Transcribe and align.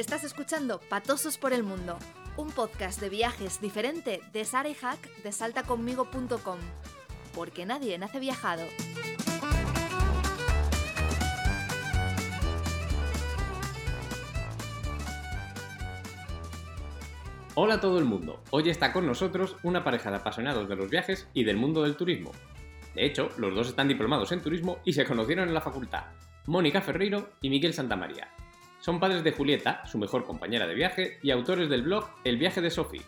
Estás 0.00 0.24
escuchando 0.24 0.80
Patosos 0.88 1.36
por 1.36 1.52
el 1.52 1.62
Mundo, 1.62 1.98
un 2.38 2.50
podcast 2.52 2.98
de 3.02 3.10
viajes 3.10 3.60
diferente 3.60 4.22
de 4.32 4.46
Sara 4.46 4.70
Hack 4.72 5.14
de 5.22 5.30
saltaconmigo.com. 5.30 6.58
Porque 7.34 7.66
nadie 7.66 7.98
nace 7.98 8.18
viajado. 8.18 8.62
Hola 17.54 17.74
a 17.74 17.80
todo 17.82 17.98
el 17.98 18.06
mundo. 18.06 18.40
Hoy 18.52 18.70
está 18.70 18.94
con 18.94 19.06
nosotros 19.06 19.56
una 19.62 19.84
pareja 19.84 20.10
de 20.10 20.16
apasionados 20.16 20.66
de 20.66 20.76
los 20.76 20.88
viajes 20.88 21.28
y 21.34 21.44
del 21.44 21.58
mundo 21.58 21.82
del 21.82 21.96
turismo. 21.96 22.30
De 22.94 23.04
hecho, 23.04 23.28
los 23.36 23.54
dos 23.54 23.68
están 23.68 23.88
diplomados 23.88 24.32
en 24.32 24.40
turismo 24.40 24.78
y 24.82 24.94
se 24.94 25.04
conocieron 25.04 25.48
en 25.48 25.52
la 25.52 25.60
facultad. 25.60 26.04
Mónica 26.46 26.80
Ferreiro 26.80 27.28
y 27.42 27.50
Miguel 27.50 27.74
Santamaría. 27.74 28.28
Son 28.80 28.98
padres 28.98 29.22
de 29.22 29.32
Julieta, 29.32 29.86
su 29.86 29.98
mejor 29.98 30.24
compañera 30.24 30.66
de 30.66 30.74
viaje, 30.74 31.18
y 31.22 31.30
autores 31.30 31.68
del 31.68 31.82
blog 31.82 32.08
El 32.24 32.38
viaje 32.38 32.60
de 32.60 32.70
Sophie. 32.70 33.02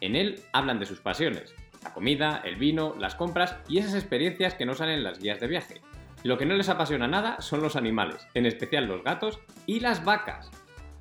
En 0.00 0.16
él 0.16 0.42
hablan 0.52 0.80
de 0.80 0.86
sus 0.86 1.00
pasiones, 1.00 1.54
la 1.82 1.94
comida, 1.94 2.42
el 2.44 2.56
vino, 2.56 2.94
las 2.98 3.14
compras 3.14 3.56
y 3.68 3.78
esas 3.78 3.94
experiencias 3.94 4.54
que 4.54 4.66
no 4.66 4.74
salen 4.74 4.96
en 4.96 5.04
las 5.04 5.20
guías 5.20 5.40
de 5.40 5.46
viaje. 5.46 5.80
Lo 6.24 6.38
que 6.38 6.46
no 6.46 6.54
les 6.54 6.68
apasiona 6.68 7.08
nada 7.08 7.40
son 7.40 7.62
los 7.62 7.76
animales, 7.76 8.26
en 8.34 8.46
especial 8.46 8.86
los 8.86 9.02
gatos 9.02 9.40
y 9.66 9.80
las 9.80 10.04
vacas. 10.04 10.50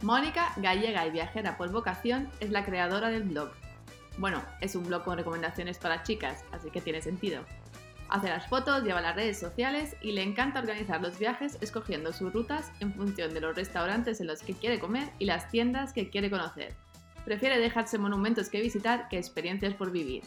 Mónica, 0.02 0.54
gallega 0.58 1.06
y 1.06 1.12
viajera 1.12 1.58
por 1.58 1.72
vocación, 1.72 2.30
es 2.40 2.50
la 2.50 2.66
creadora 2.66 3.10
del 3.10 3.24
blog. 3.24 3.52
Bueno, 4.18 4.42
es 4.60 4.76
un 4.76 4.84
blog 4.84 5.04
con 5.04 5.18
recomendaciones 5.18 5.78
para 5.78 6.04
chicas, 6.04 6.44
así 6.52 6.70
que 6.70 6.82
tiene 6.82 7.02
sentido. 7.02 7.44
Hace 8.12 8.28
las 8.28 8.46
fotos, 8.48 8.84
lleva 8.84 9.00
las 9.00 9.16
redes 9.16 9.40
sociales 9.40 9.96
y 10.02 10.12
le 10.12 10.22
encanta 10.22 10.60
organizar 10.60 11.02
los 11.02 11.18
viajes 11.18 11.58
escogiendo 11.62 12.12
sus 12.12 12.34
rutas 12.34 12.70
en 12.82 12.94
función 12.94 13.34
de 13.34 13.40
los 13.40 13.56
restaurantes 13.56 14.20
en 14.20 14.28
los 14.28 14.44
que 14.44 14.54
quiere 14.54 14.80
comer 14.80 15.08
y 15.18 15.24
las 15.24 15.50
tiendas 15.50 15.94
que 15.94 16.10
quiere 16.10 16.30
conocer. 16.30 16.76
Prefiere 17.24 17.58
dejarse 17.58 17.98
monumentos 17.98 18.50
que 18.50 18.62
visitar 18.62 19.08
que 19.08 19.18
experiencias 19.18 19.76
por 19.76 19.94
vivir. 19.94 20.24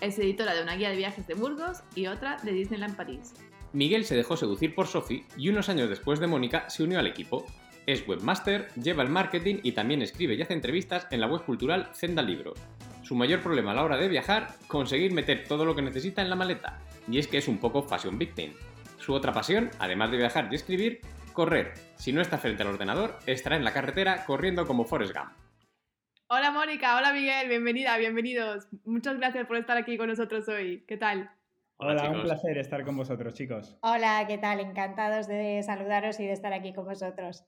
Es 0.00 0.18
editora 0.18 0.54
de 0.54 0.62
una 0.62 0.76
guía 0.76 0.88
de 0.88 0.96
viajes 0.96 1.26
de 1.26 1.34
Burgos 1.34 1.82
y 1.94 2.06
otra 2.06 2.38
de 2.44 2.52
Disneyland 2.52 2.96
París. 2.96 3.34
Miguel 3.74 4.06
se 4.06 4.16
dejó 4.16 4.38
seducir 4.38 4.74
por 4.74 4.86
Sophie 4.86 5.26
y 5.36 5.50
unos 5.50 5.68
años 5.68 5.90
después 5.90 6.20
de 6.20 6.28
Mónica 6.28 6.70
se 6.70 6.84
unió 6.84 6.98
al 6.98 7.06
equipo. 7.06 7.44
Es 7.86 8.08
webmaster, 8.08 8.68
lleva 8.72 9.02
el 9.02 9.10
marketing 9.10 9.56
y 9.62 9.72
también 9.72 10.00
escribe 10.00 10.32
y 10.32 10.40
hace 10.40 10.54
entrevistas 10.54 11.06
en 11.10 11.20
la 11.20 11.26
web 11.26 11.44
cultural 11.44 11.90
Zenda 11.92 12.22
Libros. 12.22 12.58
Su 13.02 13.14
mayor 13.14 13.42
problema 13.42 13.72
a 13.72 13.74
la 13.74 13.84
hora 13.84 13.98
de 13.98 14.08
viajar, 14.08 14.54
conseguir 14.66 15.12
meter 15.12 15.44
todo 15.46 15.66
lo 15.66 15.74
que 15.74 15.82
necesita 15.82 16.22
en 16.22 16.30
la 16.30 16.36
maleta. 16.36 16.78
Y 17.10 17.18
es 17.18 17.26
que 17.26 17.38
es 17.38 17.48
un 17.48 17.58
poco 17.58 17.82
fashion 17.82 18.18
victim. 18.18 18.52
Su 18.98 19.14
otra 19.14 19.32
pasión, 19.32 19.70
además 19.78 20.10
de 20.10 20.18
viajar 20.18 20.48
y 20.50 20.54
escribir, 20.54 21.00
correr. 21.32 21.72
Si 21.96 22.12
no 22.12 22.20
está 22.20 22.36
frente 22.36 22.62
al 22.62 22.68
ordenador, 22.68 23.18
estará 23.26 23.56
en 23.56 23.64
la 23.64 23.72
carretera 23.72 24.26
corriendo 24.26 24.66
como 24.66 24.84
Forrest 24.84 25.14
Gump. 25.14 25.32
Hola 26.26 26.50
Mónica, 26.50 26.98
hola 26.98 27.14
Miguel, 27.14 27.48
bienvenida, 27.48 27.96
bienvenidos. 27.96 28.68
Muchas 28.84 29.16
gracias 29.16 29.46
por 29.46 29.56
estar 29.56 29.78
aquí 29.78 29.96
con 29.96 30.08
nosotros 30.08 30.46
hoy. 30.48 30.84
¿Qué 30.86 30.98
tal? 30.98 31.30
Hola, 31.78 32.02
Hola, 32.02 32.10
un 32.10 32.22
placer 32.24 32.58
estar 32.58 32.84
con 32.84 32.96
vosotros, 32.98 33.32
chicos. 33.32 33.78
Hola, 33.80 34.26
¿qué 34.28 34.36
tal? 34.36 34.60
Encantados 34.60 35.26
de 35.28 35.62
saludaros 35.62 36.20
y 36.20 36.26
de 36.26 36.32
estar 36.32 36.52
aquí 36.52 36.74
con 36.74 36.84
vosotros. 36.84 37.46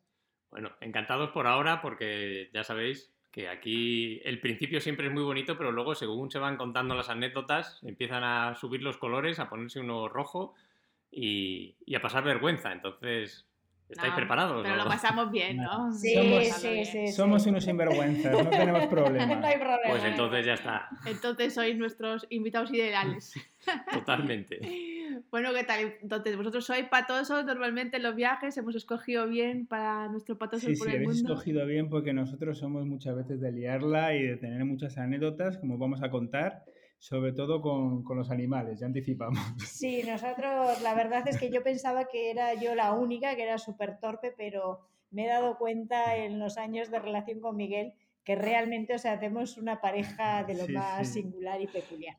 Bueno, 0.51 0.71
encantados 0.81 1.31
por 1.31 1.47
ahora 1.47 1.83
porque 1.83 2.49
ya 2.55 2.65
sabéis 2.65 3.13
que 3.31 3.49
aquí 3.49 4.21
el 4.25 4.41
principio 4.41 4.81
siempre 4.81 5.07
es 5.07 5.13
muy 5.13 5.23
bonito, 5.23 5.57
pero 5.57 5.73
luego 5.73 5.95
según 5.95 6.31
se 6.31 6.39
van 6.39 6.57
contando 6.57 6.95
las 6.95 7.11
anécdotas, 7.11 7.79
empiezan 7.83 8.25
a 8.25 8.55
subir 8.57 8.83
los 8.83 8.97
colores, 8.97 9.39
a 9.39 9.49
ponerse 9.49 9.81
uno 9.81 10.09
rojo 10.09 10.55
y, 11.11 11.77
y 11.87 11.95
a 11.95 12.01
pasar 12.01 12.25
vergüenza. 12.25 12.73
Entonces, 12.73 13.50
¿estáis 13.91 14.13
No, 14.13 14.17
preparados? 14.17 14.63
Pero 14.63 14.75
o- 14.75 14.79
lo 14.79 14.89
pasamos 14.89 15.31
bien, 15.31 15.57
¿no? 15.59 15.93
Sí, 15.93 16.15
Somos- 16.15 16.45
sí, 16.61 16.85
sí. 16.85 17.09
Somos 17.09 17.43
sí. 17.43 17.51
unos 17.51 17.65
sinvergüenzas, 17.65 18.33
no 18.45 18.51
tenemos 18.51 18.87
problema. 18.91 19.27
no 19.37 19.47
hay 19.47 19.57
problema. 19.59 19.81
Pues 19.89 20.05
entonces 20.05 20.47
ya 20.47 20.55
está, 20.55 20.89
Entonces 21.07 21.55
sois 21.55 21.77
nuestros 21.77 22.27
invitados 22.31 22.73
ideales. 22.73 23.35
totalmente. 23.93 24.61
Bueno, 25.31 25.53
¿qué 25.53 25.65
tal? 25.65 25.95
Entonces, 26.03 26.37
vosotros 26.37 26.65
sois 26.65 26.85
patosos 26.87 27.45
normalmente 27.45 27.97
en 27.97 28.05
los 28.05 28.15
viajes, 28.15 28.57
hemos 28.57 28.75
escogido 28.77 29.27
bien 29.27 29.67
para 29.67 30.09
nuestro 30.09 30.39
patoso 30.39 30.69
Sí, 30.69 30.77
por 30.77 30.87
sí, 30.89 30.93
el 30.97 31.03
habéis 31.03 31.17
mundo. 31.23 31.33
escogido 31.35 31.67
bien 31.67 31.89
porque 31.89 32.13
nosotros 32.13 32.59
somos 32.59 32.87
muchas 32.87 33.17
veces 33.17 33.41
de 33.41 33.53
liarla 33.53 34.15
y 34.15 34.23
de 34.23 34.37
tener 34.37 34.65
muchas 34.65 34.97
anécdotas, 34.99 35.59
como 35.59 35.79
vamos 35.79 36.03
a 36.03 36.11
contar, 36.11 36.63
sobre 37.01 37.33
todo 37.33 37.63
con, 37.63 38.05
con 38.05 38.19
los 38.19 38.31
animales, 38.31 38.79
ya 38.79 38.87
anticipamos. 38.87 39.41
Sí, 39.67 40.03
nosotros, 40.07 40.81
la 40.83 40.95
verdad 40.95 41.27
es 41.27 41.39
que 41.39 41.51
yo 41.51 41.63
pensaba 41.63 42.05
que 42.09 42.31
era 42.31 42.53
yo 42.55 42.75
la 42.75 42.93
única, 42.93 43.35
que 43.35 43.43
era 43.43 43.57
súper 43.59 43.99
torpe, 43.99 44.33
pero 44.37 44.81
me 45.11 45.25
he 45.25 45.29
dado 45.29 45.57
cuenta 45.57 46.15
en 46.17 46.39
los 46.39 46.59
años 46.59 46.91
de 46.91 46.99
relación 47.01 47.41
con 47.41 47.57
Miguel 47.57 47.95
que 48.23 48.37
realmente, 48.37 48.95
o 48.95 48.99
sea, 48.99 49.13
hacemos 49.15 49.57
una 49.57 49.81
pareja 49.81 50.45
de 50.45 50.55
lo 50.55 50.67
Sí, 50.67 50.73
más 50.75 51.09
sí. 51.09 51.23
singular 51.23 51.59
y 51.59 51.67
peculiar. 51.67 52.19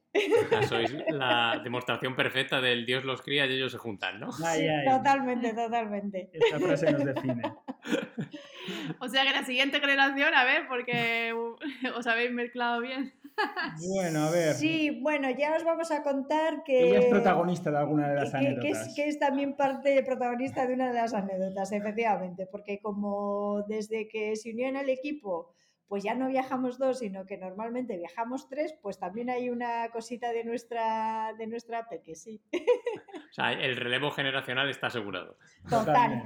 Ya 0.49 0.63
sois 0.63 0.91
la 1.09 1.61
demostración 1.63 2.15
perfecta 2.15 2.59
del 2.59 2.87
Dios 2.87 3.05
los 3.05 3.21
cría 3.21 3.45
y 3.45 3.53
ellos 3.53 3.71
se 3.71 3.77
juntan, 3.77 4.19
¿no? 4.19 4.29
Ay, 4.43 4.61
Sí, 4.61 4.67
ay, 4.67 4.97
Totalmente, 4.97 5.53
totalmente. 5.53 6.31
esta 6.33 6.59
frase 6.59 6.91
nos 6.91 7.05
define. 7.05 7.43
O 8.99 9.07
sea 9.07 9.23
que 9.25 9.31
la 9.31 9.43
siguiente 9.43 9.79
generación, 9.79 10.33
a 10.33 10.43
ver, 10.43 10.67
porque 10.67 11.33
uh, 11.33 11.55
os 11.97 12.07
habéis 12.07 12.31
mezclado 12.31 12.81
bien. 12.81 13.13
Bueno, 13.87 14.23
a 14.25 14.31
ver. 14.31 14.53
Sí, 14.53 14.99
bueno, 15.01 15.29
ya 15.31 15.55
os 15.55 15.63
vamos 15.63 15.91
a 15.91 16.03
contar 16.03 16.63
que... 16.63 16.89
Ella 16.89 16.99
es 16.99 17.05
protagonista 17.05 17.71
de 17.71 17.77
alguna 17.77 18.09
de 18.09 18.15
las 18.15 18.31
que- 18.31 18.37
que, 18.39 18.43
que 18.43 18.47
anécdotas. 18.49 18.87
es, 18.87 18.95
que 18.95 19.07
es 19.07 19.19
también 19.19 19.55
parte 19.55 20.03
protagonista 20.03 20.67
de 20.67 20.73
una 20.73 20.87
de 20.89 20.93
las 20.93 21.13
anécdotas, 21.13 21.71
efectivamente, 21.71 22.45
porque 22.45 22.79
como 22.79 23.63
desde 23.67 24.07
que 24.07 24.35
se 24.35 24.51
unió 24.51 24.67
en 24.67 24.75
el 24.77 24.89
equipo, 24.89 25.53
pues 25.91 26.05
ya 26.05 26.15
no 26.15 26.29
viajamos 26.29 26.77
dos, 26.77 26.99
sino 26.99 27.25
que 27.25 27.35
normalmente 27.35 27.97
viajamos 27.97 28.47
tres, 28.47 28.73
pues 28.81 28.97
también 28.97 29.29
hay 29.29 29.49
una 29.49 29.89
cosita 29.89 30.31
de 30.31 30.45
nuestra, 30.45 31.33
de 31.37 31.47
nuestra 31.47 31.89
peque, 31.89 32.15
sí. 32.15 32.41
O 33.29 33.33
sea, 33.33 33.51
el 33.51 33.75
relevo 33.75 34.11
generacional 34.11 34.69
está 34.69 34.87
asegurado. 34.87 35.37
Total. 35.69 36.23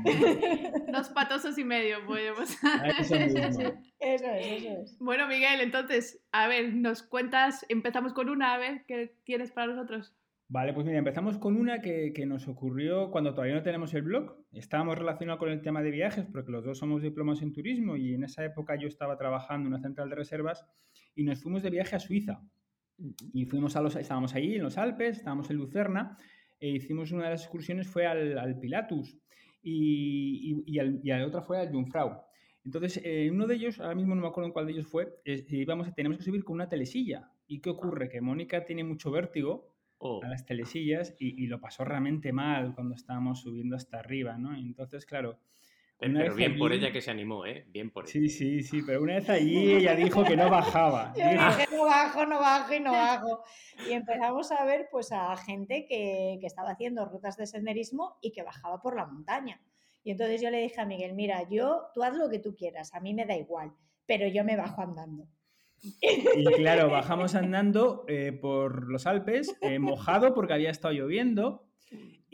Dos 0.92 1.10
patosos 1.10 1.58
y 1.58 1.64
medio. 1.64 1.98
A 1.98 2.20
eso. 3.00 3.16
Eso 3.16 3.16
es, 3.16 3.74
eso 4.00 4.32
es. 4.32 5.00
Bueno, 5.00 5.28
Miguel, 5.28 5.62
entonces, 5.62 6.20
a 6.32 6.48
ver, 6.48 6.74
nos 6.74 7.02
cuentas, 7.02 7.66
empezamos 7.70 8.14
con 8.14 8.30
una, 8.30 8.54
a 8.54 8.58
ver, 8.58 8.86
¿qué 8.88 9.16
tienes 9.24 9.52
para 9.52 9.68
nosotros? 9.68 10.16
Vale, 10.48 10.74
pues 10.74 10.86
mira, 10.86 11.00
empezamos 11.00 11.40
con 11.40 11.56
una 11.58 11.82
que, 11.82 12.14
que 12.14 12.26
nos 12.28 12.48
ocurrió 12.48 13.10
cuando 13.10 13.34
todavía 13.34 13.56
no 13.56 13.64
tenemos 13.64 13.94
el 13.96 14.04
blog. 14.04 14.46
Estábamos 14.52 14.98
relacionados 14.98 15.40
con 15.40 15.50
el 15.50 15.62
tema 15.62 15.82
de 15.82 15.90
viajes 15.90 16.26
porque 16.32 16.52
los 16.52 16.64
dos 16.64 16.78
somos 16.78 17.02
diplomas 17.02 17.42
en 17.42 17.52
turismo 17.52 17.98
y 17.98 18.14
en 18.14 18.24
esa 18.24 18.46
época 18.46 18.76
yo 18.76 18.88
estaba 18.88 19.18
trabajando 19.18 19.68
en 19.68 19.74
una 19.74 19.82
central 19.82 20.08
de 20.10 20.16
reservas 20.16 20.64
y 21.16 21.24
nos 21.24 21.42
fuimos 21.42 21.64
de 21.64 21.72
viaje 21.72 21.96
a 21.96 22.00
Suiza. 22.00 22.44
Y 23.34 23.46
fuimos 23.46 23.76
a 23.76 23.82
los, 23.82 23.96
estábamos 23.96 24.36
ahí 24.36 24.56
en 24.56 24.64
los 24.64 24.78
Alpes, 24.78 25.18
estábamos 25.18 25.50
en 25.50 25.58
Lucerna 25.58 26.16
e 26.60 26.70
hicimos 26.70 27.12
una 27.12 27.26
de 27.26 27.32
las 27.32 27.42
excursiones 27.42 27.88
fue 27.88 28.06
al, 28.06 28.38
al 28.38 28.60
Pilatus 28.60 29.18
y, 29.64 30.64
y, 30.68 30.76
y, 30.76 30.80
al- 30.80 31.00
y 31.04 31.10
la 31.10 31.26
otra 31.26 31.42
fue 31.42 31.60
al 31.60 31.72
Jungfrau. 31.72 32.22
Entonces, 32.64 33.02
eh, 33.04 33.30
uno 33.32 33.48
de 33.48 33.56
ellos, 33.56 33.80
ahora 33.80 33.96
mismo 33.96 34.16
no 34.16 34.22
me 34.22 34.28
acuerdo 34.28 34.48
en 34.48 34.54
cuál 34.54 34.68
de 34.68 34.74
ellos 34.74 34.88
fue, 34.88 35.20
es- 35.26 35.52
íbamos, 35.52 35.94
tenemos 35.96 36.20
que 36.20 36.24
subir 36.24 36.44
con 36.44 36.54
una 36.56 36.70
telesilla. 36.70 37.32
¿Y 37.48 37.60
qué 37.62 37.70
ocurre? 37.72 38.10
Que 38.10 38.22
Mónica 38.22 38.64
tiene 38.64 38.84
mucho 38.84 39.12
vértigo 39.12 39.75
Oh, 39.98 40.22
a 40.24 40.28
las 40.28 40.46
telesillas 40.46 41.16
y, 41.20 41.42
y 41.44 41.48
lo 41.48 41.60
pasó 41.62 41.86
realmente 41.86 42.34
mal 42.34 42.74
cuando 42.76 42.96
estábamos 42.96 43.42
subiendo 43.42 43.76
hasta 43.76 44.00
arriba, 44.00 44.38
¿no? 44.38 44.56
Entonces, 44.56 45.06
claro. 45.06 45.40
pero 45.98 46.36
bien 46.36 46.58
por 46.58 46.74
ella 46.74 46.92
que 46.92 47.02
se 47.02 47.12
animó, 47.12 47.46
¿eh? 47.46 47.66
Bien 47.70 47.90
por 47.90 48.04
ella. 48.04 48.12
Sí, 48.12 48.30
sí, 48.30 48.62
sí, 48.62 48.82
pero 48.86 49.02
una 49.02 49.16
vez 49.16 49.30
allí 49.30 49.72
ella 49.74 49.96
dijo 49.96 50.24
que 50.26 50.36
no 50.36 50.50
bajaba. 50.50 51.14
Yo 51.18 51.24
Dijo- 51.24 51.58
dije, 51.58 51.68
no 51.76 51.86
bajo, 51.86 52.26
no 52.26 52.40
bajo 52.40 52.74
y 52.74 52.80
no 52.82 52.92
bajo. 52.92 53.44
Y 53.90 53.94
empezamos 53.94 54.52
a 54.52 54.66
ver 54.66 54.90
pues 54.92 55.12
a 55.14 55.36
gente 55.38 55.86
que, 55.88 56.38
que 56.42 56.48
estaba 56.48 56.72
haciendo 56.72 57.06
rutas 57.06 57.38
de 57.38 57.48
senderismo 57.48 58.18
y 58.22 58.32
que 58.32 58.44
bajaba 58.44 58.82
por 58.82 58.96
la 58.96 59.06
montaña. 59.06 59.62
Y 60.04 60.12
entonces 60.12 60.42
yo 60.42 60.52
le 60.52 60.62
dije 60.62 60.82
a 60.82 60.86
Miguel, 60.86 61.14
mira, 61.14 61.48
yo, 61.50 61.88
tú 61.94 62.04
haz 62.04 62.16
lo 62.16 62.30
que 62.30 62.40
tú 62.40 62.54
quieras, 62.56 62.94
a 62.94 63.00
mí 63.00 63.14
me 63.14 63.26
da 63.26 63.36
igual, 63.36 63.72
pero 64.06 64.28
yo 64.28 64.44
me 64.44 64.56
bajo 64.58 64.82
andando. 64.82 65.26
Y 65.82 66.46
claro, 66.56 66.90
bajamos 66.90 67.36
andando 67.36 68.06
eh, 68.08 68.32
por 68.32 68.88
los 68.90 69.06
Alpes, 69.06 69.56
eh, 69.62 69.80
mojado 69.80 70.34
porque 70.34 70.54
había 70.54 70.72
estado 70.72 70.94
lloviendo 70.94 71.64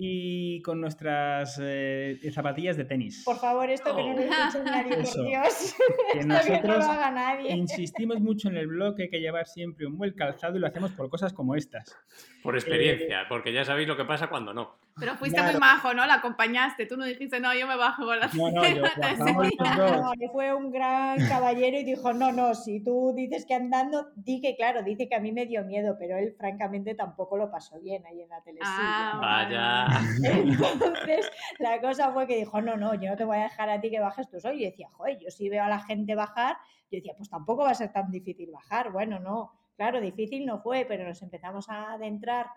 y 0.03 0.61
con 0.63 0.81
nuestras 0.81 1.59
eh, 1.61 2.17
zapatillas 2.33 2.77
de 2.77 2.85
tenis. 2.85 3.23
Por 3.23 3.37
favor, 3.37 3.69
esto 3.69 3.95
que 3.95 4.01
no 4.01 4.13
lo 4.15 4.21
escuche 4.21 4.63
nadie, 4.63 4.95
por 4.95 5.03
Eso. 5.03 5.23
Dios. 5.23 5.75
Que 6.13 6.19
Esto 6.19 6.21
que 6.21 6.25
no 6.25 6.33
nosotros 6.35 6.77
lo 6.77 6.91
haga 6.91 7.11
nadie. 7.11 7.51
insistimos 7.51 8.19
mucho 8.19 8.47
en 8.47 8.57
el 8.57 8.67
blog 8.67 8.95
que 8.95 9.03
hay 9.03 9.09
que 9.09 9.19
llevar 9.19 9.45
siempre 9.47 9.85
un 9.85 9.97
buen 9.97 10.13
calzado 10.13 10.55
y 10.55 10.59
lo 10.59 10.67
hacemos 10.67 10.91
por 10.93 11.09
cosas 11.09 11.33
como 11.33 11.55
estas. 11.55 11.95
Por 12.41 12.55
experiencia, 12.55 13.25
porque 13.29 13.53
ya 13.53 13.63
sabéis 13.63 13.87
lo 13.87 13.97
que 13.97 14.05
pasa 14.05 14.27
cuando 14.27 14.53
no. 14.53 14.79
Pero 14.99 15.15
fuiste 15.15 15.37
Claro. 15.37 15.53
muy 15.53 15.59
majo, 15.59 15.93
¿no? 15.93 16.05
La 16.05 16.15
acompañaste. 16.15 16.85
Tú 16.85 16.97
no 16.97 17.05
dijiste, 17.05 17.39
no, 17.39 17.53
yo 17.53 17.67
me 17.67 17.75
bajo 17.75 18.05
con 18.05 18.19
la 18.19 18.27
No, 18.33 18.51
no, 18.51 18.63
yo. 18.67 18.83
No, 20.11 20.11
fue 20.31 20.53
un 20.53 20.71
gran 20.71 21.17
caballero 21.27 21.77
y 21.77 21.83
dijo, 21.83 22.13
no, 22.13 22.31
no, 22.31 22.53
si 22.55 22.83
tú 22.83 23.13
dices 23.15 23.45
que 23.45 23.53
andando, 23.53 24.09
di 24.15 24.41
que 24.41 24.55
claro, 24.55 24.83
dice 24.83 25.07
que 25.07 25.15
a 25.15 25.19
mí 25.19 25.31
me 25.31 25.45
dio 25.45 25.63
miedo, 25.63 25.95
pero 25.99 26.17
él 26.17 26.33
francamente 26.37 26.95
tampoco 26.95 27.37
lo 27.37 27.49
pasó 27.51 27.79
bien 27.79 28.05
ahí 28.05 28.21
en 28.21 28.29
la 28.29 28.41
telesilla. 28.41 28.71
Ah, 28.71 29.19
Vaya. 29.21 30.31
Entonces, 30.31 31.31
la 31.59 31.79
cosa 31.81 32.11
fue 32.11 32.27
que 32.27 32.37
dijo, 32.37 32.61
no, 32.61 32.77
no, 32.77 32.93
yo 32.95 33.09
no 33.11 33.17
te 33.17 33.23
voy 33.23 33.37
a 33.37 33.43
dejar 33.43 33.69
a 33.69 33.79
ti 33.81 33.89
que 33.89 33.99
bajes 33.99 34.29
tú 34.29 34.39
solo. 34.39 34.55
Y 34.55 34.61
yo 34.61 34.69
decía, 34.69 34.89
joder, 34.91 35.17
yo 35.19 35.29
si 35.31 35.49
veo 35.49 35.63
a 35.63 35.69
la 35.69 35.79
gente 35.79 36.15
bajar, 36.15 36.57
yo 36.91 36.97
decía, 36.97 37.13
pues 37.17 37.29
tampoco 37.29 37.63
va 37.63 37.71
a 37.71 37.75
ser 37.75 37.91
tan 37.91 38.11
difícil 38.11 38.51
bajar. 38.51 38.91
Bueno, 38.91 39.19
no, 39.19 39.51
claro, 39.77 40.01
difícil 40.01 40.45
no 40.45 40.59
fue, 40.59 40.85
pero 40.87 41.05
nos 41.07 41.21
empezamos 41.21 41.69
a 41.69 41.93
adentrar 41.93 42.47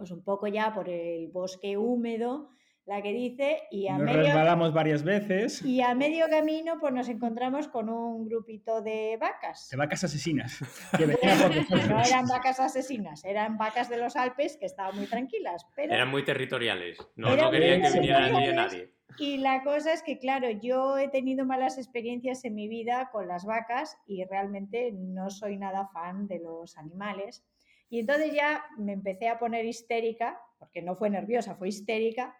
pues 0.00 0.12
un 0.12 0.24
poco 0.24 0.46
ya 0.46 0.72
por 0.72 0.88
el 0.88 1.28
bosque 1.28 1.76
húmedo, 1.76 2.48
la 2.86 3.02
que 3.02 3.12
dice, 3.12 3.64
y 3.70 3.86
a 3.86 3.98
Nos 3.98 4.06
medio... 4.06 4.22
resbalamos 4.22 4.72
varias 4.72 5.02
veces. 5.02 5.62
Y 5.62 5.82
a 5.82 5.94
medio 5.94 6.26
camino, 6.30 6.78
pues 6.80 6.94
nos 6.94 7.10
encontramos 7.10 7.68
con 7.68 7.90
un 7.90 8.26
grupito 8.26 8.80
de 8.80 9.18
vacas. 9.20 9.68
De 9.70 9.76
vacas 9.76 10.02
asesinas. 10.04 10.58
Que. 10.96 11.06
No 11.06 12.02
eran 12.02 12.26
vacas 12.26 12.60
asesinas, 12.60 13.26
eran 13.26 13.58
vacas 13.58 13.90
de 13.90 13.98
los 13.98 14.16
Alpes 14.16 14.56
que 14.56 14.64
estaban 14.64 14.96
muy 14.96 15.04
tranquilas. 15.04 15.66
Pero... 15.76 15.92
Eran 15.92 16.08
muy 16.10 16.24
territoriales. 16.24 16.96
No, 17.14 17.50
querían 17.50 17.82
que 17.82 18.00
viniera 18.00 18.30
nadie. 18.54 18.94
Y 19.18 19.36
la 19.36 19.62
cosa 19.62 19.92
es 19.92 20.02
que, 20.02 20.18
claro, 20.18 20.48
yo 20.50 20.96
he 20.96 21.08
tenido 21.08 21.44
malas 21.44 21.76
experiencias 21.76 22.42
en 22.46 22.54
mi 22.54 22.68
vida 22.68 23.10
con 23.12 23.28
las 23.28 23.44
vacas 23.44 23.98
y 24.06 24.24
realmente 24.24 24.92
no 24.92 25.28
soy 25.28 25.58
nada 25.58 25.88
fan 25.92 26.26
de 26.26 26.38
los 26.38 26.78
animales. 26.78 27.44
Y 27.90 27.98
entonces 28.00 28.32
ya 28.32 28.64
me 28.78 28.92
empecé 28.92 29.28
a 29.28 29.38
poner 29.38 29.66
histérica, 29.66 30.40
porque 30.58 30.80
no 30.80 30.94
fue 30.96 31.10
nerviosa, 31.10 31.56
fue 31.56 31.68
histérica. 31.68 32.34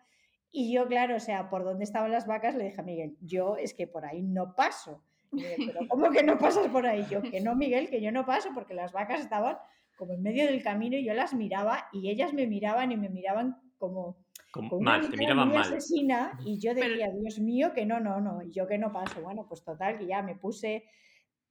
Y 0.53 0.73
yo, 0.73 0.87
claro, 0.87 1.17
o 1.17 1.21
sea, 1.21 1.51
por 1.51 1.65
dónde 1.65 1.85
estaban 1.85 2.11
las 2.11 2.27
vacas, 2.27 2.55
le 2.55 2.65
dije 2.65 2.81
a 2.81 2.85
Miguel, 2.85 3.17
yo 3.21 3.57
es 3.57 3.75
que 3.75 3.87
por 3.87 4.05
ahí 4.05 4.23
no 4.23 4.55
paso. 4.55 5.03
Dice, 5.33 5.57
pero 5.67 5.81
¿cómo 5.89 6.11
que 6.11 6.23
no 6.23 6.39
pasas 6.39 6.67
por 6.69 6.87
ahí? 6.87 7.05
Yo, 7.11 7.23
que 7.23 7.41
no, 7.41 7.55
Miguel, 7.55 7.89
que 7.91 8.01
yo 8.01 8.11
no 8.11 8.25
paso, 8.27 8.51
porque 8.55 8.75
las 8.75 8.93
vacas 8.93 9.21
estaban 9.21 9.59
como 9.97 10.13
en 10.15 10.23
medio 10.23 10.47
del 10.47 10.63
camino 10.63 10.97
y 10.97 11.05
yo 11.05 11.15
las 11.15 11.35
miraba 11.35 11.89
y 11.93 12.09
ellas 12.11 12.33
me 12.33 12.47
miraban 12.47 12.91
y 12.91 12.97
me 12.97 13.09
miraban 13.11 13.57
como, 13.79 14.17
Como- 14.53 14.81
mal, 14.81 15.09
te 15.11 15.17
miraban 15.17 15.49
muy 15.49 15.59
mal. 15.59 15.67
asesina 15.67 16.39
y 16.45 16.59
yo 16.59 16.75
Pero- 16.75 16.89
decía, 16.89 17.11
Dios 17.11 17.39
mío, 17.39 17.73
que 17.75 17.87
no, 17.87 18.01
no, 18.01 18.21
no, 18.21 18.43
y 18.43 18.51
yo 18.51 18.67
que 18.67 18.79
no 18.79 18.93
paso. 18.93 19.21
Bueno, 19.21 19.47
pues 19.49 19.63
total, 19.63 19.99
que 19.99 20.07
ya 20.07 20.23
me 20.23 20.35
puse 20.37 20.85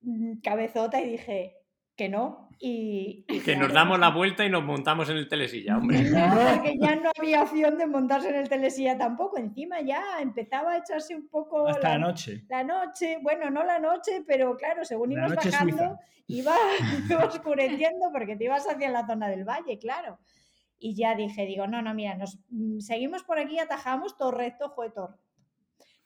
mm, 0.01 0.39
cabezota 0.41 0.99
y 1.01 1.11
dije 1.11 1.55
que 1.99 2.07
no. 2.07 2.47
Y, 2.61 3.25
y 3.27 3.39
Que 3.41 3.57
nos 3.57 3.73
damos 3.73 3.99
la 3.99 4.09
vuelta 4.09 4.45
y 4.45 4.49
nos 4.49 4.63
montamos 4.63 5.09
en 5.09 5.17
el 5.17 5.27
telesilla, 5.27 5.77
hombre. 5.77 6.01
no, 6.09 6.55
porque 6.55 6.77
ya 6.79 6.95
no 6.95 7.11
había 7.17 7.43
opción 7.43 7.77
de 7.77 7.87
montarse 7.87 8.29
en 8.29 8.35
el 8.35 8.47
telesilla 8.47 8.97
tampoco. 8.97 9.37
Encima 9.37 9.81
ya 9.81 10.01
empezaba 10.21 10.71
a 10.71 10.77
echarse 10.77 11.13
un 11.13 11.27
poco 11.27 11.67
Hasta 11.67 11.89
la 11.89 11.97
noche. 11.97 12.45
la 12.47 12.63
noche, 12.63 13.19
bueno, 13.21 13.49
no 13.49 13.65
la 13.65 13.79
noche, 13.79 14.23
pero 14.25 14.55
claro, 14.55 14.85
según 14.85 15.13
La 15.13 15.27
ibas 15.27 15.35
bajando, 15.35 15.77
suiza. 15.77 15.99
iba, 16.27 16.55
iba 17.09 17.25
oscureciendo 17.27 18.11
porque 18.13 18.37
te 18.37 18.45
ibas 18.45 18.65
hacia 18.65 18.89
la 18.89 19.05
zona 19.05 19.27
del 19.27 19.43
valle, 19.43 19.77
claro. 19.77 20.19
Y 20.79 20.95
ya 20.95 21.15
dije, 21.15 21.45
digo, 21.45 21.67
no, 21.67 21.81
no, 21.81 21.93
mira, 21.93 22.15
nos 22.15 22.39
mm, 22.49 22.79
seguimos 22.79 23.23
por 23.23 23.39
aquí, 23.39 23.59
atajamos 23.59 24.15
todo 24.15 24.31
recto, 24.31 24.69
fue 24.69 24.89
todo. 24.89 25.17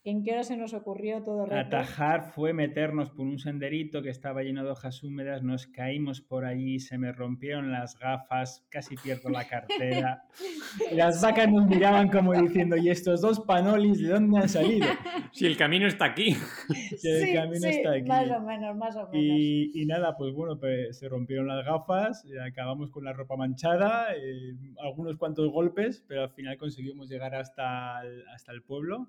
¿En 0.06 0.22
qué 0.22 0.34
hora 0.34 0.44
se 0.44 0.58
nos 0.58 0.74
ocurrió 0.74 1.24
todo 1.24 1.46
recto? 1.46 1.78
Atajar 1.78 2.34
fue 2.34 2.52
meternos 2.52 3.10
por 3.10 3.26
un 3.26 3.40
senderito 3.40 4.02
que 4.02 4.10
estaba 4.10 4.44
lleno 4.44 4.62
de 4.62 4.72
hojas 4.72 5.02
húmedas, 5.02 5.44
nos 5.44 5.66
caímos 5.66 6.20
por 6.20 6.44
allí, 6.44 6.80
se 6.80 6.98
me 6.98 7.14
rompieron 7.14 7.72
las 7.72 7.98
gafas, 7.98 8.68
casi 8.70 8.98
pierdo 8.98 9.30
la 9.30 9.48
cartera. 9.48 10.26
Las 10.92 11.22
vacas 11.22 11.50
nos 11.50 11.68
miraban 11.68 12.10
como 12.10 12.34
diciendo, 12.34 12.76
¿y 12.76 12.90
estos 12.90 13.22
dos 13.22 13.40
panolis 13.42 14.02
de 14.02 14.10
dónde 14.10 14.40
han 14.40 14.50
salido? 14.50 14.88
Si 15.32 15.46
el 15.46 15.56
camino 15.56 15.88
está 15.88 16.06
aquí. 16.06 16.36
que 17.02 17.22
el 17.22 17.34
camino 17.34 17.68
está 17.68 17.92
aquí. 17.92 18.08
Más 18.08 18.30
o 18.30 18.42
menos, 18.42 18.76
más 18.76 18.96
o 18.98 19.08
menos. 19.08 19.16
Y, 19.16 19.72
y 19.74 19.86
nada, 19.86 20.18
pues 20.18 20.34
bueno, 20.34 20.60
pues 20.60 20.98
se 20.98 21.08
rompieron 21.08 21.48
las 21.48 21.64
gafas, 21.64 22.26
y 22.26 22.38
acabamos 22.38 22.92
con 22.92 23.06
la 23.06 23.14
ropa 23.14 23.38
manchada, 23.38 24.14
eh, 24.14 24.54
algunos 24.80 25.16
cuantos 25.16 25.50
golpes, 25.50 26.04
pero 26.10 26.24
al 26.24 26.32
final 26.32 26.58
conseguimos 26.58 27.08
llegar 27.08 27.36
hasta 27.36 28.02
el, 28.04 28.28
hasta 28.28 28.52
el 28.52 28.64
pueblo 28.64 29.08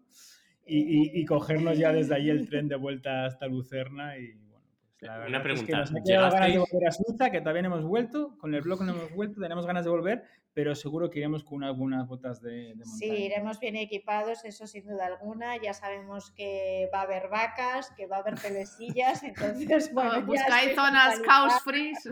y, 0.66 0.78
y- 0.78 1.20
y 1.20 1.24
cogernos 1.24 1.76
ya 1.78 1.92
desde 1.92 2.14
ahí 2.14 2.30
el 2.30 2.48
tren 2.48 2.68
de 2.68 2.76
vuelta 2.76 3.24
hasta 3.26 3.46
Lucerna. 3.46 4.16
Y 4.18 4.32
bueno, 4.50 4.64
pues 4.98 5.02
la 5.02 5.14
Una 5.18 5.24
verdad 5.24 5.52
es 5.52 5.60
que 5.60 5.66
pregunta, 5.66 5.78
nos 5.78 5.90
ha 5.90 6.02
quedado 6.04 6.30
ganas 6.32 6.52
de 6.52 6.58
volver 6.58 6.88
a 6.88 6.92
Suiza, 6.92 7.30
que 7.30 7.40
todavía 7.40 7.62
no 7.62 7.68
hemos 7.68 7.84
vuelto, 7.84 8.36
con 8.38 8.54
el 8.54 8.62
blog 8.62 8.82
no 8.82 8.92
hemos 8.92 9.12
vuelto, 9.14 9.40
tenemos 9.40 9.66
ganas 9.66 9.84
de 9.84 9.90
volver, 9.90 10.22
pero 10.54 10.74
seguro 10.76 11.10
que 11.10 11.18
iremos 11.18 11.42
con 11.44 11.64
algunas 11.64 12.06
botas 12.06 12.40
de, 12.40 12.74
de 12.76 12.84
Sí, 12.84 13.06
montaña. 13.08 13.24
iremos 13.26 13.58
bien 13.60 13.76
equipados, 13.76 14.44
eso 14.44 14.66
sin 14.66 14.86
duda 14.86 15.06
alguna. 15.06 15.56
Ya 15.60 15.74
sabemos 15.74 16.30
que 16.30 16.88
va 16.94 17.00
a 17.00 17.02
haber 17.02 17.28
vacas, 17.28 17.90
que 17.96 18.06
va 18.06 18.16
a 18.16 18.20
haber 18.20 18.38
telesillas, 18.40 19.22
entonces, 19.24 19.92
bueno. 19.92 20.14
ya 20.14 20.20
Buscáis 20.20 20.68
estoy 20.70 20.74
zonas 20.84 21.20
caos 21.20 21.54
free. 21.62 21.92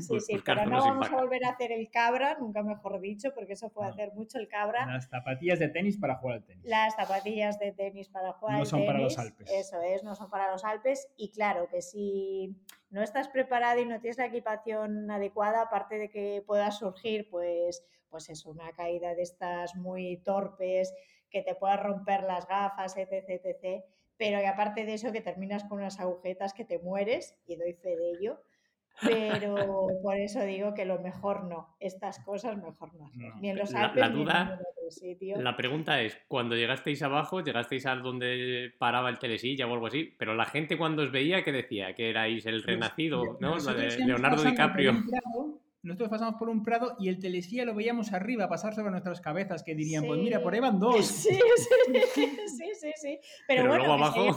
Sí, 0.00 0.06
Bus- 0.08 0.26
sí, 0.26 0.40
pero 0.44 0.66
no 0.66 0.78
vamos 0.80 1.08
a 1.10 1.14
volver 1.16 1.44
a 1.44 1.50
hacer 1.50 1.72
el 1.72 1.88
cabra, 1.90 2.36
nunca 2.40 2.62
mejor 2.62 3.00
dicho, 3.00 3.32
porque 3.34 3.52
eso 3.54 3.70
No. 3.74 3.82
hacer 3.82 4.12
mucho 4.14 4.38
el 4.38 4.48
cabra. 4.48 4.86
Las 4.86 5.08
zapatillas 5.08 5.58
de 5.58 5.68
tenis 5.68 5.96
para 5.96 6.16
jugar 6.16 6.36
al 6.38 6.44
tenis. 6.44 6.64
Las 6.66 6.94
zapatillas 6.96 7.58
de 7.58 7.72
tenis 7.72 8.08
para 8.08 8.32
jugar 8.32 8.54
No 8.56 8.60
al 8.62 8.66
son 8.66 8.84
para 8.84 8.98
los 8.98 9.14
tenis, 9.14 9.30
Alpes. 9.32 9.50
Eso 9.52 9.80
es, 9.82 10.02
no 10.02 10.14
son 10.14 10.28
para 10.30 10.50
los 10.50 10.64
Alpes. 10.64 11.08
Y 11.16 11.30
claro 11.30 11.68
que 11.70 11.82
si 11.82 12.56
no 12.90 13.02
estás 13.02 13.28
preparado 13.28 13.80
y 13.80 13.86
no 13.86 14.00
tienes 14.00 14.18
la 14.18 14.26
equipación 14.26 15.10
adecuada, 15.10 15.62
aparte 15.62 15.98
de 15.98 16.08
que 16.10 16.42
pueda 16.46 16.70
surgir, 16.70 17.28
pues, 17.30 17.84
pues 18.08 18.28
es 18.30 18.46
una 18.46 18.72
caída 18.72 19.14
de 19.14 19.22
estas 19.22 19.74
muy 19.76 20.16
torpes, 20.18 20.94
que 21.30 21.42
te 21.42 21.54
puedas 21.54 21.82
romper 21.82 22.22
las 22.22 22.46
gafas, 22.48 22.96
etc, 22.96 23.12
etc. 23.28 23.84
Pero 24.16 24.40
que 24.40 24.46
aparte 24.46 24.84
de 24.86 24.94
eso, 24.94 25.12
que 25.12 25.20
terminas 25.20 25.64
con 25.64 25.78
unas 25.78 26.00
agujetas 26.00 26.54
que 26.54 26.64
te 26.64 26.78
mueres, 26.78 27.36
y 27.46 27.56
doy 27.56 27.74
fe 27.74 27.96
de 27.96 28.10
ello. 28.12 28.40
Pero 29.02 29.54
por 30.02 30.16
eso 30.16 30.40
digo 30.42 30.74
que 30.74 30.84
lo 30.86 30.98
mejor 31.00 31.44
no, 31.44 31.76
estas 31.80 32.18
cosas 32.20 32.56
mejor 32.56 32.94
no 32.94 33.06
hacer. 33.06 33.28
No, 33.34 33.40
Ni 33.40 33.50
en 33.50 33.58
los 33.58 33.70
la- 33.70 33.84
Alpes 33.84 34.12
duda- 34.12 34.58
otro 34.88 35.08
sitio. 35.08 35.40
La 35.40 35.56
pregunta 35.56 36.02
es, 36.02 36.18
cuando 36.28 36.56
llegasteis 36.56 37.02
abajo, 37.02 37.40
llegasteis 37.42 37.86
a 37.86 37.94
donde 37.96 38.72
paraba 38.78 39.08
el 39.10 39.18
telesilla 39.18 39.66
o 39.66 39.72
algo 39.74 39.86
así, 39.86 40.14
pero 40.18 40.34
la 40.34 40.44
gente 40.46 40.76
cuando 40.76 41.02
os 41.02 41.12
veía, 41.12 41.42
¿qué 41.44 41.52
decía? 41.52 41.94
Que 41.94 42.10
erais 42.10 42.44
el 42.46 42.62
renacido, 42.62 43.38
¿no? 43.40 43.58
La 43.58 43.74
de 43.74 43.98
Leonardo 44.04 44.42
DiCaprio. 44.42 44.92
prado, 45.08 45.60
nosotros 45.82 46.08
pasamos 46.10 46.34
por 46.38 46.48
un 46.48 46.62
prado 46.62 46.96
y 46.98 47.08
el 47.08 47.18
telesilla 47.18 47.64
lo 47.64 47.74
veíamos 47.74 48.12
arriba, 48.12 48.48
pasar 48.48 48.74
sobre 48.74 48.90
nuestras 48.90 49.20
cabezas, 49.20 49.62
que 49.62 49.74
dirían, 49.74 50.04
pues 50.04 50.18
mira, 50.20 50.42
por 50.42 50.52
ahí 50.54 50.60
van 50.60 50.78
dos. 50.78 50.96
Sí, 51.28 51.38
sí, 52.14 52.38
sí, 52.46 52.72
sí, 52.80 52.92
sí. 52.96 53.18
Pero, 53.46 53.62
Pero 53.62 53.68
bueno, 53.68 53.76
luego 53.86 53.92
abajo- 53.94 54.36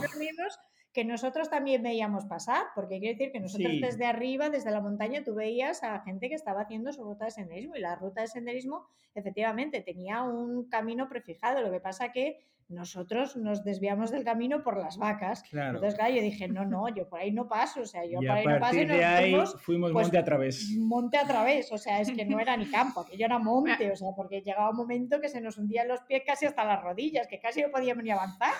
que 0.92 1.04
nosotros 1.04 1.48
también 1.48 1.82
veíamos 1.82 2.26
pasar, 2.26 2.64
porque 2.74 2.98
quiere 2.98 3.14
decir 3.14 3.32
que 3.32 3.40
nosotros 3.40 3.72
Sí. 3.72 3.80
desde 3.80 4.04
arriba, 4.04 4.50
desde 4.50 4.70
la 4.70 4.80
montaña, 4.80 5.24
tú 5.24 5.34
veías 5.34 5.82
a 5.82 6.00
gente 6.00 6.28
que 6.28 6.34
estaba 6.34 6.62
haciendo 6.62 6.92
su 6.92 7.02
ruta 7.02 7.24
de 7.24 7.30
senderismo 7.30 7.76
y 7.76 7.80
la 7.80 7.96
ruta 7.96 8.20
de 8.20 8.26
senderismo 8.26 8.86
efectivamente 9.14 9.80
tenía 9.80 10.22
un 10.22 10.68
camino 10.68 11.08
prefijado, 11.08 11.62
lo 11.62 11.70
que 11.70 11.80
pasa 11.80 12.12
que 12.12 12.40
nosotros 12.68 13.36
nos 13.36 13.64
desviamos 13.64 14.10
del 14.10 14.24
camino 14.24 14.62
por 14.62 14.78
las 14.78 14.96
vacas. 14.96 15.42
Claro. 15.44 15.76
Entonces, 15.76 15.94
claro, 15.94 16.14
yo 16.14 16.22
dije, 16.22 16.48
no, 16.48 16.64
no, 16.64 16.88
yo 16.88 17.08
por 17.08 17.20
ahí 17.20 17.30
no 17.30 17.46
paso, 17.46 17.82
o 17.82 17.86
sea, 17.86 18.04
yo 18.04 18.22
y 18.22 18.26
por 18.26 18.36
ahí 18.36 18.46
no 18.46 18.58
paso 18.58 18.76
y 18.76 18.86
nos 18.86 18.96
de 18.96 19.04
ahí 19.04 19.30
fuimos 19.30 19.62
fuimos 19.62 19.92
pues, 19.92 20.04
monte 20.06 20.18
a 20.18 20.24
través. 20.24 20.70
monte 20.78 21.18
a 21.18 21.26
través, 21.26 21.72
o 21.72 21.78
sea, 21.78 22.00
es 22.00 22.10
que 22.10 22.24
no 22.24 22.40
era 22.40 22.56
ni 22.56 22.66
campo, 22.70 23.00
aquello 23.00 23.26
era 23.26 23.38
monte, 23.38 23.90
o 23.90 23.96
sea, 23.96 24.08
porque 24.16 24.40
llegaba 24.40 24.70
un 24.70 24.76
momento 24.76 25.20
que 25.20 25.28
se 25.28 25.40
nos 25.40 25.58
hundían 25.58 25.88
los 25.88 26.00
pies 26.02 26.22
casi 26.26 26.46
hasta 26.46 26.64
las 26.64 26.82
rodillas, 26.82 27.26
que 27.26 27.38
casi 27.38 27.62
no 27.62 27.70
podíamos 27.70 28.04
ni 28.04 28.10
avanzar. 28.10 28.54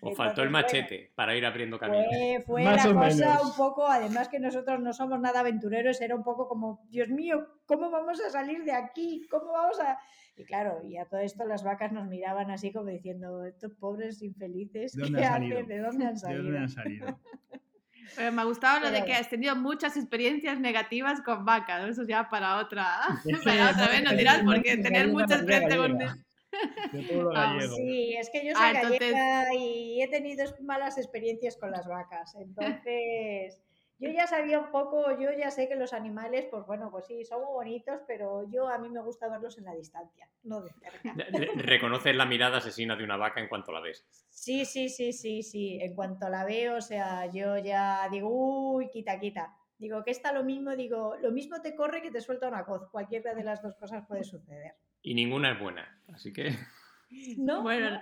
Os 0.00 0.16
faltó 0.16 0.42
el 0.42 0.48
bueno, 0.50 0.66
machete 0.66 1.12
para 1.14 1.36
ir 1.36 1.44
abriendo 1.46 1.78
camino. 1.78 2.04
Fue, 2.08 2.42
fue 2.46 2.64
Más 2.64 2.84
la 2.84 2.90
o 2.90 2.94
cosa 2.94 3.16
menos. 3.16 3.42
un 3.44 3.56
poco, 3.56 3.86
además 3.86 4.28
que 4.28 4.38
nosotros 4.38 4.80
no 4.80 4.92
somos 4.92 5.20
nada 5.20 5.40
aventureros, 5.40 6.00
era 6.00 6.14
un 6.14 6.22
poco 6.22 6.48
como, 6.48 6.84
Dios 6.88 7.08
mío, 7.08 7.46
¿cómo 7.66 7.90
vamos 7.90 8.20
a 8.20 8.30
salir 8.30 8.64
de 8.64 8.72
aquí? 8.72 9.26
¿Cómo 9.30 9.52
vamos 9.52 9.78
a...? 9.80 9.98
Y 10.36 10.44
claro, 10.44 10.82
y 10.84 10.98
a 10.98 11.06
todo 11.06 11.20
esto 11.20 11.46
las 11.46 11.64
vacas 11.64 11.92
nos 11.92 12.06
miraban 12.08 12.50
así 12.50 12.70
como 12.72 12.90
diciendo, 12.90 13.44
estos 13.46 13.72
pobres 13.74 14.22
infelices, 14.22 14.92
¿De 14.92 15.02
dónde 15.04 15.18
¿qué 15.20 15.24
han 15.24 15.32
hacen? 15.34 15.48
salido? 15.50 15.66
¿De 15.66 15.78
dónde 15.80 16.04
han 16.06 16.14
¿De 16.14 16.20
salido? 16.20 16.42
dónde 16.42 16.58
han 16.58 16.68
salido? 16.68 17.20
Pero 18.14 18.32
me 18.32 18.42
ha 18.42 18.44
gustado 18.44 18.80
lo 18.80 18.90
de 18.90 19.04
que 19.04 19.14
has 19.14 19.28
tenido 19.28 19.56
muchas 19.56 19.96
experiencias 19.96 20.60
negativas 20.60 21.20
con 21.22 21.44
vacas. 21.44 21.88
Eso 21.88 22.04
ya 22.06 22.28
para 22.28 22.58
otra, 22.58 22.86
para 23.44 23.70
otra 23.70 23.88
vez 23.88 24.04
nos 24.04 24.16
dirás, 24.16 24.42
porque 24.44 24.76
tener 24.82 25.08
mucha 25.08 25.38
gallega, 25.38 25.58
experiencia 25.58 25.76
con... 25.76 26.25
gallega. 26.62 26.92
De 26.92 27.02
pueblo 27.14 27.30
Ah, 27.34 27.52
gallego. 27.54 27.76
Sí, 27.76 28.14
es 28.16 28.30
que 28.30 28.44
yo 28.46 28.54
soy 28.54 28.62
Ah, 28.64 28.72
entonces- 28.74 29.00
gallega 29.00 29.54
y 29.54 30.02
he 30.02 30.08
tenido 30.08 30.44
malas 30.62 30.98
experiencias 30.98 31.56
con 31.56 31.70
las 31.70 31.86
vacas. 31.86 32.34
Entonces, 32.36 33.62
yo 33.98 34.10
ya 34.10 34.26
sabía 34.26 34.58
un 34.58 34.70
poco, 34.70 35.18
yo 35.18 35.30
ya 35.32 35.50
sé 35.50 35.68
que 35.68 35.74
los 35.76 35.92
animales, 35.94 36.46
pues 36.50 36.66
bueno, 36.66 36.90
pues 36.90 37.06
sí, 37.06 37.24
son 37.24 37.42
muy 37.42 37.52
bonitos, 37.52 38.00
pero 38.06 38.48
yo 38.50 38.68
a 38.68 38.76
mí 38.78 38.90
me 38.90 39.00
gusta 39.02 39.28
verlos 39.28 39.56
en 39.56 39.64
la 39.64 39.74
distancia, 39.74 40.28
no 40.42 40.60
de 40.62 40.70
cerca. 40.74 41.14
Re- 41.32 41.50
Reconoces 41.56 42.14
la 42.14 42.26
mirada 42.26 42.58
asesina 42.58 42.94
de 42.94 43.04
una 43.04 43.16
vaca 43.16 43.40
en 43.40 43.48
cuanto 43.48 43.72
la 43.72 43.80
ves. 43.80 44.06
Sí, 44.28 44.66
sí, 44.66 44.90
sí, 44.90 45.12
sí, 45.14 45.42
sí. 45.42 45.78
En 45.80 45.94
cuanto 45.94 46.28
la 46.28 46.44
veo, 46.44 46.76
o 46.76 46.80
sea, 46.82 47.24
yo 47.32 47.56
ya 47.56 48.06
digo, 48.10 48.28
uy, 48.30 48.90
quita, 48.90 49.18
quita. 49.18 49.56
Digo, 49.78 50.04
que 50.04 50.10
está 50.10 50.32
lo 50.32 50.44
mismo, 50.44 50.74
digo, 50.76 51.16
lo 51.20 51.30
mismo 51.32 51.60
te 51.62 51.74
corre 51.74 52.00
que 52.02 52.10
te 52.10 52.20
suelta 52.20 52.48
una 52.48 52.64
coz. 52.64 52.90
Cualquiera 52.90 53.34
de 53.34 53.44
las 53.44 53.62
dos 53.62 53.76
cosas 53.76 54.04
puede 54.06 54.24
suceder. 54.24 54.74
Y 55.02 55.14
ninguna 55.14 55.52
es 55.52 55.60
buena, 55.60 56.00
así 56.12 56.32
que... 56.32 56.50
No, 57.38 57.62
Bueno, 57.62 57.90
no, 57.90 58.00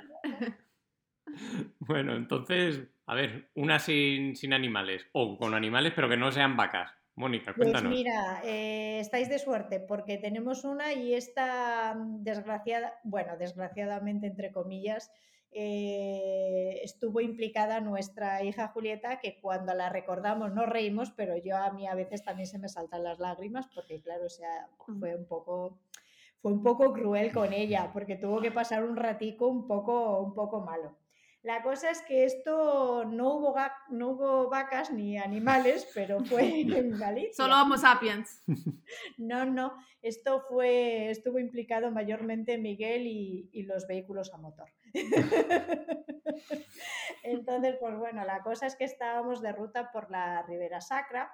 Bueno, 1.79 2.17
entonces, 2.17 2.83
a 3.07 3.15
ver, 3.15 3.51
una 3.55 3.79
sin, 3.79 4.35
sin 4.35 4.53
animales, 4.55 5.07
o 5.13 5.37
con 5.37 5.55
animales 5.55 5.93
pero 5.95 6.09
que 6.09 6.17
no 6.17 6.33
sean 6.33 6.57
vacas. 6.57 6.91
Mónica, 7.17 7.55
Pues 7.55 7.71
cuéntanos. 7.71 7.93
mira, 7.93 8.41
eh, 8.45 8.99
estáis 8.99 9.29
de 9.29 9.39
suerte 9.39 9.79
porque 9.79 10.19
tenemos 10.19 10.65
una 10.65 10.95
y 10.95 11.15
esta 11.15 11.95
mm, 11.95 12.25
desgraciada, 12.25 12.99
bueno, 13.05 13.37
desgraciadamente 13.37 14.27
entre 14.27 14.51
comillas, 14.51 15.13
eh, 15.53 16.81
estuvo 16.83 17.21
implicada 17.21 17.81
nuestra 17.81 18.43
hija 18.43 18.67
Julieta, 18.69 19.21
que 19.21 19.39
cuando 19.41 19.75
la 19.75 19.89
recordamos 19.91 20.53
nos 20.53 20.69
reímos, 20.69 21.13
pero 21.13 21.37
yo 21.37 21.57
a 21.57 21.71
mí 21.73 21.87
a 21.87 21.95
veces 21.95 22.25
también 22.25 22.49
se 22.49 22.59
me 22.59 22.69
saltan 22.69 23.05
las 23.05 23.21
lágrimas 23.21 23.69
porque 23.73 24.01
claro, 24.01 24.27
o 24.27 24.31
sea, 24.31 24.69
fue 24.99 25.15
un 25.15 25.27
poco, 25.27 25.79
fue 26.45 26.53
un 26.53 26.63
poco 26.63 26.93
cruel 26.93 27.33
con 27.33 27.55
ella 27.55 27.91
porque 27.91 28.17
tuvo 28.17 28.43
que 28.43 28.51
pasar 28.51 28.85
un 28.85 28.97
ratico 28.97 29.49
un 29.49 29.67
poco, 29.67 30.21
un 30.21 30.35
poco 30.35 30.61
malo. 30.61 30.99
La 31.41 31.63
cosa 31.63 31.91
es 31.91 32.03
que 32.03 32.27
esto 32.27 33.07
no 33.07 33.37
hubo, 33.37 33.57
no 33.89 34.11
hubo 34.11 34.51
vacas 34.51 34.93
ni 34.93 35.17
animales, 35.17 35.91
pero 35.95 36.23
fue 36.23 36.43
en 36.61 36.99
Galicia. 36.99 37.33
solo 37.33 37.63
Homo 37.63 37.79
sapiens. 37.79 38.43
No, 39.17 39.47
no, 39.47 39.73
esto 40.03 40.43
fue, 40.47 41.09
estuvo 41.09 41.39
implicado 41.39 41.91
mayormente 41.91 42.59
Miguel 42.59 43.07
y, 43.07 43.49
y 43.51 43.63
los 43.63 43.87
vehículos 43.87 44.31
a 44.35 44.37
motor. 44.37 44.69
Entonces, 47.23 47.77
pues 47.81 47.97
bueno, 47.97 48.23
la 48.27 48.43
cosa 48.43 48.67
es 48.67 48.77
que 48.77 48.85
estábamos 48.85 49.41
de 49.41 49.53
ruta 49.53 49.91
por 49.93 50.11
la 50.11 50.43
Ribera 50.43 50.83
Sacra 50.83 51.33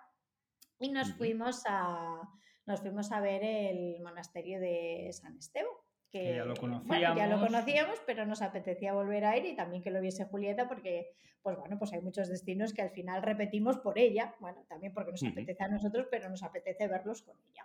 y 0.79 0.93
nos 0.93 1.13
fuimos 1.15 1.65
a, 1.67 2.31
nos 2.71 2.81
fuimos 2.81 3.11
a 3.13 3.21
ver 3.21 3.43
el 3.45 4.01
monasterio 4.01 4.61
de 4.61 5.11
San 5.13 5.37
Esteban. 5.37 5.73
Que, 6.11 6.23
Que 6.25 6.35
ya 6.37 6.45
lo 6.45 6.55
bueno, 6.55 6.83
ya 6.89 6.97
lo 7.29 7.37
conocíamos. 7.37 7.47
conocíamos, 7.47 8.03
pero 8.07 8.27
nos 8.27 8.43
apetecía 8.43 8.93
volver 8.95 9.25
a 9.25 9.37
ir 9.37 9.45
y 9.47 9.55
también 9.55 9.81
que 9.83 9.91
lo 9.93 10.01
viese 10.01 10.25
Julieta 10.25 10.67
porque, 10.69 11.13
pues 11.43 11.57
bueno, 11.57 11.79
pues 11.79 11.93
hay 11.93 12.01
muchos 12.01 12.29
destinos 12.29 12.73
que 12.75 12.83
al 12.83 12.91
final 12.91 13.23
repetimos 13.23 13.79
por 13.79 13.97
ella, 13.99 14.35
bueno, 14.41 14.65
también 14.69 14.93
porque 14.93 15.13
nos 15.13 15.23
Ujú. 15.23 15.31
apetece 15.33 15.63
a 15.63 15.69
nosotros, 15.69 16.07
pero 16.11 16.29
nos 16.29 16.43
apetece 16.43 16.89
verlos 16.89 17.23
con 17.23 17.37
ella. 17.51 17.65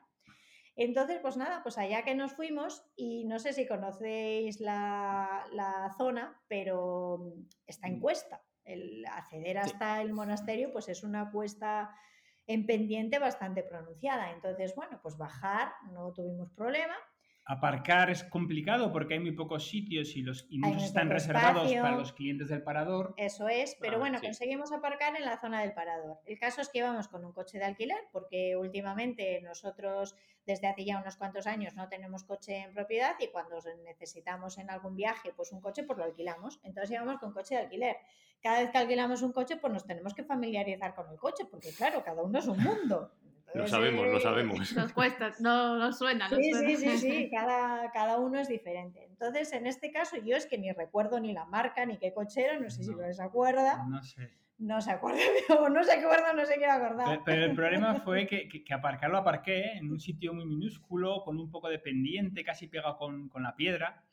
Entonces, 0.75 1.19
pues 1.21 1.37
nada, 1.37 1.63
pues 1.63 1.77
allá 1.77 2.03
que 2.03 2.13
nos 2.15 2.33
fuimos 2.33 2.83
y 2.95 3.23
no 3.25 3.39
sé 3.39 3.53
si 3.53 3.65
conocéis 3.65 4.59
la, 4.59 5.45
la 5.53 5.95
zona, 5.97 6.39
pero 6.47 7.33
está 7.65 7.87
en 7.87 7.97
Mm. 7.97 8.01
cuesta. 8.01 8.43
El 8.63 9.05
acceder 9.07 9.55
Sí. 9.63 9.71
hasta 9.71 10.01
el 10.01 10.11
monasterio, 10.13 10.71
pues 10.71 10.89
es 10.89 11.01
una 11.03 11.31
cuesta 11.31 11.95
en 12.47 12.65
pendiente 12.65 13.19
bastante 13.19 13.63
pronunciada. 13.63 14.31
Entonces, 14.31 14.75
bueno, 14.75 14.99
pues 15.01 15.17
bajar 15.17 15.73
no 15.91 16.11
tuvimos 16.13 16.51
problema. 16.51 16.95
Aparcar 17.47 18.09
es 18.09 18.23
complicado 18.23 18.91
porque 18.91 19.13
hay 19.13 19.19
muy 19.19 19.33
pocos 19.33 19.67
sitios 19.69 20.15
y, 20.15 20.23
los, 20.23 20.47
y 20.49 20.57
muchos 20.57 20.85
están 20.85 21.11
reservados 21.11 21.63
espacio. 21.65 21.81
para 21.83 21.95
los 21.97 22.11
clientes 22.11 22.49
del 22.49 22.63
parador. 22.63 23.13
Eso 23.17 23.47
es, 23.47 23.77
pero 23.79 23.97
Ah, 23.97 23.99
bueno, 23.99 24.17
sí. 24.17 24.25
conseguimos 24.25 24.71
aparcar 24.71 25.15
en 25.15 25.25
la 25.25 25.39
zona 25.39 25.61
del 25.61 25.73
parador. 25.73 26.17
El 26.25 26.39
caso 26.39 26.61
es 26.61 26.69
que 26.69 26.79
íbamos 26.79 27.07
con 27.07 27.23
un 27.23 27.33
coche 27.33 27.59
de 27.59 27.65
alquiler, 27.65 27.99
porque 28.11 28.55
últimamente 28.57 29.41
nosotros 29.43 30.15
desde 30.47 30.65
hace 30.67 30.85
ya 30.85 30.99
unos 30.99 31.17
cuantos 31.17 31.45
años 31.45 31.75
no 31.75 31.87
tenemos 31.87 32.23
coche 32.23 32.57
en 32.57 32.73
propiedad 32.73 33.13
y 33.19 33.27
cuando 33.27 33.57
necesitamos 33.83 34.57
en 34.57 34.69
algún 34.71 34.95
viaje 34.95 35.31
pues 35.35 35.51
un 35.51 35.61
coche 35.61 35.83
pues 35.83 35.97
lo 35.99 36.05
alquilamos. 36.05 36.59
Entonces 36.63 36.91
íbamos 36.91 37.19
con 37.19 37.31
coche 37.31 37.55
de 37.55 37.61
alquiler. 37.61 37.97
Cada 38.41 38.59
vez 38.61 38.69
que 38.71 38.77
alquilamos 38.79 39.21
un 39.21 39.31
coche 39.33 39.57
pues 39.57 39.71
nos 39.71 39.85
tenemos 39.85 40.13
que 40.15 40.23
familiarizar 40.23 40.95
con 40.95 41.09
el 41.11 41.17
coche, 41.17 41.45
porque 41.49 41.69
claro, 41.71 42.03
cada 42.03 42.23
uno 42.23 42.39
es 42.39 42.47
un 42.47 42.57
mundo. 42.61 43.11
Lo 43.55 43.67
sabemos, 43.67 44.07
lo 44.07 44.17
eh, 44.17 44.21
sabemos. 44.21 44.73
Nos 44.75 44.93
cuesta, 44.93 45.31
no 45.39 45.77
nos 45.77 45.97
suena, 45.97 46.27
nos 46.29 46.37
Sí, 46.37 46.43
sí, 46.53 46.75
suena. 46.75 46.77
sí, 46.77 46.97
sí, 46.97 47.29
cada, 47.33 47.91
cada 47.91 48.17
uno 48.19 48.39
es 48.39 48.47
diferente. 48.47 49.03
Entonces, 49.09 49.51
en 49.53 49.67
este 49.67 49.91
caso, 49.91 50.17
yo 50.17 50.35
es 50.35 50.45
que 50.45 50.57
ni 50.57 50.71
recuerdo 50.71 51.19
ni 51.19 51.33
la 51.33 51.45
marca 51.45 51.85
ni 51.85 51.97
qué 51.97 52.13
coche 52.13 52.43
era, 52.45 52.59
no 52.59 52.69
sé 52.69 52.83
si 52.83 52.91
No. 52.91 52.97
lo 52.97 53.13
se 53.13 53.23
acuerda, 53.23 53.85
No 53.87 54.01
sé. 54.03 54.29
no 54.57 54.81
se 54.81 54.91
acuerda, 54.91 55.19
o 55.59 55.69
no 55.69 55.83
se 55.83 55.93
acuerda, 55.93 56.33
no 56.33 56.45
se 56.45 56.55
quiere 56.55 56.71
acordar. 56.71 57.07
Pero, 57.07 57.23
pero 57.25 57.45
el 57.45 57.55
problema 57.55 57.95
fue 58.05 58.27
que, 58.27 58.47
que, 58.49 58.63
que 58.63 58.73
aparcarlo 58.73 59.17
aparqué 59.17 59.73
en 59.77 59.89
un 59.91 59.99
sitio 59.99 60.33
muy 60.33 60.45
minúsculo, 60.45 61.23
con 61.23 61.37
un 61.39 61.49
poco 61.49 61.69
de 61.69 61.79
pendiente, 61.79 62.43
casi 62.43 62.67
pegado 62.67 62.97
con, 62.97 63.29
con 63.29 63.43
la 63.43 63.55
piedra. 63.55 64.03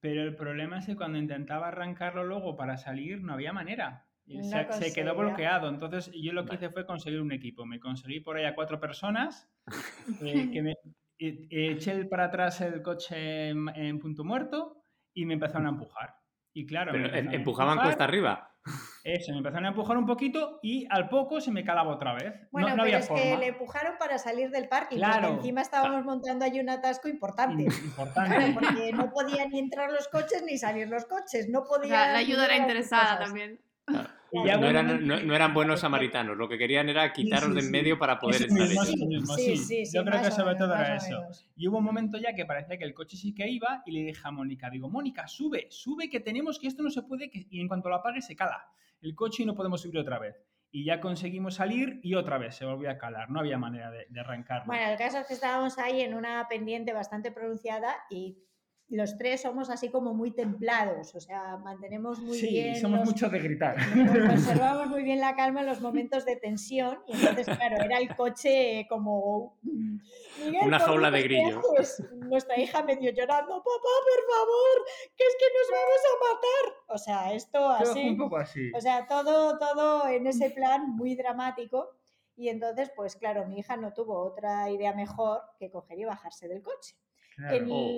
Pero 0.00 0.22
el 0.22 0.36
problema 0.36 0.78
es 0.78 0.86
que 0.86 0.94
cuando 0.96 1.18
intentaba 1.18 1.68
arrancarlo 1.68 2.22
luego 2.24 2.54
para 2.56 2.76
salir, 2.76 3.20
no 3.22 3.32
había 3.32 3.52
manera. 3.52 4.04
Y 4.30 4.38
No 4.38 4.44
se, 4.44 4.72
se 4.72 4.92
quedó 4.92 5.14
bloqueado. 5.16 5.68
Entonces 5.68 6.10
yo 6.14 6.32
lo 6.32 6.42
que 6.44 6.50
Vale. 6.50 6.66
hice 6.66 6.70
fue 6.72 6.84
conseguir 6.86 7.20
un 7.20 7.32
equipo. 7.32 7.64
Me 7.66 7.80
conseguí 7.80 8.20
por 8.20 8.36
ahí 8.36 8.44
a 8.44 8.54
cuatro 8.54 8.78
personas. 8.78 9.48
eh, 10.22 10.50
que 10.52 10.62
me, 10.62 10.72
eh, 11.18 11.46
eché 11.50 11.92
el- 11.92 12.08
para 12.08 12.24
atrás 12.26 12.60
el 12.60 12.82
coche 12.82 13.48
en, 13.48 13.68
en 13.74 13.98
punto 13.98 14.24
muerto 14.24 14.84
y 15.14 15.24
me 15.24 15.34
empezaron 15.34 15.66
a 15.66 15.70
empujar. 15.70 16.14
Y 16.52 16.66
claro, 16.66 16.92
me 16.92 16.98
Pero 16.98 17.06
empezaron 17.06 17.32
em- 17.34 17.40
empujaban 17.40 17.72
empujar. 17.72 17.88
cuesta 17.88 18.04
arriba. 18.04 18.44
Eso, 19.02 19.32
me 19.32 19.38
empezaron 19.38 19.64
a 19.64 19.68
empujar 19.68 19.96
un 19.96 20.04
poquito 20.04 20.58
y 20.62 20.86
al 20.90 21.08
poco 21.08 21.40
se 21.40 21.50
me 21.50 21.64
calaba 21.64 21.94
otra 21.94 22.12
vez. 22.12 22.34
No- 22.42 22.48
Bueno, 22.50 22.68
no, 22.68 22.72
pero 22.74 22.82
había 22.82 22.98
es 22.98 23.08
forma. 23.08 23.22
que 23.22 23.36
le 23.38 23.46
empujaron 23.46 23.94
para 23.98 24.18
salir 24.18 24.50
del 24.50 24.68
parking, 24.68 24.98
Claro. 24.98 25.20
porque 25.28 25.34
encima 25.36 25.62
estábamos 25.62 26.04
montando 26.04 26.44
allí 26.44 26.60
un 26.60 26.68
atasco 26.68 27.08
importante. 27.08 27.62
Im- 27.64 27.84
Importante. 27.84 28.36
Claro, 28.36 28.52
porque 28.54 28.92
no 28.92 29.10
podían 29.10 29.48
ni 29.50 29.60
entrar 29.60 29.90
los 29.90 30.06
coches 30.08 30.42
ni 30.44 30.58
salir 30.58 30.88
los 30.88 31.06
coches, 31.06 31.48
no 31.48 31.60
O 31.60 31.64
podían... 31.66 31.88
sea, 31.88 32.12
la 32.12 32.18
ayuda 32.18 32.44
era 32.44 32.56
interesada 32.58 33.04
cosas. 33.16 33.24
también. 33.24 33.58
Y 33.88 33.92
ya 34.44 34.56
No 34.56 34.68
eran, 34.68 35.06
no, 35.06 35.20
no 35.20 35.34
eran 35.34 35.54
buenos 35.54 35.80
samaritanos, 35.80 36.36
lo 36.36 36.48
que 36.48 36.58
querían 36.58 36.88
era 36.88 37.12
quitaros 37.12 37.48
sí, 37.48 37.54
de 37.54 37.60
en 37.60 37.66
sí. 37.66 37.72
medio 37.72 37.98
para 37.98 38.18
poder 38.18 38.36
Eso 38.42 38.44
entrar 38.46 38.68
mismo, 38.68 38.82
ellos. 38.82 38.94
eso 38.96 39.06
mismo, 39.06 39.34
Sí, 39.34 39.56
sí. 39.56 39.56
sí, 39.56 39.86
sí, 39.86 39.96
Yo 39.96 40.04
creo 40.04 40.22
que 40.22 40.30
sobre 40.30 40.54
todo 40.56 40.74
era 40.74 40.96
eso. 40.96 41.20
Y 41.56 41.68
hubo 41.68 41.78
un 41.78 41.84
momento 41.84 42.18
ya 42.18 42.34
que 42.34 42.44
parecía 42.46 42.76
que 42.78 42.84
el 42.84 42.94
coche 42.94 43.16
sí 43.16 43.34
que 43.34 43.48
iba 43.48 43.82
y 43.86 43.92
le 43.92 44.02
dije 44.04 44.20
a 44.24 44.30
Mónica, 44.30 44.70
digo, 44.70 44.88
Mónica, 44.88 45.26
sube, 45.26 45.66
sube 45.70 46.08
que 46.10 46.20
tenemos 46.20 46.58
que 46.58 46.66
esto 46.68 46.82
no 46.82 46.90
se 46.90 47.02
puede 47.02 47.30
que... 47.30 47.46
y 47.50 47.60
en 47.60 47.68
cuanto 47.68 47.88
lo 47.88 47.96
apague 47.96 48.20
se 48.22 48.36
cala 48.36 48.66
el 49.00 49.14
coche 49.14 49.42
y 49.42 49.46
no 49.46 49.54
podemos 49.54 49.80
subir 49.80 49.98
otra 49.98 50.18
vez. 50.18 50.42
Y 50.70 50.84
ya 50.84 51.00
conseguimos 51.00 51.54
salir 51.54 51.98
y 52.02 52.14
otra 52.14 52.36
vez 52.36 52.54
se 52.56 52.66
volvió 52.66 52.90
a 52.90 52.98
calar, 52.98 53.30
no 53.30 53.40
había 53.40 53.56
manera 53.56 53.90
de, 53.90 54.06
de 54.10 54.20
arrancarlo. 54.20 54.66
Bueno, 54.66 54.90
el 54.90 54.98
caso 54.98 55.18
es 55.18 55.26
que 55.26 55.34
estábamos 55.34 55.78
ahí 55.78 56.02
en 56.02 56.14
una 56.14 56.46
pendiente 56.48 56.92
bastante 56.92 57.32
pronunciada 57.32 57.94
y 58.10 58.38
los 58.90 59.18
tres 59.18 59.42
somos 59.42 59.68
así 59.68 59.90
como 59.90 60.14
muy 60.14 60.30
templados, 60.30 61.14
o 61.14 61.20
sea, 61.20 61.58
mantenemos 61.58 62.18
muy 62.20 62.38
sí, 62.38 62.48
bien... 62.48 62.76
somos 62.76 63.00
los- 63.00 63.08
muchos 63.10 63.30
de 63.30 63.38
gritar. 63.38 63.76
Conservamos 64.28 64.88
muy 64.88 65.02
bien 65.02 65.20
la 65.20 65.36
calma 65.36 65.60
en 65.60 65.66
los 65.66 65.80
momentos 65.80 66.24
de 66.24 66.36
tensión 66.36 66.98
y 67.06 67.12
entonces, 67.12 67.46
claro, 67.56 67.76
era 67.84 67.98
el 67.98 68.16
coche 68.16 68.86
como... 68.88 69.58
mm, 69.62 69.98
Miguel, 70.44 70.66
Una 70.68 70.78
jaula 70.78 71.10
de 71.10 71.18
Dios, 71.22 71.28
¿qué 71.28 71.34
grillos. 71.42 71.64
haces? 71.78 72.12
Nuestra 72.12 72.58
hija 72.58 72.82
medio 72.82 73.10
llorando, 73.12 73.56
papá, 73.58 73.64
por 73.64 74.36
favor, 74.36 74.86
que 75.16 75.24
es 75.24 75.36
que 75.38 75.46
nos 75.58 75.80
vamos 75.80 76.00
a 76.04 76.34
matar. 76.34 76.84
O 76.94 76.98
sea, 76.98 77.32
esto 77.34 77.58
Todo 77.58 77.90
así... 77.92 78.08
un 78.08 78.16
poco 78.16 78.36
así. 78.38 78.72
O 78.74 78.80
sea, 78.80 79.06
todo, 79.06 79.58
todo 79.58 80.08
en 80.08 80.26
ese 80.26 80.50
plan 80.50 80.94
muy 80.96 81.14
dramático. 81.14 81.94
Y 82.36 82.48
entonces, 82.50 82.90
pues 82.94 83.16
claro, 83.16 83.46
mi 83.46 83.58
hija 83.58 83.76
no 83.76 83.92
tuvo 83.92 84.20
otra 84.24 84.70
idea 84.70 84.92
mejor 84.94 85.42
que 85.58 85.70
coger 85.72 85.98
y 85.98 86.04
bajarse 86.04 86.46
del 86.46 86.62
coche. 86.62 86.94
Claro. 87.38 87.56
En, 87.56 87.66
Oh. 87.70 87.88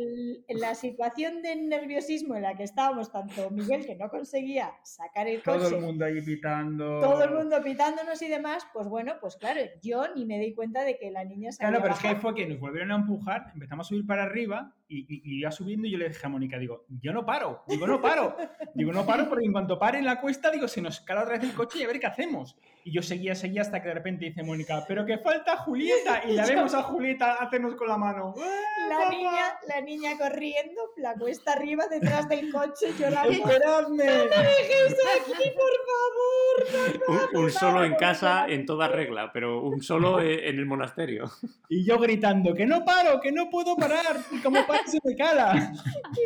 el- 0.49 0.61
la 0.61 0.75
situación 0.75 1.41
de 1.41 1.57
nerviosismo 1.57 2.35
en 2.37 2.43
la 2.43 2.55
que 2.57 2.65
estábamos, 2.65 3.11
tanto 3.11 3.49
Miguel, 3.51 3.87
que 3.87 3.95
no 3.97 4.11
conseguía 4.11 4.71
sacar 4.83 5.27
el 5.29 5.41
Todo 5.43 5.59
coche, 5.59 5.77
el 5.77 5.81
mundo 5.83 6.05
ahí 6.05 6.21
pitando. 6.21 7.01
todo 7.01 7.25
el 7.25 7.31
mundo 7.33 7.57
pitándonos 7.63 8.21
y 8.21 8.29
demás, 8.29 8.67
pues 8.75 8.87
bueno, 8.87 9.15
pues 9.21 9.37
claro, 9.37 9.61
yo 9.83 10.05
ni 10.15 10.27
me 10.27 10.39
di 10.39 10.53
cuenta 10.53 10.85
de 10.85 10.99
que 10.99 11.11
la 11.11 11.25
niña 11.25 11.53
se 11.53 11.59
Claro, 11.61 11.79
pero 11.81 11.95
es 11.95 12.01
que 12.01 12.17
fue 12.17 12.35
que 12.35 12.47
nos 12.47 12.61
volvieron 12.61 12.91
a 12.93 12.97
empujar, 12.97 13.51
empezamos 13.55 13.87
a 13.87 13.89
subir 13.89 14.07
para 14.07 14.25
arriba 14.25 14.75
y, 14.91 14.99
y- 15.09 15.23
y 15.25 15.39
iba 15.41 15.51
subiendo 15.51 15.87
y 15.87 15.93
yo 15.93 15.99
le 15.99 16.09
dije 16.09 16.27
a 16.27 16.29
Mónica, 16.29 16.59
digo, 16.59 16.85
yo 17.01 17.13
no 17.13 17.25
paro, 17.25 17.63
digo, 17.67 17.87
no 17.87 18.01
paro, 18.03 18.37
digo, 18.75 18.93
no 18.93 19.07
paro 19.07 19.29
porque 19.29 19.47
en 19.47 19.53
cuanto 19.53 19.79
pare 19.79 19.99
en 19.99 20.05
la 20.05 20.21
cuesta, 20.21 20.51
digo, 20.51 20.69
se 20.69 20.83
nos 20.83 21.01
cala 21.01 21.23
otra 21.23 21.35
vez 21.39 21.45
el 21.45 21.55
coche 21.55 21.79
y 21.79 21.85
a 21.85 21.87
ver 21.87 22.01
qué 22.01 22.07
hacemos. 22.07 22.57
Y 22.85 22.93
yo 22.93 23.03
seguía, 23.03 23.35
seguía 23.35 23.61
hasta 23.63 23.81
que 23.83 23.89
de 23.89 23.95
repente 23.95 24.25
dice 24.25 24.43
Mónica, 24.43 24.85
pero 24.89 25.05
que 25.07 25.19
falta 25.19 25.57
Julieta 25.59 26.23
y 26.29 26.33
la 26.33 26.45
vemos 26.47 26.75
a 26.75 26.83
Julieta 26.83 27.35
hacernos 27.35 27.75
con 27.77 27.89
la 27.89 27.97
mano. 27.97 28.35
¡Eh, 28.37 28.41
La 28.89 28.99
papá! 28.99 29.11
niña, 29.11 29.31
la 29.69 29.81
niña 29.83 30.11
corriendo, 30.19 30.81
la 30.97 31.15
cuesta 31.15 31.53
arriba, 31.53 31.85
detrás 31.89 32.29
del 32.29 32.51
coche, 32.51 32.89
llorando. 32.99 33.31
¡Esperadme! 33.31 34.05
¡Dejes 34.05 34.97
aquí, 35.21 35.51
por 35.55 35.75
favor! 35.87 37.31
Un, 37.35 37.45
un 37.45 37.51
solo 37.51 37.85
en 37.85 37.95
casa 37.95 38.47
en 38.49 38.67
toda 38.67 38.89
regla, 38.89 39.31
pero 39.33 39.63
un 39.63 39.83
solo 39.83 40.21
e- 40.21 40.49
en 40.49 40.59
el 40.59 40.67
monasterio. 40.67 41.31
Y 41.69 41.85
yo 41.85 41.99
gritando, 41.99 42.55
que 42.55 42.67
no 42.67 42.85
paro, 42.85 43.21
que 43.21 43.31
no 43.33 43.49
puedo 43.51 43.77
parar, 43.77 44.17
y 44.33 44.39
como 44.41 44.67
paro 44.67 44.80
se 44.87 44.99
me 45.05 45.17
cala. 45.17 45.73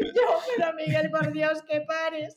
Y 0.01 0.07
yo, 0.07 0.23
pero 0.57 0.73
Miguel, 0.75 1.11
por 1.11 1.33
Dios, 1.33 1.63
que 1.63 1.81
pares, 1.83 2.37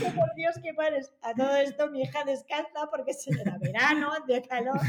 que 0.00 0.10
por 0.10 0.34
Dios, 0.34 0.54
que 0.62 0.74
pares. 0.74 1.12
A 1.22 1.34
todo 1.34 1.56
esto 1.56 1.90
mi 1.90 2.02
hija 2.02 2.24
descalza 2.24 2.88
porque 2.90 3.12
se 3.12 3.30
era 3.30 3.58
verano, 3.58 4.12
de 4.26 4.42
calor, 4.42 4.80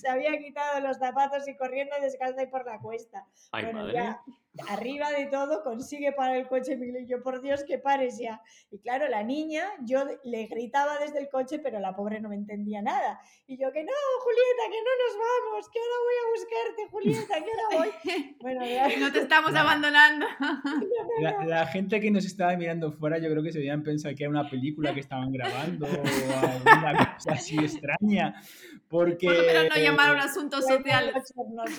se 0.00 0.08
había 0.08 0.38
quitado 0.38 0.80
los 0.80 0.98
zapatos 0.98 1.48
y 1.48 1.56
corriendo 1.56 1.96
descalza 2.00 2.42
y 2.42 2.46
por 2.46 2.66
la 2.66 2.78
cuesta. 2.78 3.26
Ay, 3.52 3.64
bueno, 3.64 3.80
madre. 3.80 3.94
ya 3.94 4.22
arriba 4.68 5.10
de 5.10 5.26
todo 5.26 5.62
consigue 5.62 6.12
parar 6.12 6.36
el 6.36 6.46
coche 6.48 6.76
Miguel 6.76 7.04
y 7.04 7.06
yo, 7.06 7.22
por 7.22 7.40
Dios, 7.42 7.64
que 7.64 7.78
pares 7.78 8.18
ya. 8.18 8.40
Y 8.70 8.78
claro, 8.78 9.08
la 9.08 9.22
niña, 9.22 9.64
yo 9.84 10.04
le 10.24 10.46
gritaba 10.46 10.98
desde 10.98 11.18
el 11.18 11.28
coche, 11.28 11.58
pero 11.58 11.80
la 11.80 11.94
pobre 11.96 12.20
no 12.20 12.28
me 12.28 12.36
entendía 12.36 12.80
nada. 12.82 13.20
Y 13.46 13.56
yo, 13.58 13.72
que 13.72 13.82
no, 13.84 13.92
Julieta, 14.22 14.70
que 14.70 14.80
no 14.82 14.90
nos 15.04 15.18
vamos, 15.18 15.70
que 15.70 15.78
ahora 15.80 15.94
voy 16.04 16.14
a 16.22 16.30
buscarte, 16.30 16.90
Julieta, 16.90 17.44
que 17.44 17.50
ahora 17.50 17.76
voy. 17.78 18.34
Bueno, 18.40 18.64
ya- 18.66 18.98
No 18.98 19.12
te 19.12 19.20
estamos 19.20 19.54
abandonando. 19.54 20.26
La, 21.20 21.44
la 21.44 21.66
gente 21.66 22.00
que 22.00 22.10
nos 22.10 22.24
estaba 22.24 22.56
mirando 22.56 22.92
fuera, 22.92 23.18
yo 23.18 23.30
creo 23.30 23.42
que 23.42 23.52
se 23.52 23.58
debían 23.58 23.82
pensar 23.82 24.14
que 24.14 24.24
era 24.24 24.30
una 24.30 24.48
película 24.48 24.92
que 24.92 25.00
estaban 25.00 25.30
grabando 25.32 25.86
o 25.86 26.46
alguna 26.46 27.14
cosa 27.14 27.32
así 27.32 27.56
extraña. 27.58 28.34
Porque. 28.88 29.26
Por 29.26 29.36
lo 29.36 29.42
menos 29.44 29.64
no 29.74 29.82
llamaron 29.82 30.18
asuntos 30.18 30.66
sociales. 30.66 31.14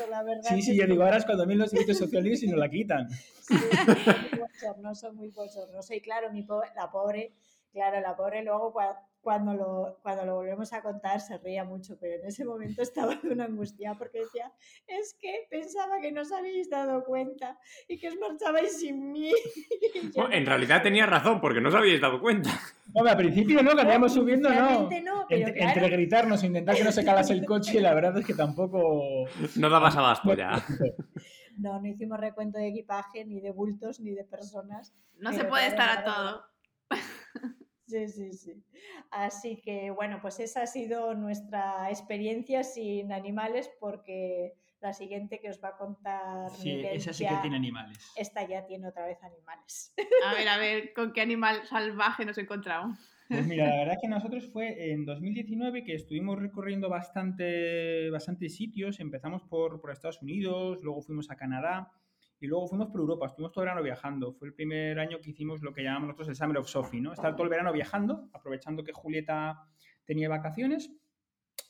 la 0.09 0.23
verdad. 0.23 0.41
Sí, 0.49 0.61
sí, 0.61 0.75
yo 0.77 0.85
digo, 0.87 1.03
ahora 1.03 1.17
es 1.17 1.25
cuando 1.25 1.45
vienen 1.45 1.61
los 1.63 1.69
servicios 1.71 1.97
sociales 1.97 2.41
y 2.43 2.47
nos 2.47 2.59
la 2.65 2.69
quitan. 2.71 3.09
Sí, 3.09 3.53
muy 3.53 4.39
bochornoso, 4.39 5.13
muy 5.13 5.29
bochornoso. 5.29 5.93
Y 5.93 6.01
claro, 6.01 6.31
mi 6.31 6.43
po- 6.43 6.63
la 6.75 6.89
pobre, 6.91 7.33
claro, 7.71 7.99
la 8.01 8.15
pobre 8.15 8.43
luego 8.43 8.73
cua- 8.73 8.97
cuando 9.21 9.53
lo, 9.55 9.97
cuando 10.03 10.23
lo 10.23 10.35
volvemos 10.35 10.71
a 10.73 10.83
contar 10.83 11.19
se 11.19 11.39
ría 11.39 11.63
mucho, 11.63 11.97
pero 11.99 12.21
en 12.21 12.27
ese 12.27 12.45
momento 12.45 12.83
estaba 12.83 13.15
de 13.23 13.29
una 13.29 13.45
angustia 13.45 13.95
porque 13.97 14.19
decía, 14.19 14.51
es 14.87 15.15
que 15.19 15.47
pensaba 15.49 15.99
que 15.99 16.11
no 16.11 16.21
os 16.21 16.31
habéis 16.31 16.69
dado 16.69 17.03
cuenta 17.03 17.57
y 17.87 17.97
que 17.99 18.09
os 18.09 18.15
marchabais 18.17 18.79
sin 18.79 19.11
mí. 19.11 19.31
Bueno, 20.15 20.33
en 20.33 20.43
"No, 20.43 20.49
realidad 20.49 20.81
tenía 20.83 21.05
razón, 21.05 21.41
porque 21.41 21.59
no 21.59 21.69
os 21.69 21.75
habíais 21.75 21.99
dado 22.01 22.19
cuenta. 22.21 22.49
Hombre, 22.93 23.11
al 23.11 23.17
principio 23.17 23.61
no, 23.63 23.71
cuando 23.73 23.91
íbamos 23.91 24.13
subiendo, 24.13 24.49
no. 24.49 24.55
Realmente 24.55 25.01
no, 25.01 25.25
pero 25.27 25.47
Entre, 25.47 25.53
claro. 25.59 25.73
entre 25.79 25.89
gritarnos 25.89 26.43
e 26.43 26.47
intentar 26.47 26.75
que 26.75 26.83
no 26.83 26.91
se 26.91 27.03
calase 27.03 27.33
el 27.33 27.45
coche, 27.45 27.81
la 27.81 27.93
verdad 27.93 28.17
es 28.17 28.25
que 28.25 28.33
tampoco. 28.33 29.25
No 29.55 29.69
dabas 29.69 29.95
abasto 29.97 30.33
ya. 30.35 30.63
No, 31.57 31.79
no 31.79 31.87
hicimos 31.87 32.19
recuento 32.19 32.57
de 32.57 32.67
equipaje, 32.67 33.25
ni 33.25 33.39
de 33.41 33.51
bultos, 33.51 33.99
ni 33.99 34.11
de 34.11 34.23
personas. 34.23 34.93
No 35.17 35.31
se 35.33 35.45
puede 35.45 35.67
estar 35.67 35.89
a 35.99 36.03
todo. 36.03 36.45
Sí, 37.87 38.07
sí, 38.07 38.33
sí. 38.33 38.63
Así 39.11 39.61
que 39.61 39.91
bueno, 39.91 40.19
pues 40.19 40.39
esa 40.39 40.63
ha 40.63 40.67
sido 40.67 41.13
nuestra 41.13 41.91
experiencia 41.91 42.63
sin 42.63 43.13
animales 43.13 43.69
porque 43.79 44.55
la 44.81 44.91
siguiente 44.91 45.39
que 45.39 45.51
os 45.51 45.63
va 45.63 45.69
a 45.69 45.77
contar 45.77 46.49
Sí, 46.49 46.77
Miguel 46.77 46.95
esa 46.97 47.13
sí 47.13 47.27
que 47.27 47.35
tiene 47.41 47.57
animales. 47.57 48.11
esta 48.15 48.43
ya 48.47 48.65
tiene 48.65 48.87
otra 48.87 49.05
vez 49.05 49.21
animales. 49.23 49.93
A 50.25 50.33
ver, 50.33 50.47
a 50.47 50.57
ver, 50.57 50.93
¿con 50.93 51.13
qué 51.13 51.21
animal 51.21 51.65
salvaje 51.67 52.25
nos 52.25 52.39
encontramos? 52.39 52.97
Pues 53.27 53.47
mira, 53.47 53.67
la 53.69 53.75
verdad 53.79 53.93
es 53.95 54.01
que 54.01 54.07
nosotros 54.07 54.49
fue 54.51 54.91
en 54.91 55.05
2019 55.05 55.83
que 55.83 55.95
estuvimos 55.95 56.39
recorriendo 56.39 56.89
bastante, 56.89 58.09
bastantes 58.09 58.55
sitios. 58.55 58.99
Empezamos 58.99 59.43
por, 59.43 59.81
por 59.81 59.91
Estados 59.91 60.21
Unidos, 60.21 60.79
luego 60.83 61.01
fuimos 61.01 61.29
a 61.31 61.35
Canadá 61.35 61.91
y 62.39 62.47
luego 62.47 62.67
fuimos 62.67 62.89
por 62.89 63.01
Europa. 63.01 63.27
Estuvimos 63.27 63.51
todo 63.51 63.63
el 63.63 63.69
verano 63.69 63.83
viajando. 63.83 64.33
Fue 64.33 64.47
el 64.47 64.53
primer 64.53 64.99
año 64.99 65.19
que 65.21 65.31
hicimos 65.31 65.61
lo 65.61 65.73
que 65.73 65.83
llamamos 65.83 66.09
nosotros 66.09 66.29
el 66.29 66.35
Summer 66.35 66.57
of 66.57 66.67
Sophie, 66.67 67.01
¿no? 67.01 67.13
Estar 67.13 67.35
todo 67.35 67.43
el 67.43 67.49
verano 67.49 67.73
viajando, 67.73 68.29
aprovechando 68.33 68.83
que 68.83 68.93
Julieta 68.93 69.67
tenía 70.05 70.29
vacaciones 70.29 70.91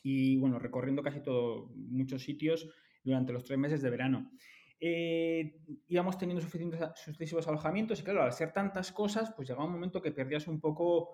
y, 0.04 0.38
bueno, 0.38 0.60
recorriendo 0.60 1.02
casi 1.02 1.22
todo, 1.22 1.72
muchos 1.76 2.24
sitios 2.24 2.70
durante 3.04 3.34
los 3.34 3.44
tres 3.44 3.58
meses 3.58 3.82
de 3.82 3.90
verano. 3.90 4.32
Eh, 4.80 5.62
íbamos 5.88 6.18
teniendo 6.18 6.42
suficientes, 6.42 6.82
sucesivos 6.96 7.48
alojamientos 7.48 8.00
y 8.02 8.04
claro, 8.04 8.24
al 8.24 8.34
ser 8.34 8.52
tantas 8.52 8.92
cosas, 8.92 9.34
pues 9.36 9.48
llegaba 9.48 9.66
un 9.66 9.72
momento 9.72 10.02
que 10.02 10.12
perdías 10.12 10.48
un 10.48 10.60
poco 10.60 11.14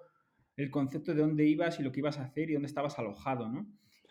el 0.58 0.70
concepto 0.70 1.14
de 1.14 1.22
dónde 1.22 1.46
ibas 1.46 1.80
y 1.80 1.84
lo 1.84 1.92
que 1.92 2.00
ibas 2.00 2.20
a 2.20 2.24
hacer 2.24 2.50
y 2.50 2.54
dónde 2.54 2.68
estabas 2.68 2.98
alojado, 3.00 3.48
¿no? 3.50 3.68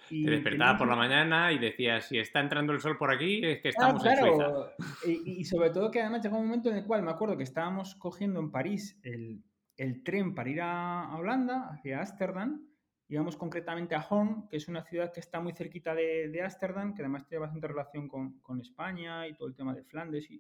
Y 0.09 0.25
Te 0.25 0.31
despertabas 0.33 0.79
por 0.79 0.89
la 0.89 0.97
mañana 0.97 1.53
y 1.53 1.59
decías, 1.59 2.07
si 2.09 2.19
está 2.19 2.41
entrando 2.41 2.73
el 2.73 2.81
sol 2.81 2.97
por 2.99 3.13
aquí, 3.13 3.41
es 3.45 3.61
que 3.61 3.69
Ah, 3.69 3.71
estamos 3.71 4.05
en 4.07 4.17
Suiza. 4.17 4.35
claro. 4.37 4.71
Y, 5.07 5.41
y 5.41 5.45
sobre 5.45 5.71
todo 5.71 5.91
que 5.91 6.01
además 6.01 6.23
llegó 6.23 6.39
un 6.39 6.47
momento 6.47 6.71
en 6.71 6.79
el 6.79 6.85
cual 6.85 7.03
me 7.03 7.11
acuerdo 7.11 7.37
que 7.37 7.45
estábamos 7.45 7.95
cogiendo 7.95 8.41
en 8.41 8.51
París 8.51 8.99
el, 9.05 9.45
el 9.77 10.03
tren 10.03 10.35
para 10.35 10.51
ir 10.51 10.61
a, 10.63 11.15
Holanda, 11.17 11.69
hacia 11.71 12.01
Ámsterdam. 12.01 12.67
Íbamos 13.09 13.37
concretamente 13.37 13.95
a 13.95 14.05
Horn, 14.09 14.49
que 14.49 14.57
es 14.57 14.69
una 14.69 14.83
ciudad 14.85 15.13
que 15.13 15.21
está 15.21 15.41
muy 15.41 15.53
cerquita 15.53 15.95
de, 15.95 16.29
de 16.29 16.43
Ámsterdam, 16.43 16.95
que 16.95 17.03
además 17.03 17.27
tiene 17.29 17.41
bastante 17.43 17.69
relación 17.69 18.09
con, 18.09 18.41
con 18.41 18.61
España 18.61 19.29
y 19.29 19.35
todo 19.35 19.49
el 19.49 19.55
tema 19.55 19.75
de 19.75 19.85
Flandes. 19.85 20.29
Y, 20.31 20.37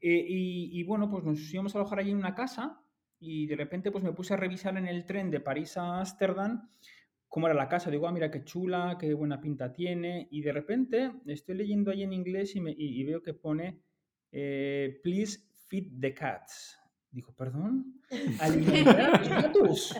eh, 0.00 0.24
y, 0.28 0.78
y 0.80 0.84
bueno, 0.84 1.08
pues 1.10 1.24
nos 1.24 1.52
íbamos 1.52 1.74
a 1.74 1.78
alojar 1.78 2.00
allí 2.00 2.10
en 2.10 2.18
una 2.18 2.34
casa 2.34 2.80
y 3.18 3.46
de 3.46 3.56
repente 3.56 3.90
pues 3.90 4.04
me 4.04 4.12
puse 4.12 4.34
a 4.34 4.36
revisar 4.36 4.76
en 4.76 4.86
el 4.86 5.04
tren 5.04 5.30
de 5.30 5.40
París 5.40 5.76
a 5.76 5.98
Ámsterdam 6.00 6.68
cómo 7.28 7.46
era 7.46 7.54
la 7.54 7.68
casa. 7.68 7.90
Digo, 7.90 8.06
ah, 8.08 8.12
mira 8.12 8.30
qué 8.30 8.44
chula, 8.44 8.96
qué 8.98 9.12
buena 9.14 9.40
pinta 9.40 9.72
tiene. 9.72 10.28
Y 10.30 10.42
de 10.42 10.52
repente 10.52 11.12
estoy 11.26 11.56
leyendo 11.56 11.90
ahí 11.90 12.02
en 12.02 12.12
inglés 12.12 12.54
y, 12.56 12.60
me- 12.60 12.70
y- 12.72 13.00
y 13.00 13.04
veo 13.04 13.22
que 13.22 13.34
pone, 13.34 13.80
eh, 14.32 15.00
please 15.02 15.40
feed 15.68 16.00
the 16.00 16.14
cats. 16.14 16.78
Digo, 17.10 17.32
perdón, 17.34 18.00
alimentar 18.40 19.00
a 19.14 19.18
los 19.18 19.28
gatos. 19.28 19.96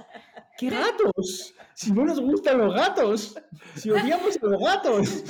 ¿Qué 0.58 0.70
gatos? 0.70 1.54
Si 1.74 1.92
no 1.92 2.04
nos 2.06 2.18
gustan 2.20 2.56
los 2.58 2.74
gatos, 2.74 3.36
si 3.74 3.90
odiamos 3.90 4.36
a 4.42 4.46
los 4.46 4.60
gatos. 4.62 5.24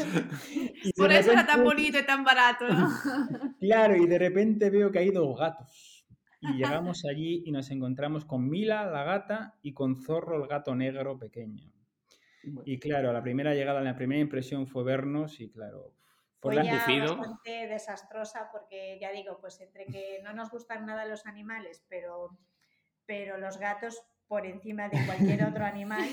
Y 0.85 0.92
Por 0.92 1.11
eso 1.12 1.33
era 1.33 1.44
tan 1.46 1.59
repente- 1.59 1.64
bonito 1.64 1.99
y 1.99 2.07
tan 2.07 2.22
barato, 2.25 2.68
¿no? 2.68 2.88
Claro, 3.61 3.96
y 3.96 4.07
de 4.07 4.18
repente 4.18 4.70
veo 4.70 4.90
que 4.92 4.99
hay 5.01 5.11
dos 5.11 5.37
gatos. 5.38 5.95
Y 6.50 6.59
llegamos 6.59 7.04
allí 7.04 7.42
y 7.46 7.52
nos 7.52 7.70
encontramos 7.70 8.24
con 8.24 8.48
Mila, 8.48 8.87
la 8.87 9.04
gata, 9.04 9.54
y 9.62 9.72
con 9.74 9.96
Zorro, 9.96 10.42
el 10.42 10.48
gato 10.48 10.74
negro 10.74 11.18
pequeño. 11.18 11.70
Y 12.64 12.78
claro, 12.78 13.12
la 13.12 13.22
primera 13.22 13.54
llegada, 13.54 13.80
la 13.80 13.96
primera 13.96 14.20
impresión 14.20 14.66
fue 14.66 14.85
vernos 14.85 15.40
y 15.40 15.50
claro, 15.50 15.92
por 16.40 16.54
Fue 16.54 16.62
Lucido. 16.62 17.16
bastante 17.16 17.66
desastrosa 17.66 18.48
porque 18.52 18.98
ya 19.00 19.11
digo, 19.11 19.38
pues 19.40 19.61
entre 19.61 19.87
que 19.87 20.20
no 20.22 20.32
nos 20.32 20.50
gustan 20.50 20.87
nada 20.87 21.04
los 21.06 21.26
animales, 21.26 21.85
pero, 21.88 22.30
pero 23.04 23.37
los 23.38 23.59
gatos 23.59 24.00
por 24.28 24.46
encima 24.46 24.88
de 24.88 25.04
cualquier 25.06 25.44
otro 25.44 25.64
animal. 25.64 26.09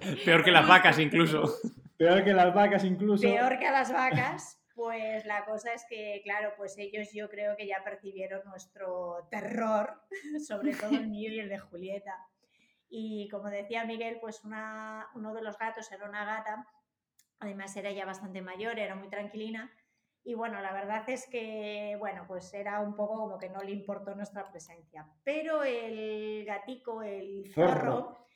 pues, 0.00 0.20
Peor 0.24 0.42
que 0.44 0.50
las 0.50 0.66
vacas 0.66 0.98
incluso. 0.98 1.44
peor 1.98 2.24
que 2.24 2.32
las 2.32 2.54
vacas 2.54 2.84
incluso. 2.84 3.22
peor 3.22 3.58
que 3.58 3.66
a 3.66 3.72
las 3.72 3.92
vacas, 3.92 4.58
pues 4.76 5.24
la 5.24 5.46
cosa 5.46 5.72
es 5.72 5.84
que, 5.88 6.20
claro, 6.22 6.52
pues 6.56 6.76
ellos 6.76 7.08
yo 7.12 7.30
creo 7.30 7.56
que 7.56 7.66
ya 7.66 7.82
percibieron 7.82 8.42
nuestro 8.44 9.26
terror, 9.30 10.02
sobre 10.46 10.74
todo 10.74 10.90
el 10.90 11.08
mío 11.08 11.32
y 11.32 11.40
el 11.40 11.48
de 11.48 11.58
Julieta. 11.58 12.14
Y 12.90 13.28
como 13.30 13.48
decía 13.48 13.86
Miguel, 13.86 14.18
pues 14.20 14.44
una, 14.44 15.08
uno 15.14 15.32
de 15.32 15.42
los 15.42 15.58
gatos 15.58 15.90
era 15.90 16.06
una 16.06 16.26
gata, 16.26 16.68
además 17.40 17.74
era 17.74 17.90
ya 17.90 18.04
bastante 18.04 18.42
mayor, 18.42 18.78
era 18.78 18.94
muy 18.94 19.08
tranquilina. 19.08 19.72
Y 20.22 20.34
bueno, 20.34 20.60
la 20.60 20.72
verdad 20.72 21.08
es 21.08 21.26
que, 21.26 21.96
bueno, 21.98 22.24
pues 22.28 22.52
era 22.52 22.80
un 22.80 22.94
poco 22.94 23.14
como 23.16 23.38
que 23.38 23.48
no 23.48 23.60
le 23.62 23.70
importó 23.70 24.14
nuestra 24.14 24.50
presencia. 24.50 25.06
Pero 25.24 25.64
el 25.64 26.44
gatico, 26.44 27.02
el 27.02 27.50
Zorro. 27.54 27.80
zorro, 27.80 28.26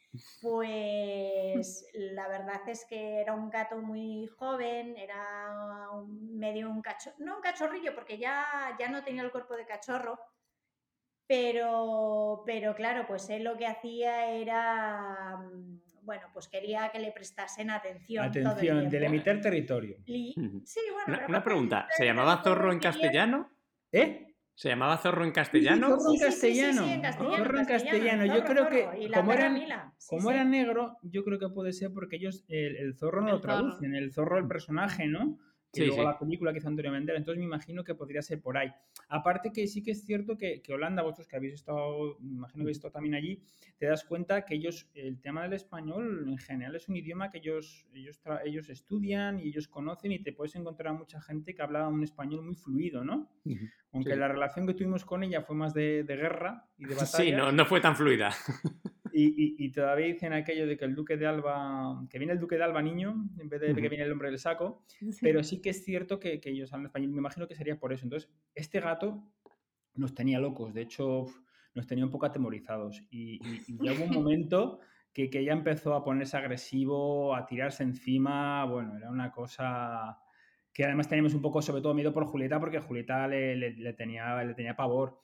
pues 0.40 1.87
la 1.94 2.29
verdad 2.29 2.61
es 2.68 2.85
que 2.87 3.20
era 3.20 3.35
un 3.35 3.51
gato 3.51 3.77
muy 3.79 4.27
joven, 4.27 4.96
era 4.96 5.90
un- 5.92 6.37
medio 6.38 6.68
un 6.70 6.83
cachorro, 6.83 7.16
no 7.18 7.37
un 7.37 7.42
cachorrillo 7.42 7.94
porque 7.94 8.18
ya, 8.18 8.77
ya 8.79 8.88
no 8.88 9.05
tenía 9.05 9.23
el 9.23 9.31
cuerpo 9.31 9.57
de 9.57 9.66
cachorro, 9.66 10.18
pero, 11.27 12.42
pero 12.44 12.75
claro, 12.75 13.07
pues 13.07 13.29
él 13.31 13.44
lo 13.44 13.57
que 13.57 13.66
hacía 13.66 14.31
era, 14.33 15.37
mm, 15.37 15.81
bueno, 16.03 16.27
pues 16.33 16.49
quería 16.49 16.90
que 16.90 16.99
le 16.99 17.12
prestasen 17.12 17.70
atención. 17.70 18.31
todo 18.33 18.40
el 18.42 18.49
Atención, 18.51 18.88
delimitar 18.90 19.40
territorio. 19.40 19.99
Y- 20.07 20.35
sí, 20.64 20.81
bueno, 20.90 21.05
Una, 21.07 21.16
pero 21.18 21.29
una 21.29 21.38
aparte 21.38 21.44
pregunta, 21.44 21.88
¿se 21.96 22.05
llamaba 22.05 22.42
zorro 22.42 22.73
en 22.73 22.81
castellano? 22.81 23.51
¿Eh? 23.92 24.30
¿Se 24.61 24.68
llamaba 24.68 24.99
zorro 24.99 25.23
en 25.25 25.31
Sí, 25.31 25.35
castellano? 25.37 25.88
zorro 25.88 26.12
en 26.12 26.18
Sí, 26.18 26.18
sí, 26.18 26.18
sí, 26.18 26.20
sí, 26.20 26.61
castellano. 26.61 26.85
sí, 26.85 26.92
en 26.92 27.01
castellano, 27.01 27.37
Zorro 27.38 27.59
en 27.61 27.64
castellano. 27.64 28.27
Yo 28.27 28.33
zorro, 28.35 28.44
creo 28.44 28.68
que 28.68 28.83
zorro, 28.83 29.14
como 29.14 29.31
perra 29.31 29.40
eran, 29.40 29.55
Mila, 29.55 29.94
sí, 29.96 30.09
como 30.11 30.29
sí. 30.29 30.35
era 30.35 30.44
negro, 30.44 30.99
yo 31.03 31.25
creo 31.25 31.38
que 31.38 31.49
puede 31.49 31.73
ser 31.73 31.92
porque 31.94 32.16
ellos 32.16 32.44
el, 32.46 32.77
el 32.77 32.94
zorro 32.94 33.23
no 33.23 33.29
El 33.29 33.33
lo 33.37 33.40
traducen, 33.40 33.94
el 33.94 34.12
zorro 34.12 34.37
el 34.37 34.46
personaje, 34.46 35.07
¿no? 35.09 35.38
Y 35.72 35.78
Sí, 35.78 35.87
luego 35.87 36.02
sí. 36.02 36.06
la 36.09 36.18
película 36.18 36.52
que 36.52 36.59
hizo 36.59 36.66
Antonio 36.66 36.90
Banderas, 36.90 37.20
entonces 37.20 37.38
me 37.38 37.44
imagino 37.44 37.85
que 37.85 37.94
podría 37.94 38.22
ser 38.22 38.40
por 38.42 38.59
ahí. 38.59 38.72
Aparte 39.09 39.52
que 39.52 39.68
sí 39.68 39.85
que 39.85 39.92
es 39.92 40.04
cierto 40.04 40.37
que, 40.37 40.61
que 40.62 40.72
Holanda, 40.72 41.02
vosotros 41.02 41.28
que 41.28 41.37
habéis 41.37 41.54
estado, 41.54 42.16
me 42.18 42.33
imagino 42.33 42.56
que 42.56 42.62
habéis 42.62 42.78
estado 42.78 42.92
también 42.92 43.14
allí, 43.14 43.40
te 43.78 43.87
das 43.87 44.04
cuenta 44.04 44.44
que 44.44 44.56
ellos, 44.56 44.90
el 44.94 45.20
tema 45.20 45.44
del 45.44 45.52
español 45.52 46.24
en 46.28 46.38
general 46.38 46.74
es 46.74 46.88
un 46.88 46.96
idioma 46.96 47.30
que 47.30 47.38
ellos, 47.38 47.87
ellos, 47.94 48.20
ellos 48.44 48.68
estudian 48.68 49.38
y 49.38 49.48
ellos 49.48 49.68
conocen 49.68 50.11
y 50.11 50.18
te 50.20 50.33
puedes 50.33 50.56
encontrar 50.56 50.94
mucha 50.94 51.20
gente 51.20 51.54
que 51.54 51.62
habla 51.62 51.87
un 51.87 52.02
español 52.02 52.42
muy 52.42 52.56
fluido, 52.56 53.04
¿no? 53.04 53.30
Ujú. 53.44 53.66
Aunque 53.92 54.14
Sí. 54.14 54.18
la 54.18 54.26
relación 54.26 54.66
que 54.66 54.74
tuvimos 54.74 55.04
con 55.04 55.22
ella 55.22 55.42
fue 55.42 55.54
más 55.54 55.72
de, 55.72 56.02
de 56.02 56.16
guerra 56.16 56.68
y 56.78 56.85
de 56.85 56.94
batalla. 56.96 57.06
Sí, 57.24 57.30
no, 57.33 57.52
no 57.52 57.64
fue 57.64 57.80
tan 57.80 57.94
fluida. 57.94 58.30
Y, 59.12 59.25
y- 59.27 59.57
y 59.66 59.70
todavía 59.73 60.07
dicen 60.07 60.33
aquello 60.33 60.66
de 60.66 60.77
que 60.77 60.85
el 60.85 60.94
duque 60.94 61.16
de 61.16 61.27
Alba, 61.27 62.07
que 62.11 62.18
viene 62.18 62.33
el 62.35 62.40
duque 62.40 62.57
de 62.57 62.64
Alba 62.64 62.83
niño, 62.83 63.29
en 63.38 63.49
vez 63.49 63.61
de 63.61 63.68
que 63.83 63.88
viene 63.88 64.05
el 64.05 64.12
hombre 64.12 64.29
del 64.31 64.38
saco, 64.38 64.83
pero 65.23 65.42
sí 65.44 65.61
que 65.61 65.70
es 65.70 65.85
cierto 65.85 66.18
que, 66.20 66.40
que 66.40 66.51
ellos 66.51 66.73
hablan 66.73 66.87
español, 66.87 67.11
me 67.12 67.18
imagino 67.18 67.46
que 67.49 67.55
sería 67.55 67.79
por 67.79 67.92
eso. 67.92 68.05
Entonces, 68.05 68.31
este 68.55 68.81
gato 68.81 69.23
nos 69.94 70.14
tenía 70.14 70.38
locos, 70.38 70.73
de 70.75 70.83
hecho, 70.83 71.27
nos 71.75 71.87
tenía 71.87 72.05
un 72.05 72.11
poco 72.11 72.27
atemorizados. 72.27 73.03
Y, 73.11 73.40
y- 73.68 73.75
hubo 73.77 74.05
un 74.05 74.11
momento 74.25 74.81
que, 75.12 75.29
que 75.31 75.44
ya 75.44 75.53
empezó 75.53 75.94
a 75.94 76.05
ponerse 76.05 76.37
agresivo, 76.37 77.35
a 77.35 77.46
tirarse 77.46 77.83
encima, 77.83 78.64
bueno, 78.64 78.96
era 78.96 79.11
una 79.11 79.31
cosa 79.33 80.18
que 80.73 80.85
además 80.85 81.09
teníamos 81.09 81.35
un 81.35 81.42
poco, 81.42 81.61
sobre 81.62 81.83
todo, 81.83 81.94
miedo 81.94 82.12
por 82.12 82.25
Julieta, 82.27 82.61
porque 82.61 82.79
Julieta 82.79 83.27
le, 83.27 83.57
le- 83.57 83.73
le 83.77 83.92
tenía, 83.92 84.42
le 84.44 84.55
tenía 84.55 84.77
pavor. 84.77 85.18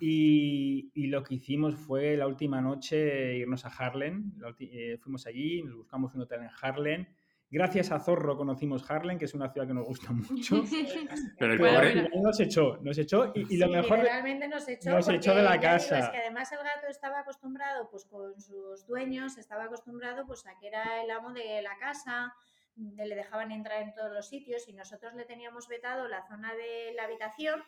Y, 0.00 0.90
y 0.94 1.06
lo 1.08 1.22
que 1.22 1.34
hicimos 1.34 1.74
fue 1.76 2.16
la 2.16 2.26
última 2.26 2.60
noche 2.60 3.36
irnos 3.36 3.64
a 3.64 3.68
Harlem. 3.68 4.32
Eh, 4.58 4.98
fuimos 5.00 5.26
allí, 5.26 5.62
nos 5.62 5.76
buscamos 5.76 6.14
un 6.14 6.22
hotel 6.22 6.42
en 6.42 6.50
Harlem. 6.60 7.06
Gracias 7.50 7.90
a 7.92 7.98
Zorro 7.98 8.36
conocimos 8.36 8.90
Harlem, 8.90 9.16
que 9.18 9.24
es 9.24 9.32
una 9.32 9.48
ciudad 9.50 9.66
que 9.66 9.72
nos 9.72 9.86
gusta 9.86 10.12
mucho. 10.12 10.62
Pero 11.38 11.52
el 11.54 11.58
pobre... 11.58 12.08
nos 12.22 12.38
echó, 12.40 12.76
nos 12.82 12.98
echó. 12.98 13.32
Y, 13.34 13.54
y 13.54 13.56
lo 13.56 13.66
Sí, 13.68 13.72
mejor, 13.72 13.96
de- 13.96 14.02
literalmente 14.02 14.48
nos 14.48 14.68
echó, 14.68 14.90
nos 14.90 15.08
echó 15.08 15.34
de 15.34 15.42
la 15.42 15.56
ya 15.56 15.56
digo, 15.56 15.62
casa. 15.62 15.98
es 16.00 16.08
que 16.10 16.16
además 16.18 16.52
el 16.52 16.58
gato 16.58 16.86
estaba 16.88 17.20
acostumbrado, 17.20 17.88
pues 17.90 18.04
con 18.04 18.38
sus 18.38 18.86
dueños, 18.86 19.38
estaba 19.38 19.64
acostumbrado 19.64 20.26
pues 20.26 20.46
a 20.46 20.58
que 20.60 20.66
era 20.68 21.02
el 21.02 21.10
amo 21.10 21.32
de 21.32 21.62
la 21.62 21.74
casa, 21.78 22.34
le 22.76 23.14
dejaban 23.16 23.50
entrar 23.50 23.82
en 23.82 23.94
todos 23.94 24.12
los 24.12 24.28
sitios 24.28 24.68
y 24.68 24.74
nosotros 24.74 25.14
le 25.14 25.24
teníamos 25.24 25.68
vetado 25.68 26.06
la 26.06 26.26
zona 26.28 26.52
de 26.54 26.92
la 26.94 27.04
habitación, 27.04 27.62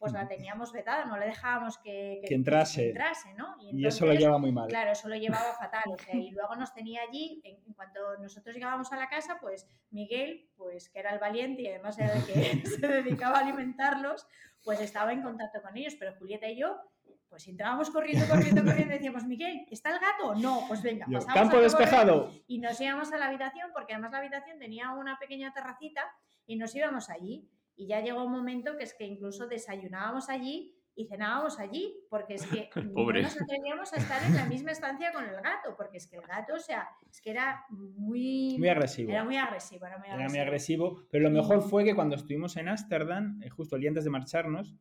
pues 0.00 0.12
la 0.14 0.26
teníamos 0.26 0.72
vetada, 0.72 1.04
no 1.04 1.18
le 1.18 1.26
dejábamos 1.26 1.76
que, 1.76 2.22
Que 2.26 2.34
entrase. 2.34 2.88
entrase, 2.88 3.34
¿no? 3.34 3.54
y 3.60 3.86
eso 3.86 4.06
lo 4.06 4.12
entonces, 4.12 4.18
lleva 4.18 4.38
muy 4.38 4.50
mal. 4.50 4.66
Claro, 4.68 4.92
eso 4.92 5.08
lo 5.10 5.14
llevaba 5.14 5.52
fatal. 5.52 5.82
O 5.86 5.98
sea, 5.98 6.14
y 6.16 6.30
luego 6.32 6.56
nos 6.56 6.72
tenía 6.72 7.02
allí, 7.02 7.40
en, 7.44 7.56
en 7.66 7.74
cuanto 7.74 8.16
nosotros 8.18 8.54
llegábamos 8.54 8.90
a 8.92 8.96
la 8.96 9.10
casa, 9.10 9.36
pues 9.40 9.68
Miguel, 9.90 10.48
pues 10.56 10.88
que 10.88 11.00
era 11.00 11.10
el 11.12 11.18
valiente 11.18 11.62
y 11.62 11.68
además 11.68 11.98
era 11.98 12.14
el 12.14 12.24
que 12.24 12.32
se 12.66 12.88
dedicaba 12.88 13.38
a 13.38 13.40
alimentarlos, 13.42 14.26
pues 14.64 14.80
estaba 14.80 15.12
en 15.12 15.22
contacto 15.22 15.60
con 15.60 15.76
ellos. 15.76 15.94
Pero 15.98 16.14
Julieta 16.18 16.48
y 16.48 16.56
yo, 16.58 16.80
pues 17.28 17.46
entrábamos 17.46 17.90
corriendo, 17.90 18.26
corriendo, 18.26 18.64
corriendo 18.64 18.94
y 18.94 18.96
decíamos, 18.96 19.24
Miguel, 19.24 19.66
¿está 19.70 19.90
el 19.90 19.98
gato? 20.00 20.34
No, 20.34 20.64
pues 20.66 20.82
venga, 20.82 21.04
Yo, 21.10 21.18
pasamos 21.18 21.34
campo 21.34 21.56
despejado. 21.58 22.32
y 22.46 22.58
nos 22.58 22.80
íbamos 22.80 23.12
a 23.12 23.18
la 23.18 23.26
habitación, 23.26 23.70
porque 23.74 23.92
además 23.92 24.12
la 24.12 24.18
habitación 24.18 24.58
tenía 24.58 24.92
una 24.92 25.18
pequeña 25.18 25.52
terracita 25.52 26.00
y 26.46 26.56
nos 26.56 26.74
íbamos 26.74 27.10
allí. 27.10 27.46
Y 27.80 27.86
ya 27.86 28.00
llegó 28.02 28.24
un 28.24 28.32
momento 28.32 28.76
que 28.76 28.84
es 28.84 28.92
que 28.94 29.04
incluso 29.06 29.46
desayunábamos 29.46 30.28
allí 30.28 30.74
y 30.94 31.06
cenábamos 31.06 31.58
allí, 31.58 31.96
porque 32.10 32.34
es 32.34 32.44
que 32.46 32.68
Pobre. 32.94 33.22
no 33.22 33.28
nos 33.28 33.40
atrevíamos 33.40 33.92
a 33.94 33.96
estar 33.96 34.22
en 34.22 34.34
la 34.36 34.44
misma 34.46 34.72
estancia 34.72 35.12
con 35.12 35.24
el 35.24 35.36
gato, 35.36 35.74
porque 35.78 35.96
es 35.96 36.06
que 36.06 36.16
el 36.16 36.22
gato, 36.26 36.54
o 36.56 36.58
sea, 36.58 36.88
es 37.10 37.22
que 37.22 37.30
era 37.30 37.64
muy... 37.70 38.56
Muy 38.58 38.68
agresivo. 38.68 39.10
Era 39.10 39.24
muy 39.24 39.36
agresivo, 39.38 39.86
era 39.86 39.96
muy 39.96 40.08
Era 40.08 40.14
agresivo. 40.16 40.30
muy 40.38 40.46
agresivo, 40.46 41.02
pero 41.10 41.24
lo 41.24 41.30
mejor 41.30 41.62
fue 41.62 41.84
que 41.84 41.94
cuando 41.94 42.16
estuvimos 42.16 42.54
en 42.58 42.68
Ámsterdam, 42.68 43.40
eh, 43.42 43.48
justo 43.48 43.76
el 43.76 43.80
día 43.80 43.90
antes 43.90 44.04
de 44.04 44.10
marcharnos, 44.10 44.74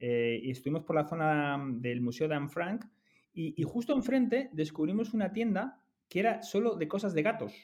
eh, 0.00 0.40
y 0.42 0.50
estuvimos 0.50 0.82
por 0.82 0.96
la 0.96 1.06
zona 1.06 1.56
del 1.74 2.00
Museo 2.00 2.26
de 2.26 2.34
Anne 2.34 2.48
Frank, 2.48 2.84
y, 3.32 3.54
y 3.56 3.62
justo 3.62 3.92
enfrente 3.92 4.50
descubrimos 4.52 5.14
una 5.14 5.32
tienda 5.32 5.78
que 6.08 6.18
era 6.18 6.42
solo 6.42 6.74
de 6.74 6.88
cosas 6.88 7.14
de 7.14 7.22
gatos. 7.22 7.52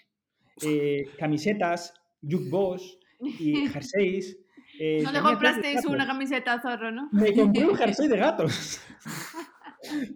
Eh, 0.63 1.05
camisetas, 1.19 1.93
jukebox 2.23 2.99
y 3.21 3.67
jerseys. 3.69 4.39
Eh, 4.79 5.01
No 5.03 5.13
le 5.13 5.21
comprasteis 5.21 5.85
una 5.87 6.07
camiseta 6.07 6.55
a 6.55 6.61
zorro, 6.61 6.91
¿no? 6.91 7.09
Me 7.13 7.33
compré 7.35 7.65
un 7.65 7.77
jersey 7.77 8.09
de 8.09 8.17
gatos. 8.17 8.81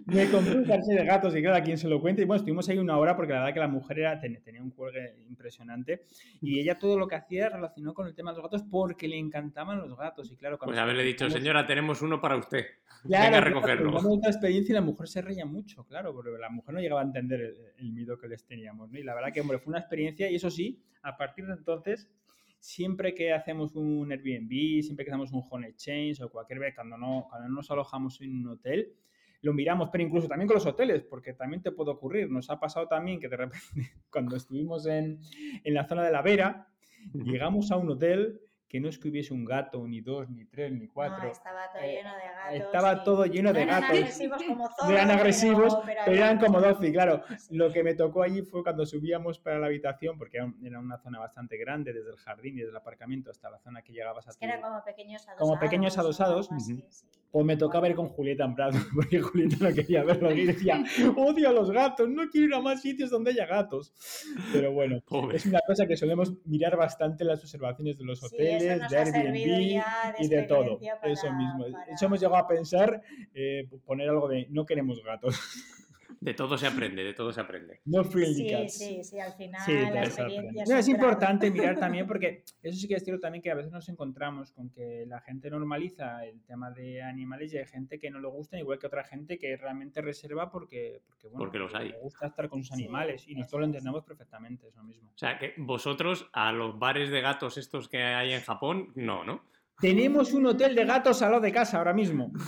Me 0.07 0.29
compré 0.31 0.57
un 0.57 0.65
jersey 0.65 0.97
de 0.97 1.05
gatos 1.05 1.37
y 1.37 1.43
claro, 1.43 1.57
a 1.57 1.61
quien 1.63 1.79
se 1.79 1.87
lo 1.89 2.01
cuente. 2.01 2.23
Y 2.23 2.25
bueno, 2.25 2.39
estuvimos 2.39 2.69
ahí 2.69 2.79
una 2.79 2.97
hora 2.99 3.15
porque 3.15 3.33
la 3.33 3.41
verdad 3.41 3.55
que 3.55 3.61
la 3.61 3.69
mujer 3.69 4.01
era, 4.01 4.19
ten- 4.19 4.43
tenía 4.43 4.61
un 4.63 4.71
cuelgue 4.71 5.23
impresionante 5.29 6.07
y 6.41 6.59
ella 6.59 6.77
todo 6.79 6.99
lo 6.99 7.07
que 7.07 7.15
hacía 7.15 7.49
relacionó 7.51 7.95
con 7.95 8.09
el 8.09 8.15
tema 8.15 8.33
de 8.33 8.39
los 8.39 8.51
gatos 8.51 8.67
porque 8.69 9.07
le 9.07 9.17
encantaban 9.17 9.79
los 9.79 9.97
gatos. 9.97 10.31
Y 10.33 10.37
claro, 10.37 10.59
cuando 10.59 10.73
Pues 10.73 10.81
haberle 10.83 11.05
dicho, 11.05 11.31
señora, 11.31 11.67
tenemos 11.67 12.03
uno 12.03 12.21
para 12.21 12.37
usted. 12.37 12.65
Claro, 13.07 13.25
Venga 13.25 13.27
a 13.27 13.31
claro, 13.31 13.45
recogerlo. 13.47 13.85
contamos 13.93 14.11
nuestra 14.11 14.31
experiencia 14.33 14.73
y 14.73 14.75
la 14.75 14.81
mujer 14.81 15.07
se 15.09 15.23
reía 15.23 15.47
mucho, 15.47 15.85
claro, 15.85 16.13
porque 16.13 16.31
la 16.39 16.51
mujer 16.51 16.75
no 16.75 16.81
llegaba 16.81 17.03
a 17.03 17.05
entender 17.05 17.41
el, 17.41 17.57
el 17.79 17.93
miedo 17.93 18.19
que 18.19 18.27
les 18.29 18.45
teníamos. 18.45 18.91
¿no? 18.91 18.99
Y 18.99 19.05
la 19.05 19.15
verdad 19.15 19.33
que, 19.33 19.41
hombre, 19.41 19.59
fue 19.59 19.71
una 19.71 19.79
experiencia 19.81 20.29
y 20.29 20.35
eso 20.35 20.51
sí, 20.51 20.83
a 21.03 21.17
partir 21.17 21.47
de 21.47 21.53
entonces, 21.53 22.09
siempre 22.61 23.15
que 23.15 23.33
hacemos 23.33 23.75
un 23.75 24.13
Airbnb, 24.13 24.83
siempre 24.83 25.05
que 25.05 25.11
hacemos 25.11 25.33
un 25.33 25.43
Home 25.51 25.69
Exchange 25.69 26.21
o 26.21 26.31
cualquier 26.31 26.61
vez, 26.61 26.75
cuando 26.75 26.97
no, 26.97 27.27
cuando 27.29 27.49
no 27.49 27.57
nos 27.57 27.71
alojamos 27.71 28.21
en 28.21 28.47
un 28.47 28.49
hotel, 28.49 28.93
lo 29.43 29.55
miramos, 29.55 29.89
pero 29.91 30.05
incluso 30.05 30.29
también 30.29 30.47
con 30.47 30.57
los 30.57 30.67
hoteles, 30.67 31.03
porque 31.03 31.33
también 31.33 31.63
te 31.63 31.73
puede 31.73 31.91
ocurrir. 31.91 32.31
Nos 32.31 32.51
ha 32.51 32.61
pasado 32.61 32.87
también 32.87 33.19
que 33.19 33.29
de 33.29 33.37
repente, 33.39 33.67
cuando 34.13 34.37
estuvimos 34.37 34.87
en, 34.87 35.19
en 35.65 35.75
la 35.75 35.89
zona 35.89 36.05
de 36.05 36.13
la 36.13 36.23
Vera, 36.23 36.69
llegamos 37.15 37.73
a 37.73 37.77
un 37.77 37.91
hotel 37.91 38.41
que 38.71 38.79
no 38.79 38.89
es 38.89 39.01
que 39.01 39.09
hubiese 39.09 39.35
un 39.35 39.45
gato, 39.45 39.85
ni 39.89 40.01
dos, 40.01 40.31
ni 40.31 40.45
tres, 40.45 40.71
ni 40.73 40.87
cuatro. 40.87 41.25
No, 41.25 41.33
estaba 41.33 41.73
todo 41.73 41.83
Eh, 41.83 41.97
lleno 41.97 42.15
de 42.15 42.23
gatos. 42.23 42.55
estaba 42.67 42.93
y 42.93 43.03
todo 43.05 43.27
lleno 43.27 43.49
no 43.49 43.53
de 43.55 43.63
eran 43.63 43.81
gatos. 43.81 43.99
agresivos 43.99 44.43
como 44.45 44.69
zorros, 44.79 44.91
eran 44.93 45.11
agresivos, 45.11 45.79
pero, 45.85 46.01
pero 46.05 46.17
eran 46.17 46.39
como 46.39 46.59
muchos. 46.61 46.75
12. 46.75 46.89
Y 46.89 46.93
claro, 46.93 47.23
Sí. 47.37 47.57
lo 47.57 47.73
que 47.73 47.83
me 47.83 47.95
tocó 47.95 48.23
allí 48.23 48.43
fue 48.43 48.63
cuando 48.63 48.87
subíamos 48.87 49.41
para 49.41 49.59
la 49.59 49.67
habitación, 49.67 50.17
porque 50.17 50.37
era, 50.37 50.47
un- 50.47 50.65
era 50.65 50.79
una 50.79 50.99
zona 50.99 51.19
bastante 51.19 51.57
grande, 51.57 51.93
desde 51.93 52.11
el 52.11 52.17
jardín 52.17 52.55
y 52.55 52.59
desde 52.61 52.71
el 52.71 52.77
aparcamiento 52.77 53.33
hasta 53.33 53.51
la 53.51 53.59
zona 53.59 53.83
que 53.83 53.93
llegabas 53.93 54.29
a 54.29 54.31
Es 54.31 54.37
que 54.37 54.45
eran 54.45 54.61
como 54.63 54.85
pequeños 54.85 55.23
adosados. 55.27 55.41
Como 55.49 55.59
pequeños 55.59 55.99
adosados, 55.99 56.53
así, 56.53 56.77
sí. 56.91 57.07
Pues 57.33 57.47
me 57.47 57.57
tocaba 57.57 57.87
ver 57.87 57.95
con 57.97 58.09
Julieta 58.09 58.45
en 58.45 58.55
Prado, 58.57 58.73
porque 58.95 59.21
Julieta 59.21 59.57
no 59.61 59.73
quería 59.75 60.03
verlo 60.03 60.33
y 60.35 60.47
decía, 60.47 60.83
odio 61.17 61.49
a 61.49 61.53
los 61.53 61.71
gatos, 61.71 62.09
no 62.09 62.29
quiero 62.29 62.49
ir 62.49 62.55
a 62.55 62.61
más 62.61 62.83
sitios 62.83 63.11
donde 63.11 63.31
haya 63.31 63.47
gatos. 63.47 63.93
Pero 64.53 64.73
bueno, 64.73 65.01
Pobre. 65.07 65.37
es 65.37 65.47
una 65.47 65.61
cosa 65.67 65.87
que 65.87 65.97
solemos 65.97 66.33
mirar 66.45 66.77
bastante 66.77 67.23
en 67.23 67.29
las 67.29 67.41
observaciones 67.43 67.97
de 67.99 68.05
los 68.05 68.23
hoteles, 68.25 68.89
de 68.91 68.97
Airbnb 68.97 69.83
y 70.19 70.29
de 70.29 70.43
todo. 70.43 70.79
para- 70.81 71.13
Eso 71.13 71.33
mismo. 71.33 71.67
para- 71.71 71.85
Eso 71.95 72.07
hemos 72.07 72.21
llegado 72.21 72.37
a 72.39 72.49
pensar, 72.49 73.01
eh, 73.35 73.69
poner 73.85 74.09
algo 74.09 74.27
de 74.29 74.47
no 74.51 74.67
queremos 74.67 75.01
gatos, 75.05 75.39
De 76.21 76.35
todo 76.35 76.59
se 76.59 76.67
aprende, 76.67 77.03
de 77.03 77.15
todo 77.15 77.33
se 77.33 77.41
aprende. 77.41 77.81
no 77.87 78.05
Sí, 78.05 78.47
cats. 78.51 78.75
sí, 78.75 79.03
sí, 79.03 79.19
al 79.19 79.33
final 79.33 79.63
Sí, 79.65 79.73
la 79.73 80.05
experiencia. 80.05 80.65
No, 80.69 80.77
es 80.79 80.89
importante 80.89 81.51
mirar 81.51 81.77
también 81.81 82.07
porque 82.07 82.45
eso 82.63 82.79
sí 82.79 82.87
que 82.89 82.95
es 82.95 83.05
cierto 83.05 83.21
también 83.23 83.43
que 83.43 83.51
a 83.51 83.55
veces 83.55 83.73
nos 83.73 83.89
encontramos 83.89 84.53
con 84.53 84.69
que 84.71 85.05
la 85.07 85.21
gente 85.21 85.51
normaliza 85.51 86.25
el 86.27 86.43
tema 86.45 86.71
de 86.71 87.03
animales 87.03 87.53
y 87.55 87.59
hay 87.59 87.67
gente 87.67 87.99
que 87.99 88.11
no 88.11 88.21
le 88.21 88.29
gusta, 88.29 88.59
igual 88.59 88.79
que 88.79 88.87
otra 88.87 89.03
gente 89.05 89.39
que 89.39 89.57
realmente 89.57 90.03
reserva 90.03 90.51
porque, 90.51 91.01
porque, 91.07 91.27
bueno, 91.29 91.39
Porque 91.39 91.59
los 91.59 91.75
hay. 91.75 91.89
le 91.89 91.99
gusta 91.99 92.27
estar 92.27 92.49
con 92.49 92.63
sus 92.65 92.77
Sí, 92.77 92.83
animales 92.85 93.27
y 93.27 93.33
eso 93.33 93.41
nosotros 93.41 93.61
lo 93.61 93.67
es. 93.67 93.69
entendemos 93.71 94.05
perfectamente, 94.05 94.69
eso 94.69 94.83
mismo. 94.83 95.09
O 95.15 95.19
sea, 95.19 95.39
que 95.39 95.55
vosotros 95.57 96.29
a 96.33 96.53
los 96.53 96.79
bares 96.79 97.11
de 97.11 97.21
gatos 97.23 97.57
estos 97.57 97.89
que 97.89 98.03
hay 98.03 98.33
en 98.33 98.43
Japón, 98.43 98.93
no, 98.95 99.25
¿no? 99.25 99.43
Tenemos 99.81 100.33
un 100.35 100.47
hotel 100.47 100.75
de 100.75 100.85
gatos 100.85 101.23
al 101.23 101.31
lado 101.31 101.43
de 101.43 101.53
casa 101.53 101.79
ahora 101.79 101.93
mismo. 101.93 102.33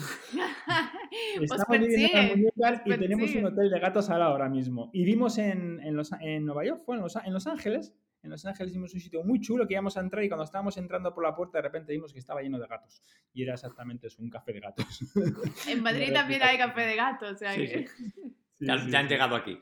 Pues 1.36 1.50
Estamos 1.50 1.78
viviendo 1.78 2.18
en. 2.18 2.28
Muñecas 2.28 2.80
y 2.84 2.88
pues 2.88 2.98
tenemos 3.00 3.34
un 3.34 3.44
hotel 3.44 3.70
de 3.70 3.78
gatos 3.80 4.08
al 4.10 4.20
lado 4.20 4.32
ahora 4.32 4.48
mismo. 4.48 4.88
Y 4.94 5.04
vimos 5.04 5.36
en, 5.38 5.78
en, 5.80 5.94
los- 5.94 6.10
en 6.20 6.44
Nueva 6.46 6.64
York, 6.64 6.82
fue 6.86 6.96
en 6.96 7.02
Los, 7.02 7.16
en 7.16 7.32
Los 7.34 7.46
Ángeles. 7.46 7.94
En 8.22 8.30
Los 8.30 8.46
Ángeles 8.46 8.72
vimos 8.72 8.94
un 8.94 9.00
sitio 9.00 9.22
muy 9.22 9.38
chulo 9.40 9.66
que 9.66 9.74
íbamos 9.74 9.96
a 9.98 10.00
entrar 10.00 10.24
y 10.24 10.28
cuando 10.28 10.44
estábamos 10.44 10.76
entrando 10.78 11.12
por 11.14 11.22
la 11.24 11.34
puerta 11.34 11.58
de 11.58 11.62
repente 11.62 11.92
vimos 11.92 12.12
que 12.14 12.18
estaba 12.18 12.40
lleno 12.40 12.58
de 12.58 12.66
gatos. 12.66 13.02
Y 13.34 13.42
era 13.42 13.54
exactamente 13.54 14.06
eso, 14.06 14.22
un 14.22 14.30
café 14.30 14.52
de 14.54 14.60
gatos. 14.60 14.86
En 15.68 15.82
Madrid 15.82 16.12
también 16.14 16.42
hay 16.42 16.56
café 16.56 16.80
de 16.82 16.96
gato, 16.96 17.26
o 17.28 17.34
sea 17.34 17.52
Sí, 17.52 17.60
que... 17.66 17.86
sí. 17.88 18.04
Sí, 18.14 18.32
Ya, 18.66 18.78
sí, 18.78 18.90
ya 18.90 18.98
han 19.00 19.08
llegado 19.08 19.36
aquí. 19.36 19.58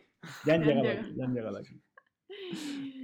Ya 0.47 0.55
han 0.55 0.63
Ya 0.63 0.71
han 0.73 0.83
llegado 0.83 0.83
llegado. 0.85 1.01
aquí, 1.09 1.15
ya 1.17 1.25
han 1.25 1.35
llegado 1.35 1.59
aquí. 1.59 1.81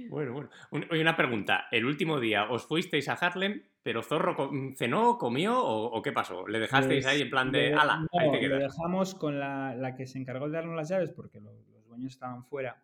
Bueno, 0.09 0.33
bueno. 0.33 0.49
Un- 0.71 0.85
Oye, 0.89 1.01
una 1.01 1.15
pregunta. 1.17 1.65
¿El 1.71 1.85
último 1.85 2.19
día 2.19 2.49
os 2.49 2.65
fuisteis 2.65 3.09
a 3.09 3.13
Harlem, 3.13 3.61
pero 3.87 4.03
Zorro 4.03 4.35
co- 4.35 4.51
cenó, 4.75 5.17
comió 5.17 5.57
o, 5.63 5.85
o 5.97 6.01
qué 6.01 6.11
pasó? 6.11 6.45
¿Le 6.45 6.59
dejasteis 6.59 7.05
Pues, 7.05 7.15
ahí 7.15 7.21
en 7.21 7.29
plan 7.29 7.53
de, 7.53 7.73
ala, 7.73 8.05
ahí 8.19 8.29
no, 8.31 8.47
Lo 8.49 8.59
dejamos 8.59 9.15
con 9.15 9.39
la, 9.39 9.75
la 9.77 9.95
que 9.95 10.05
se 10.07 10.19
encargó 10.19 10.47
de 10.49 10.57
darnos 10.57 10.75
las 10.75 10.89
llaves, 10.89 11.11
porque 11.11 11.39
lo- 11.39 11.53
los 11.71 11.87
dueños 11.87 12.11
estaban 12.11 12.43
fuera. 12.43 12.83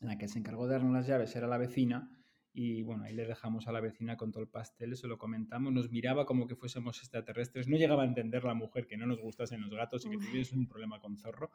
La 0.00 0.16
que 0.16 0.28
se 0.28 0.38
encargó 0.38 0.66
de 0.66 0.72
darnos 0.72 0.94
las 0.94 1.06
llaves 1.06 1.36
era 1.36 1.46
la 1.46 1.58
vecina. 1.58 2.08
Y 2.54 2.82
bueno, 2.82 3.04
ahí 3.04 3.14
le 3.14 3.24
dejamos 3.24 3.66
a 3.66 3.72
la 3.72 3.80
vecina 3.80 4.16
con 4.16 4.30
todo 4.30 4.42
el 4.42 4.48
pastel, 4.48 4.94
se 4.96 5.06
lo 5.06 5.16
comentamos. 5.16 5.72
Nos 5.72 5.90
miraba 5.90 6.26
como 6.26 6.46
que 6.46 6.54
fuésemos 6.54 6.98
extraterrestres. 6.98 7.66
No 7.66 7.76
llegaba 7.76 8.02
a 8.02 8.06
entender 8.06 8.44
la 8.44 8.54
mujer 8.54 8.86
que 8.86 8.96
no 8.98 9.06
nos 9.06 9.20
gustasen 9.20 9.62
los 9.62 9.70
gatos 9.70 10.04
y 10.04 10.10
que 10.10 10.18
tuviese 10.18 10.54
un 10.54 10.66
problema 10.66 11.00
con 11.00 11.16
zorro. 11.16 11.50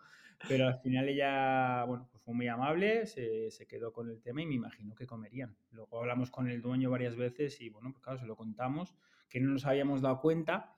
Pero 0.47 0.67
al 0.67 0.79
final 0.79 1.07
ella, 1.07 1.83
bueno, 1.83 2.07
pues 2.11 2.23
fue 2.23 2.33
muy 2.33 2.47
amable, 2.47 3.05
se, 3.05 3.51
se 3.51 3.67
quedó 3.67 3.93
con 3.93 4.09
el 4.09 4.21
tema 4.21 4.41
y 4.41 4.47
me 4.47 4.55
imagino 4.55 4.95
que 4.95 5.05
comerían. 5.05 5.55
Luego 5.71 5.99
hablamos 5.99 6.31
con 6.31 6.49
el 6.49 6.61
dueño 6.61 6.89
varias 6.89 7.15
veces 7.15 7.61
y 7.61 7.69
bueno, 7.69 7.91
pues 7.91 8.03
claro, 8.03 8.19
se 8.19 8.25
lo 8.25 8.35
contamos, 8.35 8.95
que 9.29 9.39
no 9.39 9.51
nos 9.51 9.65
habíamos 9.65 10.01
dado 10.01 10.19
cuenta 10.19 10.76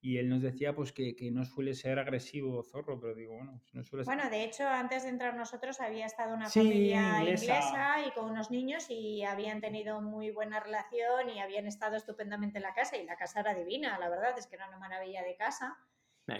y 0.00 0.18
él 0.18 0.28
nos 0.28 0.42
decía 0.42 0.74
pues 0.74 0.92
que, 0.92 1.16
que 1.16 1.30
no 1.30 1.44
suele 1.44 1.74
ser 1.74 1.98
agresivo 1.98 2.62
zorro, 2.62 3.00
pero 3.00 3.14
digo, 3.14 3.34
bueno, 3.34 3.60
no 3.72 3.82
suele 3.84 4.04
ser... 4.04 4.14
Bueno, 4.14 4.30
de 4.30 4.44
hecho, 4.44 4.66
antes 4.68 5.02
de 5.02 5.08
entrar 5.08 5.36
nosotros 5.36 5.80
había 5.80 6.06
estado 6.06 6.34
una 6.34 6.48
Sí, 6.48 6.60
familia 6.60 7.18
inglesa. 7.20 7.44
inglesa. 7.44 8.06
y 8.06 8.10
con 8.12 8.30
unos 8.30 8.50
niños 8.50 8.86
y 8.90 9.24
habían 9.24 9.60
tenido 9.60 10.00
muy 10.00 10.30
buena 10.30 10.60
relación 10.60 11.28
y 11.30 11.40
habían 11.40 11.66
estado 11.66 11.96
estupendamente 11.96 12.58
en 12.58 12.62
la 12.62 12.74
casa 12.74 12.96
y 12.96 13.04
la 13.04 13.16
casa 13.16 13.40
era 13.40 13.54
divina, 13.54 13.98
la 13.98 14.08
verdad 14.08 14.38
es 14.38 14.46
que 14.46 14.56
era 14.56 14.68
una 14.68 14.78
maravilla 14.78 15.22
de 15.22 15.34
casa. 15.36 15.76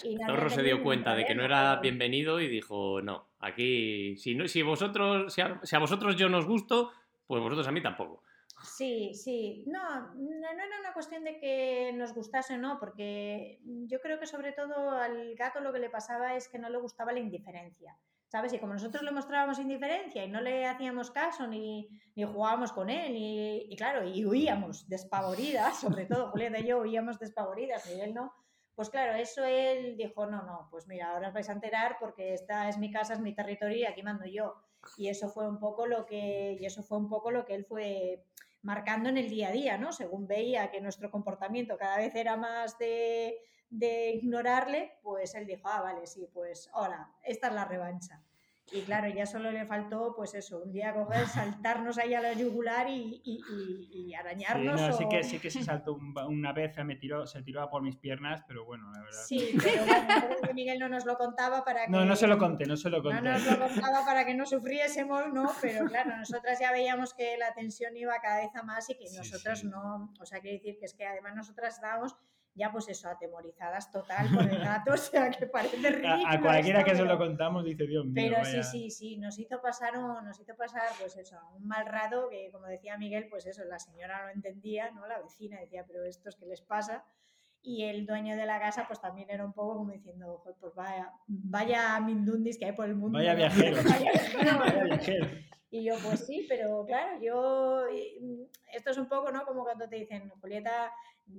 Y 0.05 0.17
no 0.17 0.25
había 0.25 0.37
Zorro 0.37 0.51
se 0.51 0.63
dio 0.63 0.83
cuenta 0.83 1.15
de 1.15 1.25
que 1.25 1.35
no 1.35 1.43
era 1.45 1.77
bienvenido 1.77 2.41
y 2.41 2.49
dijo, 2.49 3.01
no, 3.01 3.31
aquí, 3.39 4.17
si, 4.19 4.35
no, 4.35 4.47
si, 4.47 4.63
vosotros, 4.63 5.33
si 5.33 5.41
a, 5.41 5.59
si 5.63 5.75
a 5.75 5.79
vosotros 5.79 6.15
yo 6.17 6.29
no 6.29 6.39
os 6.39 6.47
gusto, 6.47 6.93
pues 7.27 7.43
vosotros 7.43 7.67
a 7.67 7.73
mí 7.73 7.83
tampoco. 7.83 8.23
Sí, 8.63 9.15
sí. 9.15 9.65
No, 9.67 10.15
no, 10.15 10.15
no 10.15 10.49
era 10.49 10.81
una 10.81 10.93
cuestión 10.93 11.25
de 11.25 11.39
que 11.39 11.93
nos 11.95 12.13
gustase 12.13 12.55
o 12.55 12.59
no, 12.59 12.79
porque 12.79 13.61
yo 13.65 14.01
creo 14.01 14.19
que 14.19 14.27
sobre 14.27 14.53
todo 14.53 14.91
al 14.91 15.35
gato 15.35 15.61
lo 15.61 15.73
que 15.73 15.79
le 15.79 15.91
pasaba 15.91 16.35
es 16.35 16.49
que 16.49 16.59
no 16.59 16.69
le 16.69 16.79
gustaba 16.79 17.13
la 17.13 17.21
indiferencia. 17.21 17.97
¿sabes? 18.29 18.53
Y 18.53 18.59
como 18.59 18.75
nosotros 18.75 19.03
le 19.03 19.11
mostrábamos 19.11 19.59
indiferencia 19.59 20.25
y 20.25 20.31
no 20.31 20.41
le 20.41 20.67
hacíamos 20.67 21.11
caso 21.11 21.47
ni, 21.47 21.89
ni 22.15 22.25
jugábamos 22.25 22.73
con 22.73 22.91
él, 22.91 23.17
y, 23.17 23.67
y 23.71 23.77
claro, 23.77 24.07
y 24.07 24.25
huíamos 24.27 24.87
despavoridas, 24.89 25.81
sobre 25.81 26.05
todo 26.05 26.31
Julieta 26.31 26.59
y 26.59 26.67
yo 26.67 26.81
huíamos 26.81 27.19
despavoridas, 27.19 27.87
y 27.87 28.01
él 28.01 28.15
no, 28.15 28.33
pues 28.75 28.91
claro, 28.91 29.15
eso 29.15 29.45
él 29.45 29.97
dijo, 29.97 30.27
no, 30.27 30.43
no, 30.43 30.69
pues 30.71 30.87
mira, 30.87 31.11
ahora 31.11 31.29
os 31.29 31.35
vais 31.35 31.49
a 31.49 31.53
enterar 31.53 31.97
porque 31.99 32.35
esta 32.35 32.69
es 32.69 32.79
mi 32.79 32.93
casa, 32.93 33.15
es 33.15 33.21
mi 33.21 33.35
territorio 33.35 33.79
y 33.79 33.85
aquí 33.85 34.03
mando 34.05 34.25
yo. 34.27 34.55
Y 34.97 35.09
eso 35.09 35.29
fue 35.29 35.49
un 35.49 35.59
poco 35.59 35.87
lo 35.87 36.07
que, 36.07 36.57
y 36.61 36.65
eso 36.65 36.85
fue 36.85 36.99
un 36.99 37.09
poco 37.09 37.33
lo 37.33 37.45
que 37.45 37.57
él 37.57 37.65
fue 37.65 38.25
marcando 38.69 39.09
en 39.09 39.17
el 39.17 39.31
día 39.31 39.49
a 39.49 39.53
día, 39.53 39.79
¿no? 39.79 39.93
Según 39.93 40.27
veía 40.27 40.71
que 40.71 40.83
nuestro 40.83 41.11
comportamiento 41.11 41.79
cada 41.79 41.97
vez 41.97 42.15
era 42.15 42.37
más 42.37 42.77
de, 42.77 43.39
de 43.71 44.11
ignorarle, 44.11 44.99
pues 45.03 45.35
él 45.35 45.47
dijo, 45.47 45.67
ah, 45.69 45.81
vale, 45.81 46.07
sí, 46.07 46.29
pues 46.35 46.69
ahora, 46.75 47.11
esta 47.23 47.49
es 47.49 47.55
la 47.55 47.65
revancha. 47.65 48.23
Y 48.71 48.83
claro, 48.83 49.09
ya 49.09 49.25
solo 49.25 49.51
le 49.51 49.65
faltó, 49.65 50.13
pues 50.15 50.35
eso, 50.35 50.63
un 50.63 50.73
día 50.73 50.93
coger, 50.93 51.27
saltarnos 51.27 51.97
ahí 51.97 52.13
a 52.13 52.21
la 52.21 52.35
yugular 52.35 52.87
y, 52.91 53.23
y, 53.25 53.41
y, 53.51 54.09
y 54.11 54.15
arañarnos. 54.15 54.79
Sí, 54.79 54.87
no, 54.87 54.95
o... 54.95 54.99
sí, 54.99 55.05
que, 55.09 55.25
sí 55.25 55.39
que 55.39 55.51
se 55.51 55.65
saltó 55.65 55.95
un- 55.95 56.15
una 56.29 56.53
vez, 56.53 56.77
me 56.85 56.97
tiró, 56.97 57.27
se 57.27 57.43
tiró 57.43 57.63
a 57.63 57.71
por 57.71 57.83
mis 57.83 57.97
piernas, 57.97 58.43
pero 58.47 58.67
bueno, 58.67 58.91
la 58.93 59.01
verdad. 59.03 59.23
Sí, 59.27 59.57
pero 59.63 59.85
bueno, 59.87 60.07
creo 60.27 60.41
que 60.43 60.55
Miguel 60.55 60.79
no 60.79 60.89
nos 60.91 61.07
lo 61.07 61.17
contaba 61.17 61.65
para 61.65 61.87
que... 61.87 61.91
No, 61.93 62.05
no 62.05 62.15
se 62.15 62.27
lo 62.27 62.37
conté, 62.37 62.67
no 62.67 62.77
se 62.77 62.91
lo 62.91 62.99
No 62.99 63.05
conté. 63.05 63.23
nos 63.23 63.47
lo 63.47 63.59
contaba 63.69 64.05
para 64.05 64.27
que 64.27 64.35
no 64.35 64.45
sufriésemos, 64.45 65.33
¿no? 65.33 65.51
Pero 65.63 65.87
claro, 65.87 66.17
nosotras 66.19 66.59
ya 66.61 66.71
veíamos 66.71 67.15
que 67.15 67.39
la 67.39 67.55
tensión 67.55 67.97
iba 67.97 68.21
cada 68.21 68.41
vez 68.43 68.55
a 68.55 68.63
más 68.63 68.89
y 68.91 68.97
que 68.97 69.07
Sí, 69.09 69.17
nosotros 69.17 69.61
sí. 69.61 69.67
no, 69.67 70.13
o 70.21 70.27
sea, 70.27 70.41
quiero 70.41 70.59
decir 70.59 70.77
que 70.79 70.85
es 70.85 70.93
que 70.93 71.07
además 71.07 71.35
nosotras 71.35 71.75
estábamos 71.75 72.17
ya 72.59 72.71
pues 72.73 72.89
eso, 72.89 73.09
atemorizadas 73.09 73.91
total 73.91 74.29
por 74.35 74.43
el 74.43 74.59
gato, 74.85 74.93
o 74.93 74.97
sea, 74.97 75.31
que 75.31 75.47
parece 75.47 75.77
ridículo. 75.91 76.27
A, 76.27 76.33
a 76.33 76.41
cualquiera 76.41 76.81
esto, 76.81 76.91
que 76.91 76.97
se 76.97 77.05
lo 77.05 77.17
contamos 77.17 77.65
dice, 77.65 77.87
Dios 77.87 78.05
mío, 78.05 78.15
Pero 78.17 78.37
vaya". 78.39 78.63
sí, 78.65 78.91
sí, 78.91 78.91
sí, 78.91 79.17
nos 79.17 79.39
hizo 79.39 79.61
pasar 79.63 79.97
un, 79.97 80.25
nos 80.25 80.39
hizo 80.41 80.55
pasar, 80.57 80.83
pues 81.01 81.17
eso, 81.17 81.37
un 81.57 81.67
mal 81.67 81.87
rato 81.87 82.29
que, 82.29 82.51
como 82.53 82.67
decía 82.67 82.99
Miguel, 82.99 83.29
pues 83.31 83.47
eso, 83.47 83.65
la 83.65 83.79
señora 83.79 84.25
no 84.25 84.31
entendía, 84.31 84.91
¿no? 84.91 85.07
La 85.07 85.21
vecina 85.21 85.61
decía, 85.61 85.85
pero 85.87 86.05
esto 86.05 86.29
es 86.29 86.37
que 86.37 86.47
les 86.47 86.61
pasa. 86.61 87.05
Y 87.61 87.85
el 87.85 88.07
dueño 88.07 88.37
de 88.37 88.47
la 88.47 88.61
casa, 88.61 88.85
pues 88.87 89.01
también 89.01 89.31
era 89.31 89.45
un 89.45 89.53
poco 89.53 89.79
como 89.79 89.91
diciendo, 89.91 90.39
"Joder, 90.45 90.57
pues 90.61 90.75
vaya, 90.75 91.13
vaya 91.27 91.99
mindundis 92.01 92.57
que 92.59 92.67
hay 92.67 92.73
por 92.73 92.87
el 92.87 92.95
mundo. 92.95 93.19
Vaya. 93.19 93.35
Vaya 93.35 93.49
viajero, 93.49 93.77
Vaya 94.61 94.85
viajero. 94.85 95.27
y 95.71 95.85
yo, 95.85 95.95
pues 96.03 96.25
sí, 96.25 96.47
pero 96.49 96.85
claro, 96.87 97.21
yo, 97.21 97.87
eh, 97.89 98.49
esto 98.73 98.91
es 98.91 98.97
un 98.99 99.09
poco, 99.09 99.33
¿no? 99.33 99.45
Como 99.45 99.65
cuando 99.65 99.89
te 99.89 99.97
dicen, 99.97 100.31
Julieta, 100.41 100.93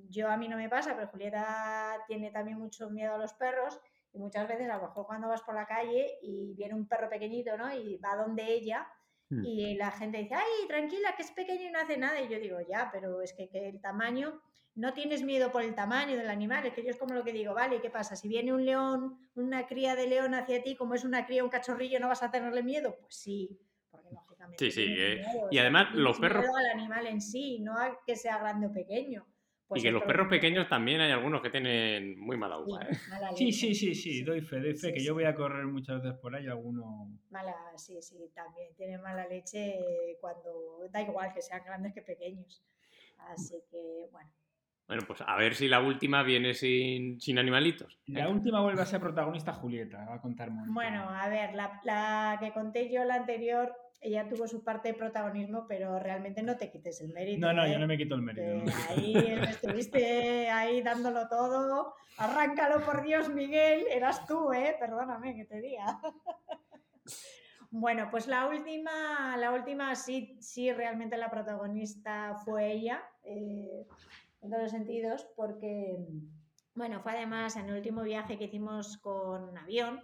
yo 0.09 0.29
a 0.29 0.37
mí 0.37 0.47
no 0.47 0.57
me 0.57 0.69
pasa, 0.69 0.95
pero 0.95 1.07
Julieta 1.07 2.03
tiene 2.07 2.31
también 2.31 2.57
mucho 2.57 2.89
miedo 2.89 3.15
a 3.15 3.17
los 3.17 3.33
perros 3.33 3.79
y 4.13 4.19
muchas 4.19 4.47
veces 4.47 4.69
a 4.69 4.77
lo 4.77 4.83
mejor 4.83 5.05
cuando 5.05 5.27
vas 5.27 5.41
por 5.41 5.55
la 5.55 5.65
calle 5.65 6.17
y 6.21 6.53
viene 6.55 6.73
un 6.73 6.87
perro 6.87 7.09
pequeñito, 7.09 7.57
¿no? 7.57 7.73
Y 7.73 7.97
va 7.97 8.15
donde 8.15 8.43
ella 8.51 8.87
Hmm. 9.31 9.45
y 9.45 9.75
la 9.75 9.91
gente 9.91 10.17
dice, 10.17 10.33
ay, 10.33 10.67
tranquila, 10.67 11.13
que 11.15 11.21
es 11.21 11.29
pequeño 11.29 11.67
y 11.67 11.71
no 11.71 11.77
hace 11.79 11.97
nada. 11.97 12.19
Y 12.19 12.29
yo 12.29 12.39
digo, 12.39 12.57
ya, 12.67 12.89
pero 12.91 13.21
es 13.21 13.33
que, 13.33 13.47
que 13.47 13.69
el 13.69 13.79
tamaño, 13.79 14.41
no 14.73 14.93
tienes 14.95 15.21
miedo 15.21 15.51
por 15.51 15.61
el 15.61 15.75
tamaño 15.75 16.17
del 16.17 16.31
animal, 16.31 16.65
es 16.65 16.73
que 16.73 16.83
yo 16.83 16.89
es 16.89 16.97
como 16.97 17.13
lo 17.13 17.23
que 17.23 17.31
digo, 17.31 17.53
vale, 17.53 17.79
¿qué 17.79 17.91
pasa? 17.91 18.15
Si 18.15 18.27
viene 18.27 18.51
un 18.53 18.65
león, 18.65 19.29
una 19.35 19.67
cría 19.67 19.95
de 19.95 20.07
león 20.07 20.33
hacia 20.33 20.63
ti, 20.63 20.75
como 20.75 20.95
es 20.95 21.03
una 21.05 21.27
cría, 21.27 21.43
un 21.43 21.51
cachorrillo, 21.51 21.99
¿no 21.99 22.07
vas 22.07 22.23
a 22.23 22.31
tenerle 22.31 22.63
miedo? 22.63 22.97
Pues 22.99 23.17
sí, 23.17 23.59
porque 23.91 24.09
lógicamente. 24.11 24.65
Sí, 24.65 24.71
sí, 24.71 24.95
eh, 24.97 25.21
miedo, 25.31 25.47
y 25.51 25.59
además 25.59 25.89
los 25.93 26.19
perros- 26.19 26.41
miedo 26.45 26.55
al 26.57 26.79
animal 26.79 27.05
en 27.05 27.21
sí, 27.21 27.59
no 27.59 27.77
a 27.77 27.99
que 28.07 28.15
sea 28.15 28.39
grande 28.39 28.65
o 28.65 28.71
pequeño. 28.71 29.27
Pues 29.69 29.81
y 29.81 29.85
que 29.85 29.91
los 29.91 30.01
perros 30.03 30.27
pequeños 30.27 30.67
también 30.67 30.99
hay 30.99 31.11
algunos 31.11 31.41
que 31.43 31.51
tienen 31.51 32.19
muy 32.19 32.35
mala 32.37 32.55
Sí, 32.57 32.63
uva, 32.71 32.81
¿eh? 32.81 32.97
mala 33.07 33.31
Sí, 33.35 33.45
leche. 33.45 33.57
sí, 33.57 33.75
sí, 33.75 33.93
sí, 33.95 34.23
doy 34.23 34.41
fe, 34.41 34.59
doy 34.59 34.73
fe, 34.73 34.87
Sí, 34.87 34.93
que 34.93 34.99
sí. 34.99 35.05
yo 35.05 35.13
voy 35.13 35.25
a 35.25 35.35
correr 35.35 35.65
muchas 35.67 36.01
veces 36.01 36.17
por 36.19 36.35
ahí, 36.35 36.47
alguno... 36.47 37.07
Mala, 37.29 37.55
sí, 37.75 38.01
sí, 38.01 38.17
también 38.33 38.73
tiene 38.75 38.97
mala 38.97 39.27
leche 39.27 39.75
cuando 40.19 40.87
da 40.89 41.01
igual 41.03 41.31
que 41.33 41.41
sean 41.43 41.63
grandes 41.63 41.93
que 41.93 42.01
pequeños. 42.01 42.63
Así 43.31 43.61
que, 43.69 44.07
bueno. 44.11 44.29
Bueno, 44.87 45.03
pues 45.05 45.21
a 45.21 45.35
ver 45.37 45.53
si 45.53 45.67
la 45.67 45.81
última 45.81 46.23
viene 46.23 46.55
sin, 46.55 47.21
sin 47.21 47.37
animalitos. 47.37 47.99
La 48.07 48.27
última 48.27 48.61
vuelve 48.61 48.81
a 48.81 48.87
ser 48.87 48.99
protagonista 48.99 49.53
Julieta, 49.53 50.03
va 50.03 50.15
a 50.15 50.21
contar 50.21 50.49
Mónica. 50.49 50.73
Bueno, 50.73 51.07
a 51.07 51.29
ver, 51.29 51.53
la, 51.53 51.79
la 51.83 52.37
que 52.39 52.51
conté 52.53 52.91
yo, 52.91 53.03
la 53.03 53.13
anterior, 53.17 53.71
ella 54.01 54.27
tuvo 54.29 54.47
su 54.47 54.63
parte 54.63 54.89
de 54.89 54.93
protagonismo, 54.93 55.65
pero 55.67 55.99
realmente 55.99 56.41
no 56.41 56.55
te 56.55 56.71
quites 56.71 57.01
el 57.01 57.13
mérito. 57.13 57.45
No, 57.45 57.53
no, 57.53 57.65
¿eh? 57.65 57.71
yo 57.71 57.79
no 57.79 57.87
me 57.87 57.97
quito 57.97 58.15
el 58.15 58.21
mérito. 58.21 58.65
No 58.65 58.73
ahí 58.89 59.15
estuviste 59.49 60.49
ahí 60.49 60.81
dándolo 60.81 61.27
todo. 61.27 61.95
Arráncalo, 62.17 62.85
por 62.85 63.03
Dios, 63.03 63.29
Miguel. 63.29 63.85
Eras 63.91 64.25
tú, 64.25 64.53
¿eh? 64.53 64.75
Perdóname 64.79 65.35
que 65.35 65.45
te 65.45 65.59
diga. 65.61 65.99
Bueno, 67.71 68.07
pues 68.09 68.27
la 68.27 68.47
última, 68.47 69.37
la 69.37 69.51
última 69.51 69.95
sí, 69.95 70.37
sí, 70.41 70.71
realmente 70.73 71.17
la 71.17 71.29
protagonista 71.29 72.35
fue 72.43 72.71
ella, 72.71 73.03
eh, 73.23 73.85
en 74.41 74.49
todos 74.49 74.63
los 74.63 74.71
sentidos, 74.71 75.27
porque, 75.35 75.99
bueno, 76.73 76.99
fue 77.01 77.11
además 77.11 77.57
en 77.57 77.69
el 77.69 77.75
último 77.75 78.01
viaje 78.01 78.39
que 78.39 78.45
hicimos 78.45 78.97
con 78.97 79.55
avión, 79.55 80.01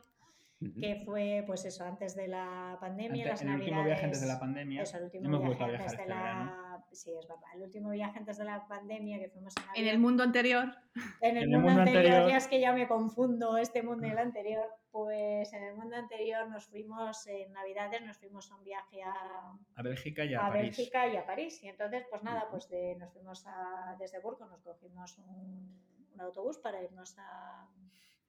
Que 0.79 1.01
fue, 1.05 1.43
pues 1.45 1.65
eso, 1.65 1.83
antes 1.83 2.15
de 2.15 2.27
la 2.29 2.77
pandemia, 2.79 3.23
Ante- 3.23 3.29
las 3.29 3.41
el 3.41 3.49
último 3.59 3.83
viaje 3.83 4.05
antes 4.05 4.21
de 4.21 4.27
la 4.27 4.33
Navidades- 4.35 4.39
pandemia. 4.39 4.81
eso, 4.83 4.97
el 4.97 5.03
último 5.03 5.25
hemos 5.25 5.39
viaje 5.41 5.47
vuelto 5.47 5.63
a 5.63 5.67
viajar 5.67 5.85
antes 5.87 5.97
de 5.97 6.03
este 6.03 6.13
verano. 6.13 6.45
la... 6.45 6.85
Sí, 6.93 7.11
es 7.19 7.27
verdad. 7.27 7.43
El 7.55 7.61
último 7.63 7.89
viaje 7.89 8.19
antes 8.19 8.37
de 8.37 8.45
la 8.45 8.67
pandemia 8.67 9.19
que 9.19 9.29
fuimos 9.29 9.53
en 9.75 9.83
En 9.83 9.89
el 9.89 9.99
mundo 9.99 10.23
anterior, 10.23 10.73
En 11.19 11.35
el, 11.35 11.43
en 11.43 11.43
el 11.43 11.49
mundo, 11.49 11.67
mundo 11.67 11.81
anterior, 11.81 12.05
anterior- 12.05 12.29
ya 12.29 12.37
es 12.37 12.47
que 12.47 12.59
ya 12.61 12.71
me 12.71 12.87
confundo 12.87 13.57
este 13.57 13.83
mundo 13.83 14.07
y 14.07 14.11
el 14.11 14.17
anterior. 14.17 14.65
Pues 14.91 15.51
en 15.51 15.61
el 15.63 15.75
mundo 15.75 15.97
anterior 15.97 16.47
nos 16.47 16.65
fuimos, 16.67 17.27
en 17.27 17.51
Navidades, 17.51 18.01
nos 18.03 18.17
fuimos 18.17 18.49
a 18.49 18.55
un 18.55 18.63
viaje 18.63 19.03
a, 19.03 19.57
A 19.75 19.81
Bélgica 19.83 20.23
y 20.23 20.33
a, 20.35 20.39
a 20.45 20.49
París. 20.51 20.77
Bélgica 20.77 21.07
y 21.07 21.17
a 21.17 21.25
París. 21.25 21.61
Y 21.63 21.67
entonces, 21.67 22.05
pues 22.09 22.23
nada, 22.23 22.47
pues 22.49 22.69
de- 22.69 22.95
nos 22.95 23.11
fuimos 23.11 23.45
a, 23.45 23.97
desde 23.99 24.19
Burgos, 24.21 24.49
nos 24.49 24.61
cogimos 24.61 25.17
un, 25.17 25.77
un 26.13 26.21
autobús 26.21 26.59
para 26.59 26.81
irnos 26.81 27.17
a, 27.19 27.61
A 27.63 27.67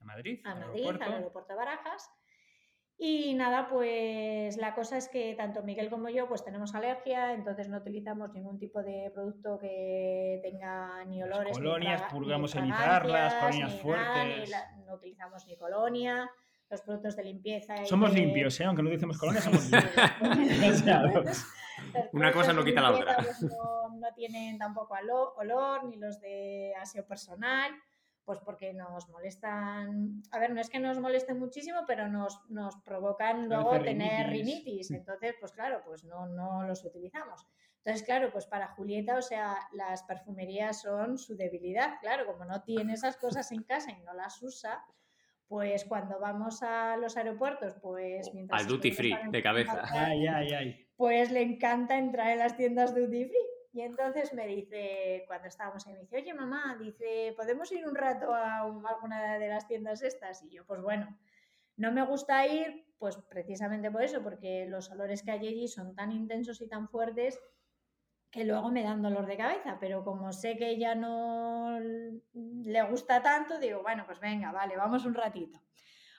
Madrid, 0.06 0.40
a 0.44 0.52
al 0.52 0.60
Madrid, 0.60 0.82
al 0.82 0.86
aeropuerto. 0.86 1.14
aeropuerto 1.16 1.52
de 1.52 1.56
Barajas. 1.56 2.10
Y 2.98 3.34
nada, 3.34 3.68
pues 3.68 4.56
la 4.56 4.74
cosa 4.74 4.96
es 4.96 5.08
que 5.10 5.34
tanto 5.34 5.62
Miguel 5.62 5.90
como 5.90 6.08
yo 6.08 6.26
pues 6.28 6.42
tenemos 6.42 6.74
alergia, 6.74 7.34
entonces 7.34 7.68
no 7.68 7.76
utilizamos 7.76 8.32
ningún 8.32 8.58
tipo 8.58 8.82
de 8.82 9.10
producto 9.14 9.58
que 9.58 10.40
tenga 10.42 11.04
ni 11.04 11.20
Las 11.20 11.28
olores, 11.28 11.58
ni 11.58 11.64
colonias, 11.64 12.02
ni 12.02 12.08
purgamos 12.18 12.52
colonias 12.54 12.78
ni 12.78 12.86
nada, 12.86 13.50
ni 13.50 13.78
fuertes. 13.80 14.48
la- 14.50 14.76
no 14.86 14.94
utilizamos 14.94 15.46
ni 15.46 15.58
colonia, 15.58 16.30
los 16.70 16.80
productos 16.80 17.16
de 17.16 17.24
limpieza. 17.24 17.74
y 17.82 17.86
Somos 17.86 18.14
de- 18.14 18.20
limpios, 18.20 18.58
¿eh? 18.60 18.64
aunque 18.64 18.82
no 18.82 18.88
decimos 18.88 19.18
colonia, 19.18 19.42
somos 19.42 19.70
limpios. 19.70 21.46
Una 22.12 22.32
cosa 22.32 22.54
no 22.54 22.64
quita 22.64 22.80
la 22.80 22.92
otra. 22.92 23.16
pues, 23.16 23.42
no, 23.42 23.88
no 23.98 24.14
tienen 24.14 24.56
tampoco 24.58 24.94
olor, 25.36 25.84
ni 25.84 25.96
los 25.96 26.18
de 26.20 26.72
aseo 26.80 27.06
personal, 27.06 27.72
pues 28.26 28.40
porque 28.40 28.74
nos 28.74 29.08
molestan. 29.08 30.20
A 30.32 30.38
ver, 30.40 30.52
no 30.52 30.60
es 30.60 30.68
que 30.68 30.80
nos 30.80 30.98
molesten 30.98 31.38
muchísimo, 31.38 31.84
pero 31.86 32.08
nos, 32.08 32.42
nos 32.50 32.76
provocan 32.78 33.48
luego 33.48 33.80
tener 33.80 34.28
rinitis. 34.28 34.90
Entonces, 34.90 35.36
pues 35.38 35.52
claro, 35.52 35.80
pues 35.86 36.02
no, 36.02 36.26
no 36.26 36.64
los 36.64 36.84
utilizamos. 36.84 37.46
Entonces, 37.78 38.04
claro, 38.04 38.32
pues 38.32 38.44
para 38.46 38.66
Julieta, 38.66 39.16
o 39.16 39.22
sea, 39.22 39.56
las 39.72 40.02
perfumerías 40.02 40.82
son 40.82 41.18
su 41.18 41.36
debilidad. 41.36 42.00
Claro, 42.00 42.26
como 42.26 42.44
no 42.44 42.62
tiene 42.62 42.94
esas 42.94 43.16
cosas 43.16 43.52
en 43.52 43.62
casa 43.62 43.92
y 43.92 44.02
no 44.02 44.12
las 44.12 44.42
usa, 44.42 44.84
pues 45.46 45.84
cuando 45.84 46.18
vamos 46.18 46.64
a 46.64 46.96
los 46.96 47.16
aeropuertos, 47.16 47.76
pues 47.80 48.34
mientras... 48.34 48.60
Al 48.60 48.66
duty 48.66 48.90
free, 48.90 49.16
de 49.30 49.40
cabeza. 49.40 49.82
Ay, 49.88 50.26
ay, 50.26 50.52
ay. 50.52 50.88
pues 50.96 51.30
le 51.30 51.42
encanta 51.42 51.96
entrar 51.96 52.32
en 52.32 52.38
las 52.38 52.56
tiendas 52.56 52.92
duty 52.92 53.26
free. 53.26 53.55
Y 53.76 53.82
entonces 53.82 54.32
me 54.32 54.46
dice, 54.46 55.24
cuando 55.26 55.48
estábamos 55.48 55.86
ahí, 55.86 55.92
me 55.92 56.00
dice, 56.00 56.16
oye 56.16 56.32
mamá, 56.32 56.78
dice, 56.80 57.34
¿podemos 57.36 57.70
ir 57.72 57.86
un 57.86 57.94
rato 57.94 58.34
a 58.34 58.64
un- 58.64 58.86
alguna 58.86 59.38
de 59.38 59.48
las 59.48 59.68
tiendas 59.68 60.00
estas? 60.00 60.42
Y 60.44 60.48
yo, 60.48 60.64
pues 60.64 60.80
bueno, 60.80 61.18
no 61.76 61.92
me 61.92 62.02
gusta 62.06 62.46
ir, 62.46 62.86
pues 62.98 63.18
precisamente 63.28 63.90
por 63.90 64.02
eso, 64.02 64.22
porque 64.22 64.64
los 64.66 64.90
olores 64.90 65.22
que 65.22 65.30
hay 65.32 65.46
allí 65.48 65.68
son 65.68 65.94
tan 65.94 66.10
intensos 66.10 66.62
y 66.62 66.68
tan 66.68 66.88
fuertes 66.88 67.38
que 68.30 68.44
luego 68.46 68.70
me 68.70 68.82
dan 68.82 69.02
dolor 69.02 69.26
de 69.26 69.36
cabeza, 69.36 69.76
pero 69.78 70.02
como 70.02 70.32
sé 70.32 70.56
que 70.56 70.70
ella 70.70 70.94
no 70.94 71.78
le 72.32 72.82
gusta 72.84 73.22
tanto, 73.22 73.58
digo, 73.58 73.82
bueno, 73.82 74.04
pues 74.06 74.20
venga, 74.20 74.52
vale, 74.52 74.74
vamos 74.78 75.04
un 75.04 75.12
ratito. 75.12 75.60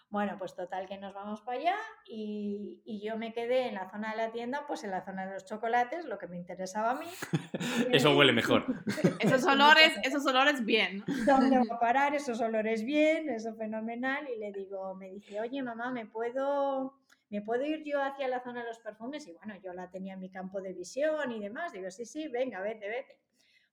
Bueno, 0.10 0.38
pues 0.40 0.56
total 0.56 0.88
que 0.88 0.98
nos 0.98 1.14
vamos 1.14 1.42
para 1.42 1.60
allá 1.60 1.76
y, 2.06 2.82
y 2.86 3.06
yo 3.06 3.18
me 3.18 3.34
quedé 3.34 3.68
en 3.68 3.76
la 3.76 3.90
zona 3.90 4.12
de 4.12 4.18
la 4.18 4.32
tienda, 4.32 4.64
pues 4.66 4.86
en 4.86 4.92
la 4.92 5.04
zona 5.04 5.26
de 5.26 5.34
los 5.34 5.46
chocolates, 5.46 6.06
lo 6.06 6.18
que 6.18 6.28
me 6.28 6.38
interesaba 6.38 6.92
a 6.92 6.96
mí. 6.96 7.08
Eso 7.92 8.16
huele 8.16 8.32
mejor. 8.32 8.66
esos 9.20 9.44
olores, 9.46 10.00
esos 10.04 10.26
olores 10.26 10.64
bien. 10.64 11.04
¿Dónde 11.26 11.58
va 11.58 11.76
a 11.76 11.80
parar? 11.80 12.16
Esos 12.16 12.40
olores 12.40 12.86
bien, 12.86 13.30
eso 13.30 13.54
fenomenal. 13.56 14.28
Y 14.30 14.40
le 14.40 14.52
digo, 14.54 14.96
me 14.96 15.10
dice, 15.10 15.42
oye 15.42 15.62
mamá, 15.62 15.92
¿me 15.92 16.06
puedo, 16.06 17.00
¿me 17.30 17.42
puedo 17.42 17.66
ir 17.66 17.84
yo 17.84 18.02
hacia 18.02 18.30
la 18.30 18.42
zona 18.42 18.62
de 18.62 18.68
los 18.68 18.80
perfumes? 18.80 19.28
Y 19.28 19.34
bueno, 19.34 19.56
yo 19.62 19.74
la 19.74 19.90
tenía 19.90 20.14
en 20.14 20.22
mi 20.22 20.30
campo 20.30 20.62
de 20.62 20.74
visión 20.74 21.32
y 21.32 21.40
demás. 21.40 21.74
Digo, 21.74 21.92
sí, 21.92 22.06
sí, 22.06 22.30
venga, 22.30 22.62
vete, 22.62 22.88
vete. 22.88 23.20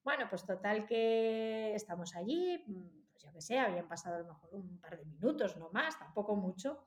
Bueno, 0.02 0.26
pues 0.28 0.44
total 0.44 0.84
que 0.84 1.74
estamos 1.74 2.14
allí, 2.16 2.62
yo 3.24 3.32
qué 3.32 3.40
sé, 3.40 3.58
habían 3.58 3.88
pasado 3.88 4.16
a 4.16 4.18
lo 4.20 4.26
mejor 4.26 4.50
un 4.52 4.78
par 4.78 4.98
de 4.98 5.04
minutos, 5.04 5.56
no 5.56 5.70
más, 5.70 5.98
tampoco 5.98 6.36
mucho. 6.36 6.86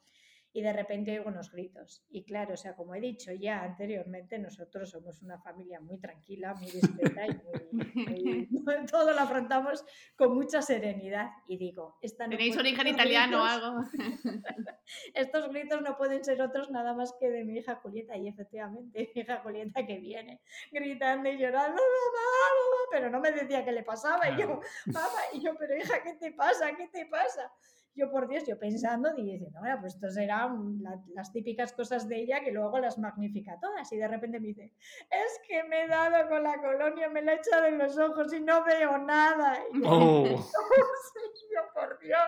Y 0.53 0.61
de 0.61 0.73
repente 0.73 1.11
oigo 1.11 1.29
unos 1.29 1.51
gritos. 1.51 2.03
Y 2.09 2.23
claro, 2.23 2.53
o 2.53 2.57
sea, 2.57 2.75
como 2.75 2.95
he 2.95 2.99
dicho 2.99 3.31
ya 3.31 3.63
anteriormente, 3.63 4.39
nosotros 4.39 4.89
somos 4.89 5.21
una 5.21 5.37
familia 5.39 5.79
muy 5.79 5.99
tranquila, 5.99 6.55
muy 6.55 6.71
discreta 6.71 7.27
y 7.27 7.31
muy, 7.71 8.47
todo 8.91 9.13
lo 9.13 9.19
afrontamos 9.19 9.85
con 10.15 10.33
mucha 10.33 10.61
serenidad. 10.61 11.29
Y 11.47 11.57
digo, 11.57 11.97
esta 12.01 12.27
¿tenéis 12.27 12.57
origen 12.57 12.87
italiano 12.87 13.41
o 13.41 13.45
algo? 13.45 13.83
estos 15.13 15.49
gritos 15.49 15.81
no 15.81 15.97
pueden 15.97 16.23
ser 16.23 16.41
otros 16.41 16.71
nada 16.71 16.93
más 16.93 17.13
que 17.19 17.29
de 17.29 17.43
mi 17.43 17.57
hija 17.57 17.75
Julieta. 17.75 18.17
Y 18.17 18.27
efectivamente, 18.27 19.11
mi 19.13 19.21
hija 19.21 19.41
Julieta 19.41 19.85
que 19.85 19.99
viene 19.99 20.41
gritando 20.71 21.29
y 21.29 21.37
llorando, 21.37 21.81
mamá, 21.81 22.27
mamá, 22.59 22.81
pero 22.91 23.09
no 23.09 23.19
me 23.19 23.31
decía 23.31 23.63
qué 23.63 23.71
le 23.71 23.83
pasaba. 23.83 24.29
Y 24.29 24.37
yo, 24.37 24.59
mamá, 24.87 25.21
y 25.33 25.41
yo, 25.41 25.55
pero 25.57 25.75
hija, 25.77 26.01
¿qué 26.03 26.13
te 26.13 26.31
pasa? 26.31 26.75
¿Qué 26.75 26.87
te 26.87 27.05
pasa? 27.05 27.51
Yo 27.97 28.11
por 28.11 28.27
Dios, 28.27 28.45
yo 28.45 28.59
pensando 28.59 29.09
y 29.17 29.23
diciendo, 29.23 29.59
bueno, 29.59 29.77
pues 29.81 29.95
esto 29.95 30.09
serán 30.11 30.79
las 31.15 31.33
típicas 31.33 31.73
cosas 31.73 32.07
de 32.07 32.19
ella 32.19 32.41
que 32.41 32.51
luego 32.51 32.77
las 32.79 32.99
magnifica 32.99 33.59
todas. 33.59 33.91
Y 33.91 33.97
de 33.97 34.07
repente 34.07 34.39
me 34.39 34.47
dice, 34.47 34.73
es 35.09 35.41
que 35.47 35.63
me 35.63 35.83
he 35.83 35.87
dado 35.87 36.29
con 36.29 36.43
la 36.43 36.61
colonia, 36.61 37.09
me 37.09 37.23
la 37.23 37.33
he 37.33 37.35
echado 37.37 37.65
en 37.65 37.79
los 37.79 37.97
ojos 37.97 38.31
y 38.33 38.39
no 38.39 38.63
veo 38.63 38.99
nada. 38.99 39.57
Y 39.73 39.81
yo, 39.81 39.89
oh. 39.89 40.23
yo, 40.25 41.61
por 41.73 41.99
Dios. 41.99 42.19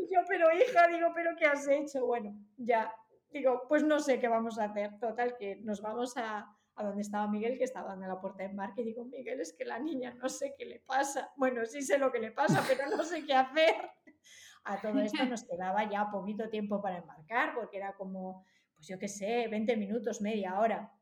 Y 0.00 0.14
yo, 0.14 0.20
pero 0.26 0.50
hija, 0.50 0.88
digo, 0.88 1.08
pero 1.14 1.30
¿qué 1.38 1.44
has 1.44 1.68
hecho? 1.68 2.06
Bueno, 2.06 2.34
ya, 2.56 2.90
digo, 3.30 3.66
pues 3.68 3.82
no 3.82 4.00
sé 4.00 4.18
qué 4.18 4.28
vamos 4.28 4.58
a 4.58 4.64
hacer. 4.64 4.98
Total, 4.98 5.36
que 5.36 5.56
nos 5.56 5.82
vamos 5.82 6.16
a, 6.16 6.56
a 6.76 6.84
donde 6.84 7.02
estaba 7.02 7.28
Miguel, 7.28 7.58
que 7.58 7.64
estaba 7.64 7.92
en 7.92 8.00
la 8.00 8.18
puerta 8.18 8.44
de 8.44 8.50
embarque, 8.50 8.80
y 8.80 8.86
digo, 8.86 9.04
Miguel, 9.04 9.40
es 9.40 9.52
que 9.52 9.66
la 9.66 9.78
niña 9.78 10.14
no 10.14 10.30
sé 10.30 10.54
qué 10.56 10.64
le 10.64 10.80
pasa. 10.80 11.30
Bueno, 11.36 11.66
sí 11.66 11.82
sé 11.82 11.98
lo 11.98 12.10
que 12.10 12.18
le 12.18 12.32
pasa, 12.32 12.64
pero 12.66 12.88
no 12.88 13.04
sé 13.04 13.26
qué 13.26 13.34
hacer. 13.34 13.74
A 14.64 14.80
todo 14.80 15.00
esto 15.00 15.24
nos 15.24 15.44
quedaba 15.44 15.88
ya 15.88 16.10
poquito 16.10 16.48
tiempo 16.48 16.80
para 16.82 16.98
embarcar, 16.98 17.54
porque 17.54 17.78
era 17.78 17.94
como, 17.94 18.44
pues 18.74 18.86
yo 18.88 18.98
qué 18.98 19.08
sé, 19.08 19.48
20 19.48 19.76
minutos, 19.76 20.20
media 20.20 20.58
hora. 20.58 20.92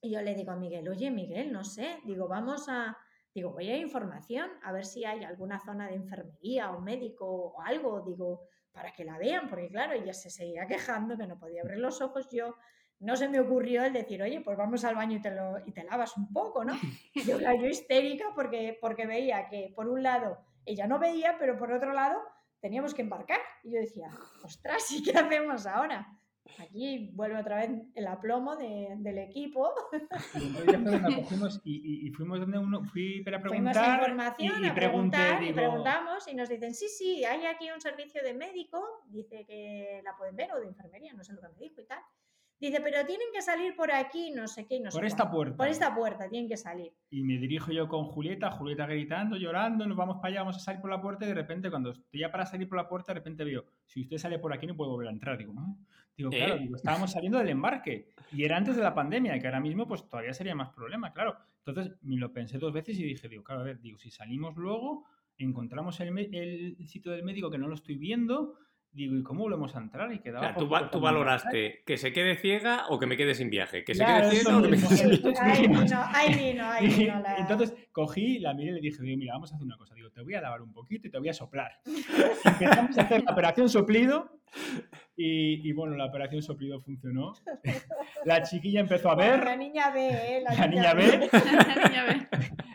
Y 0.00 0.10
yo 0.10 0.20
le 0.20 0.34
digo 0.34 0.52
a 0.52 0.56
Miguel, 0.56 0.88
oye 0.88 1.10
Miguel, 1.10 1.52
no 1.52 1.64
sé, 1.64 1.98
digo, 2.04 2.28
vamos 2.28 2.68
a, 2.68 2.96
digo, 3.34 3.52
voy 3.52 3.70
a 3.70 3.76
información, 3.76 4.50
a 4.62 4.72
ver 4.72 4.84
si 4.84 5.04
hay 5.04 5.24
alguna 5.24 5.60
zona 5.60 5.88
de 5.88 5.94
enfermería 5.94 6.70
o 6.72 6.80
médico 6.80 7.26
o 7.26 7.60
algo, 7.62 8.00
digo, 8.00 8.42
para 8.72 8.92
que 8.92 9.04
la 9.04 9.18
vean, 9.18 9.48
porque 9.48 9.68
claro, 9.68 9.92
ella 9.92 10.12
se 10.12 10.30
seguía 10.30 10.66
quejando 10.66 11.16
que 11.16 11.26
no 11.26 11.38
podía 11.38 11.62
abrir 11.62 11.78
los 11.78 12.00
ojos, 12.00 12.28
yo 12.30 12.56
no 13.02 13.16
se 13.16 13.28
me 13.28 13.40
ocurrió 13.40 13.84
el 13.84 13.92
decir, 13.92 14.22
oye, 14.22 14.40
pues 14.40 14.56
vamos 14.56 14.84
al 14.84 14.94
baño 14.94 15.18
y 15.18 15.20
te, 15.20 15.30
lo, 15.30 15.58
y 15.66 15.72
te 15.72 15.84
lavas 15.84 16.16
un 16.16 16.32
poco, 16.32 16.64
¿no? 16.64 16.72
Yo, 17.26 17.38
yo 17.38 17.66
histérica 17.66 18.26
porque, 18.34 18.78
porque 18.80 19.06
veía 19.06 19.48
que 19.48 19.72
por 19.74 19.88
un 19.88 20.02
lado 20.02 20.38
ella 20.64 20.86
no 20.86 20.98
veía, 20.98 21.36
pero 21.38 21.58
por 21.58 21.72
otro 21.72 21.92
lado 21.92 22.20
teníamos 22.62 22.94
que 22.94 23.02
embarcar. 23.02 23.40
Y 23.64 23.72
yo 23.72 23.80
decía, 23.80 24.08
ostras, 24.42 24.90
¿y 24.92 25.02
qué 25.02 25.10
hacemos 25.12 25.66
ahora? 25.66 26.18
Aquí 26.58 27.10
vuelve 27.14 27.38
otra 27.38 27.56
vez 27.56 27.70
el 27.94 28.06
aplomo 28.06 28.56
del 28.56 29.18
equipo. 29.18 29.70
Y, 31.64 32.10
fuimos 32.10 32.40
donde 32.40 32.58
uno, 32.58 32.84
fui 32.84 33.22
para 33.22 33.40
preguntar. 33.40 33.74
Fuimos 33.74 33.76
a 33.76 33.94
información, 33.94 34.64
y, 34.64 34.66
a 34.66 34.74
preguntar, 34.74 35.42
y 35.42 35.52
preguntamos 35.52 36.28
y 36.28 36.34
nos 36.34 36.48
dicen, 36.48 36.74
sí, 36.74 36.88
sí, 36.88 37.24
hay 37.24 37.46
aquí 37.46 37.70
un 37.70 37.80
servicio 37.80 38.22
de 38.22 38.34
médico, 38.34 39.02
dice 39.06 39.44
que 39.46 40.00
la 40.04 40.16
pueden 40.16 40.36
ver, 40.36 40.52
o 40.52 40.60
de 40.60 40.66
enfermería, 40.66 41.12
no 41.14 41.24
sé 41.24 41.32
lo 41.32 41.40
que 41.40 41.48
me 41.48 41.58
dijo 41.58 41.80
y 41.80 41.86
tal. 41.86 42.00
Dice, 42.62 42.80
pero 42.80 43.04
tienen 43.04 43.26
que 43.34 43.42
salir 43.42 43.74
por 43.74 43.90
aquí, 43.90 44.30
no 44.30 44.46
sé 44.46 44.68
qué, 44.68 44.78
no 44.78 44.90
Por 44.90 45.04
esta 45.04 45.28
puerta. 45.28 45.56
Por 45.56 45.66
esta 45.66 45.92
puerta, 45.92 46.28
tienen 46.28 46.48
que 46.48 46.56
salir. 46.56 46.92
Y 47.10 47.24
me 47.24 47.36
dirijo 47.36 47.72
yo 47.72 47.88
con 47.88 48.04
Julieta, 48.04 48.52
Julieta 48.52 48.86
gritando, 48.86 49.36
llorando, 49.36 49.84
nos 49.84 49.96
vamos 49.96 50.18
para 50.18 50.28
allá, 50.28 50.40
vamos 50.42 50.58
a 50.58 50.60
salir 50.60 50.80
por 50.80 50.88
la 50.88 51.02
puerta 51.02 51.24
y 51.24 51.28
de 51.28 51.34
repente 51.34 51.70
cuando 51.70 51.90
estoy 51.90 52.20
ya 52.20 52.30
para 52.30 52.46
salir 52.46 52.68
por 52.68 52.78
la 52.78 52.88
puerta, 52.88 53.12
de 53.12 53.18
repente 53.18 53.42
veo, 53.42 53.64
si 53.84 54.02
usted 54.02 54.16
sale 54.16 54.38
por 54.38 54.52
aquí 54.52 54.68
no 54.68 54.76
puede 54.76 54.92
volver 54.92 55.08
a 55.08 55.10
entrar. 55.10 55.38
Digo, 55.38 55.52
¿no? 55.52 55.76
Digo, 56.16 56.30
claro, 56.30 56.54
¿Eh? 56.54 56.70
estábamos 56.72 57.10
saliendo 57.10 57.38
del 57.38 57.48
embarque 57.48 58.10
y 58.30 58.44
era 58.44 58.58
antes 58.58 58.76
de 58.76 58.82
la 58.82 58.94
pandemia, 58.94 59.36
que 59.40 59.46
ahora 59.48 59.58
mismo 59.58 59.88
pues 59.88 60.08
todavía 60.08 60.32
sería 60.32 60.54
más 60.54 60.70
problema, 60.70 61.12
claro. 61.12 61.36
Entonces 61.66 61.96
me 62.02 62.16
lo 62.16 62.32
pensé 62.32 62.58
dos 62.58 62.72
veces 62.72 62.96
y 62.96 63.02
dije, 63.02 63.28
digo, 63.28 63.42
claro, 63.42 63.62
a 63.62 63.64
ver, 63.64 63.80
digo, 63.80 63.98
si 63.98 64.12
salimos 64.12 64.54
luego, 64.54 65.04
encontramos 65.36 65.98
el, 65.98 66.16
el 66.32 66.86
sitio 66.86 67.10
del 67.10 67.24
médico 67.24 67.50
que 67.50 67.58
no 67.58 67.66
lo 67.66 67.74
estoy 67.74 67.96
viendo, 67.96 68.54
Digo, 68.92 69.16
¿y 69.16 69.22
cómo 69.22 69.44
volvemos 69.44 69.74
a 69.74 69.78
entrar? 69.78 70.12
Y 70.12 70.18
quedaba 70.18 70.54
tú, 70.54 70.68
tú 70.90 71.00
valoraste 71.00 71.82
que 71.86 71.96
se 71.96 72.12
quede 72.12 72.36
ciega 72.36 72.86
o 72.90 72.98
que 72.98 73.06
me 73.06 73.16
quede 73.16 73.34
sin 73.34 73.48
viaje. 73.48 73.84
Que 73.84 73.94
se 73.94 74.04
quede 74.04 74.30
ciega 74.30 74.58
o 74.58 74.62
que 74.62 74.68
me 74.68 74.76
quede 74.76 74.96
sin 74.96 75.08
viaje. 75.08 75.38
Ahí 76.12 76.34
vino, 76.34 76.64
ahí 76.66 76.88
vino. 76.88 77.22
Entonces 77.38 77.74
cogí, 77.90 78.38
la 78.38 78.52
miré 78.52 78.72
y 78.72 78.74
le 78.74 78.80
dije, 78.82 79.02
digo, 79.02 79.16
mira, 79.16 79.32
vamos 79.32 79.50
a 79.50 79.54
hacer 79.54 79.64
una 79.64 79.78
cosa. 79.78 79.94
Digo, 79.94 80.10
te 80.10 80.20
voy 80.20 80.34
a 80.34 80.42
lavar 80.42 80.60
un 80.60 80.74
poquito 80.74 81.08
y 81.08 81.10
te 81.10 81.18
voy 81.18 81.30
a 81.30 81.32
soplar. 81.32 81.72
Empezamos 82.44 82.98
a 82.98 83.02
hacer 83.02 83.24
la 83.24 83.32
operación 83.32 83.70
soplido 83.70 84.42
y, 85.16 85.66
y, 85.66 85.72
bueno, 85.72 85.96
la 85.96 86.06
operación 86.06 86.42
soplido 86.42 86.80
funcionó. 86.82 87.32
La 88.24 88.42
chiquilla 88.42 88.80
empezó 88.80 89.10
a 89.10 89.14
ver. 89.14 89.42
La 89.42 89.56
niña 89.56 89.90
ve, 89.90 90.08
¿eh? 90.08 90.42
La, 90.42 90.66
niña, 90.66 90.94
ve. 90.94 91.30
la 91.32 91.88
niña 91.88 92.04
ve 92.04 92.28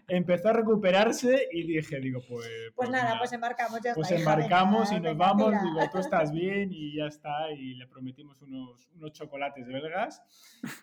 empezó 0.08 0.50
a 0.50 0.54
recuperarse 0.54 1.48
y 1.52 1.64
dije, 1.68 2.00
digo, 2.00 2.22
pues... 2.28 2.48
Pues, 2.48 2.74
pues 2.76 2.90
nada, 2.90 3.18
pues 3.18 3.34
embarcamos, 3.34 3.82
ya 3.82 3.94
Pues 3.94 4.12
embarcamos 4.12 4.92
y 4.92 5.00
nos 5.00 5.18
vamos, 5.18 5.52
digo, 5.52 5.90
tú 5.92 6.00
estás 6.00 6.32
bien 6.32 6.70
y 6.72 6.96
ya 6.96 7.08
está, 7.08 7.52
y 7.52 7.76
le 7.76 7.88
prometimos 7.88 8.42
unos, 8.42 8.88
unos 8.96 9.12
chocolates 9.12 9.68
belgas. 9.68 10.24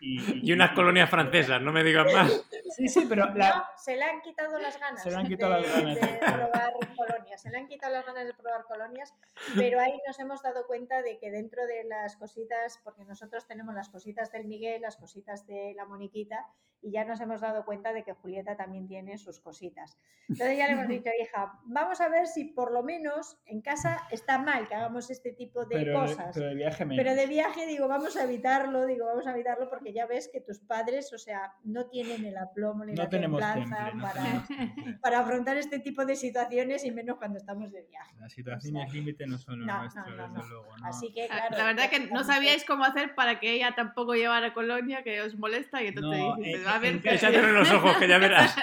Y, 0.00 0.46
y 0.48 0.52
unas 0.52 0.72
colonias 0.72 1.08
francesas, 1.08 1.60
no 1.62 1.72
me 1.72 1.82
digas 1.82 2.12
más. 2.12 2.44
Sí, 2.76 2.88
sí, 2.88 3.06
pero... 3.08 3.32
La... 3.34 3.68
se 3.76 3.96
le 3.96 4.04
han 4.04 4.20
quitado 4.20 4.58
las 4.58 4.78
ganas. 4.78 5.02
Se 5.02 5.10
le 5.10 5.16
han 5.16 5.26
quitado 5.26 5.54
de, 5.54 5.62
las 5.62 5.72
ganas. 5.74 6.00
De 6.00 6.18
probar 6.18 6.72
colonias, 6.94 7.40
se 7.42 7.50
le 7.50 7.58
han 7.58 7.68
quitado 7.68 7.94
las 7.94 8.06
ganas 8.06 8.26
de 8.26 8.34
probar 8.34 8.64
colonias, 8.64 9.14
pero 9.56 9.80
ahí 9.80 9.98
nos 10.06 10.18
hemos 10.18 10.42
dado 10.42 10.66
cuenta 10.66 11.00
de 11.02 11.18
que 11.18 11.30
dentro 11.30 11.66
de 11.66 11.84
las 11.84 12.16
cositas, 12.16 12.78
porque 12.84 13.04
nosotros 13.04 13.46
tenemos 13.46 13.74
las 13.74 13.88
cositas 13.88 14.30
del 14.32 14.46
Miguel, 14.46 14.82
las 14.82 14.96
cositas 14.96 15.46
de 15.46 15.72
la 15.76 15.86
Moniquita, 15.86 16.46
y 16.84 16.90
ya 16.90 17.04
nos 17.06 17.18
hemos 17.22 17.40
dado 17.40 17.64
cuenta 17.64 17.94
de 17.94 18.04
que 18.04 18.12
Julieta 18.12 18.56
también 18.56 18.86
tiene 18.86 19.13
sus 19.18 19.40
cositas. 19.40 19.98
Entonces 20.28 20.56
ya 20.56 20.66
le 20.66 20.72
hemos 20.72 20.88
dicho, 20.88 21.10
hija, 21.20 21.58
vamos 21.64 22.00
a 22.00 22.08
ver 22.08 22.26
si 22.26 22.44
por 22.44 22.72
lo 22.72 22.82
menos 22.82 23.38
en 23.46 23.60
casa 23.60 24.02
está 24.10 24.38
mal 24.38 24.68
que 24.68 24.74
hagamos 24.74 25.10
este 25.10 25.32
tipo 25.32 25.64
de 25.64 25.92
cosas. 25.92 26.30
pero 26.34 26.48
de 26.48 26.54
viaje 26.54 26.86
Pero 26.86 27.14
de 27.14 27.26
viaje, 27.26 27.66
digo, 27.66 27.88
vamos 27.88 28.16
a 28.16 28.24
evitarlo, 28.24 28.86
digo, 28.86 29.06
vamos 29.06 29.26
a 29.26 29.32
evitarlo 29.32 29.68
porque 29.68 29.92
ya 29.92 30.06
ves 30.06 30.28
que 30.32 30.40
tus 30.40 30.60
padres, 30.60 31.12
o 31.12 31.18
sea, 31.18 31.52
no 31.64 31.86
tienen 31.86 32.24
el 32.24 32.36
aplomo 32.36 32.84
ni 32.84 32.94
la 32.94 33.08
templanza 33.08 33.92
para, 34.00 34.46
para, 35.02 35.20
afrontar 35.20 35.56
este 35.56 35.78
tipo 35.78 36.04
de 36.04 36.16
situaciones 36.16 36.84
y 36.84 36.90
menos 36.90 37.16
cuando 37.18 37.38
estamos 37.38 37.70
de 37.72 37.82
viaje. 37.82 38.14
Las 38.18 38.32
situaciones 38.32 38.92
límite 38.92 39.26
no 39.26 39.38
son 39.38 39.66
lo 39.66 39.78
nuestro, 39.78 40.04
desde 40.04 40.48
luego. 40.48 40.66
Así 40.82 41.12
que, 41.12 41.26
claro, 41.26 41.56
la 41.56 41.64
verdad 41.64 41.90
que 41.90 42.00
no 42.06 42.24
sabíais 42.24 42.64
cómo 42.64 42.84
hacer 42.84 43.14
para 43.14 43.40
que 43.40 43.52
ella 43.52 43.74
tampoco 43.74 44.14
llevara 44.14 44.54
colonia, 44.54 45.02
que 45.02 45.20
os 45.20 45.36
molesta 45.36 45.82
y 45.82 45.88
entonces 45.88 46.22
dices, 46.38 46.66
a 46.66 46.78
ver. 46.78 47.00
en 47.04 47.54
los 47.54 47.70
ojos, 47.70 47.96
que 47.98 48.08
ya 48.08 48.18
verás. 48.24 48.54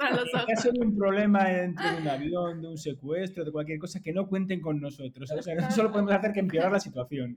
En 0.00 0.46
caso 0.46 0.72
de 0.72 0.80
un 0.80 0.96
problema 0.96 1.44
dentro 1.44 1.90
de 1.90 2.02
un 2.02 2.08
avión, 2.08 2.62
de 2.62 2.68
un 2.68 2.78
secuestro, 2.78 3.44
de 3.44 3.52
cualquier 3.52 3.78
cosa, 3.78 4.00
que 4.00 4.12
no 4.12 4.26
cuenten 4.26 4.60
con 4.60 4.80
nosotros. 4.80 5.30
O 5.30 5.42
sea, 5.42 5.54
no 5.54 5.70
solo 5.70 5.90
podemos 5.90 6.12
hacer 6.12 6.32
que 6.32 6.40
empeorar 6.40 6.72
la 6.72 6.80
situación. 6.80 7.36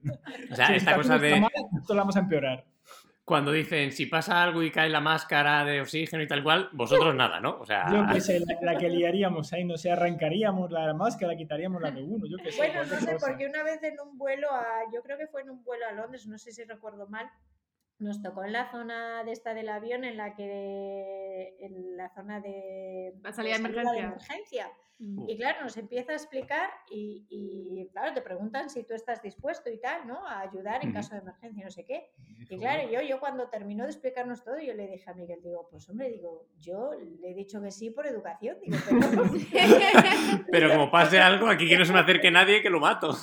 O 0.51 0.55
sea, 0.55 0.75
esta 0.75 0.95
cosa 0.95 1.17
de. 1.17 1.39
Mal, 1.39 1.51
esto 1.77 1.95
vamos 1.95 2.15
a 2.15 2.19
empeorar. 2.19 2.65
Cuando 3.25 3.51
dicen 3.51 3.91
si 3.91 4.05
pasa 4.05 4.43
algo 4.43 4.61
y 4.61 4.69
cae 4.69 4.87
la 4.87 5.01
máscara 5.01 5.65
de 5.65 5.81
oxígeno 5.81 6.21
y 6.21 6.27
tal 6.27 6.43
cual, 6.43 6.69
vosotros 6.73 7.15
nada, 7.15 7.39
¿no? 7.39 7.57
O 7.59 7.65
sea. 7.65 7.91
Yo 7.91 8.05
qué 8.13 8.21
sé, 8.21 8.39
la, 8.61 8.77
que 8.77 8.87
liaríamos 8.87 9.51
ahí, 9.51 9.65
no 9.65 9.77
sé, 9.77 9.89
arrancaríamos 9.89 10.71
la 10.71 10.93
máscara, 10.93 11.35
quitaríamos 11.35 11.81
la 11.81 11.89
de 11.89 12.03
uno, 12.03 12.27
yo 12.27 12.37
qué 12.37 12.51
sé. 12.51 12.57
Bueno, 12.57 12.83
no 12.83 12.99
sé, 12.99 13.17
porque 13.19 13.47
una 13.47 13.63
vez 13.63 13.81
en 13.81 13.95
un 13.99 14.17
vuelo 14.17 14.51
a. 14.51 14.63
Yo 14.93 15.01
creo 15.01 15.17
que 15.17 15.25
fue 15.25 15.41
en 15.41 15.49
un 15.49 15.63
vuelo 15.63 15.85
a 15.87 15.93
Londres, 15.93 16.27
no 16.27 16.37
sé 16.37 16.51
si 16.51 16.63
recuerdo 16.65 17.07
mal, 17.07 17.27
nos 17.99 18.21
tocó 18.21 18.43
en 18.43 18.53
la 18.53 18.71
zona 18.71 19.23
de 19.23 19.31
esta 19.31 19.53
del 19.53 19.69
avión 19.69 20.03
en 20.03 20.17
la 20.17 20.35
que 20.35 21.55
en 21.59 21.97
la 21.97 22.09
zona 22.13 22.41
de 22.41 23.13
la 23.21 23.31
salida 23.31 23.53
de 23.53 23.59
emergencia. 23.59 23.91
De 23.93 23.99
emergencia 23.99 24.71
Mm. 24.97 25.29
Y 25.29 25.37
claro, 25.37 25.63
nos 25.63 25.75
empieza 25.75 26.13
a 26.13 26.15
explicar 26.15 26.69
y, 26.89 27.89
claro, 27.91 28.13
te 28.13 28.21
preguntan 28.21 28.69
si 28.69 28.83
tú 28.83 28.93
estás 28.93 29.21
dispuesto 29.21 29.69
y 29.69 29.77
tal, 29.77 30.07
¿no? 30.07 30.25
A 30.25 30.39
ayudar 30.39 30.83
en 30.83 30.93
caso 30.93 31.15
de 31.15 31.21
emergencia, 31.21 31.65
no 31.65 31.71
sé 31.71 31.83
qué. 31.83 32.09
Y 32.49 32.57
claro, 32.57 32.89
yo, 32.89 33.01
yo 33.01 33.19
cuando 33.19 33.49
terminó 33.49 33.83
de 33.83 33.89
explicarnos 33.89 34.43
todo, 34.43 34.59
yo 34.59 34.73
le 34.73 34.87
dije 34.87 35.09
a 35.09 35.13
Miguel, 35.13 35.41
digo, 35.43 35.67
pues 35.69 35.89
hombre, 35.89 36.09
digo, 36.09 36.47
yo 36.59 36.91
le 36.93 37.31
he 37.31 37.33
dicho 37.33 37.61
que 37.61 37.71
sí 37.71 37.89
por 37.89 38.07
educación. 38.07 38.57
Digo, 38.61 38.77
pero... 40.51 40.69
como 40.69 40.89
pase 40.89 41.19
algo, 41.19 41.47
aquí 41.47 41.67
que 41.67 41.77
no 41.77 41.85
se 41.85 41.93
me 41.93 41.99
acerque 41.99 42.31
nadie, 42.31 42.61
que 42.61 42.69
lo 42.69 42.79
mato. 42.79 43.17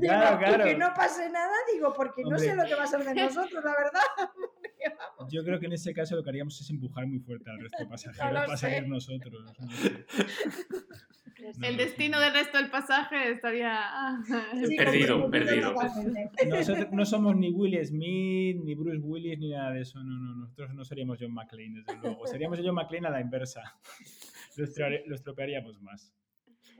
claro, 0.00 0.38
claro. 0.38 0.64
Que 0.64 0.76
no 0.76 0.92
pase 0.94 1.28
nada, 1.28 1.54
digo, 1.72 1.92
porque 1.94 2.22
no 2.22 2.38
sé 2.38 2.54
lo 2.54 2.64
que 2.64 2.74
va 2.74 2.84
a 2.84 2.86
ser 2.86 3.04
de 3.04 3.14
nosotros, 3.14 3.62
la 3.64 3.72
verdad. 3.72 4.30
Yo 5.30 5.44
creo 5.44 5.58
que 5.58 5.66
en 5.66 5.72
ese 5.72 5.92
caso 5.92 6.16
lo 6.16 6.22
que 6.22 6.30
haríamos 6.30 6.60
es 6.60 6.70
empujar 6.70 7.06
muy 7.06 7.18
fuerte 7.18 7.50
al 7.50 7.60
resto 7.60 7.78
de 7.82 7.86
pasajeros 7.90 8.46
para 8.46 8.56
salir 8.56 8.88
nosotros. 8.88 9.56
El 11.62 11.76
destino 11.76 12.20
del 12.20 12.32
resto 12.32 12.58
del 12.58 12.70
pasaje 12.70 13.30
estaría 13.30 13.74
ah, 13.78 14.22
perdido, 14.76 15.30
perdido. 15.30 15.74
Nosotros 16.48 16.88
no 16.92 17.04
somos 17.04 17.36
ni 17.36 17.50
Will 17.50 17.84
Smith, 17.84 18.56
ni 18.62 18.74
Bruce 18.74 19.00
Willis, 19.02 19.38
ni 19.38 19.50
nada 19.50 19.72
de 19.72 19.82
eso. 19.82 20.02
No, 20.02 20.18
no, 20.18 20.36
nosotros 20.36 20.74
no 20.74 20.84
seríamos 20.84 21.18
John 21.20 21.32
McClane, 21.32 21.82
desde 21.84 21.96
luego. 22.00 22.26
Seríamos 22.26 22.60
John 22.62 22.74
McClane 22.74 23.08
a 23.08 23.10
la 23.10 23.20
inversa. 23.20 23.62
Lo 25.06 25.14
estropearíamos 25.14 25.80
más. 25.82 26.12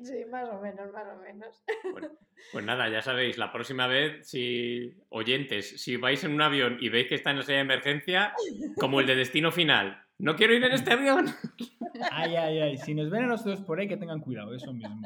Sí, 0.02 0.24
más 0.30 0.48
o 0.48 0.60
menos, 0.60 0.92
más 0.92 1.06
o 1.08 1.20
menos. 1.20 1.64
Bueno, 1.90 2.10
pues 2.52 2.64
nada, 2.64 2.88
ya 2.88 3.02
sabéis, 3.02 3.36
la 3.36 3.50
próxima 3.52 3.88
vez, 3.88 4.28
si 4.28 4.96
oyentes, 5.08 5.80
si 5.82 5.96
vais 5.96 6.22
en 6.22 6.32
un 6.32 6.42
avión 6.42 6.78
y 6.80 6.88
veis 6.88 7.08
que 7.08 7.16
está 7.16 7.30
en 7.30 7.38
la 7.38 7.42
serie 7.42 7.56
de 7.56 7.62
emergencia, 7.62 8.32
como 8.76 9.00
el 9.00 9.06
de 9.06 9.16
destino 9.16 9.50
final, 9.50 10.07
no 10.18 10.34
quiero 10.36 10.54
ir 10.54 10.64
en 10.64 10.72
este 10.72 10.92
avión. 10.92 11.26
Ay, 12.12 12.36
ay, 12.36 12.60
ay. 12.60 12.76
Si 12.76 12.94
nos 12.94 13.10
ven 13.10 13.24
a 13.24 13.26
nosotros 13.26 13.60
por 13.62 13.80
ahí, 13.80 13.88
que 13.88 13.96
tengan 13.96 14.20
cuidado, 14.20 14.54
eso 14.54 14.72
mismo. 14.72 15.00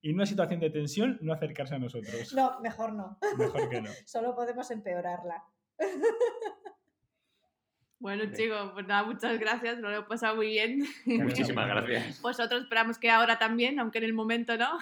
Y 0.00 0.10
en 0.10 0.16
una 0.16 0.26
situación 0.26 0.58
de 0.58 0.70
tensión, 0.70 1.18
no 1.20 1.32
acercarse 1.32 1.76
a 1.76 1.78
nosotros. 1.78 2.34
No, 2.34 2.60
mejor 2.60 2.94
no. 2.94 3.18
Mejor 3.38 3.68
que 3.68 3.80
no. 3.80 3.90
Solo 4.06 4.34
podemos 4.34 4.70
empeorarla. 4.72 5.44
Bueno, 7.98 8.24
Bien. 8.24 8.34
chicos, 8.34 8.70
pues 8.74 8.86
nada, 8.86 9.04
muchas 9.04 9.38
gracias, 9.40 9.78
nos 9.78 9.90
lo 9.90 9.98
he 10.00 10.02
pasado 10.02 10.36
muy 10.36 10.48
bien. 10.48 10.84
Muchísimas 11.06 11.66
gracias. 11.86 12.20
Vosotros 12.20 12.62
esperamos 12.64 12.98
que 12.98 13.10
ahora 13.10 13.38
también, 13.38 13.78
aunque 13.80 13.98
en 13.98 14.04
el 14.04 14.12
momento 14.12 14.56
no. 14.58 14.78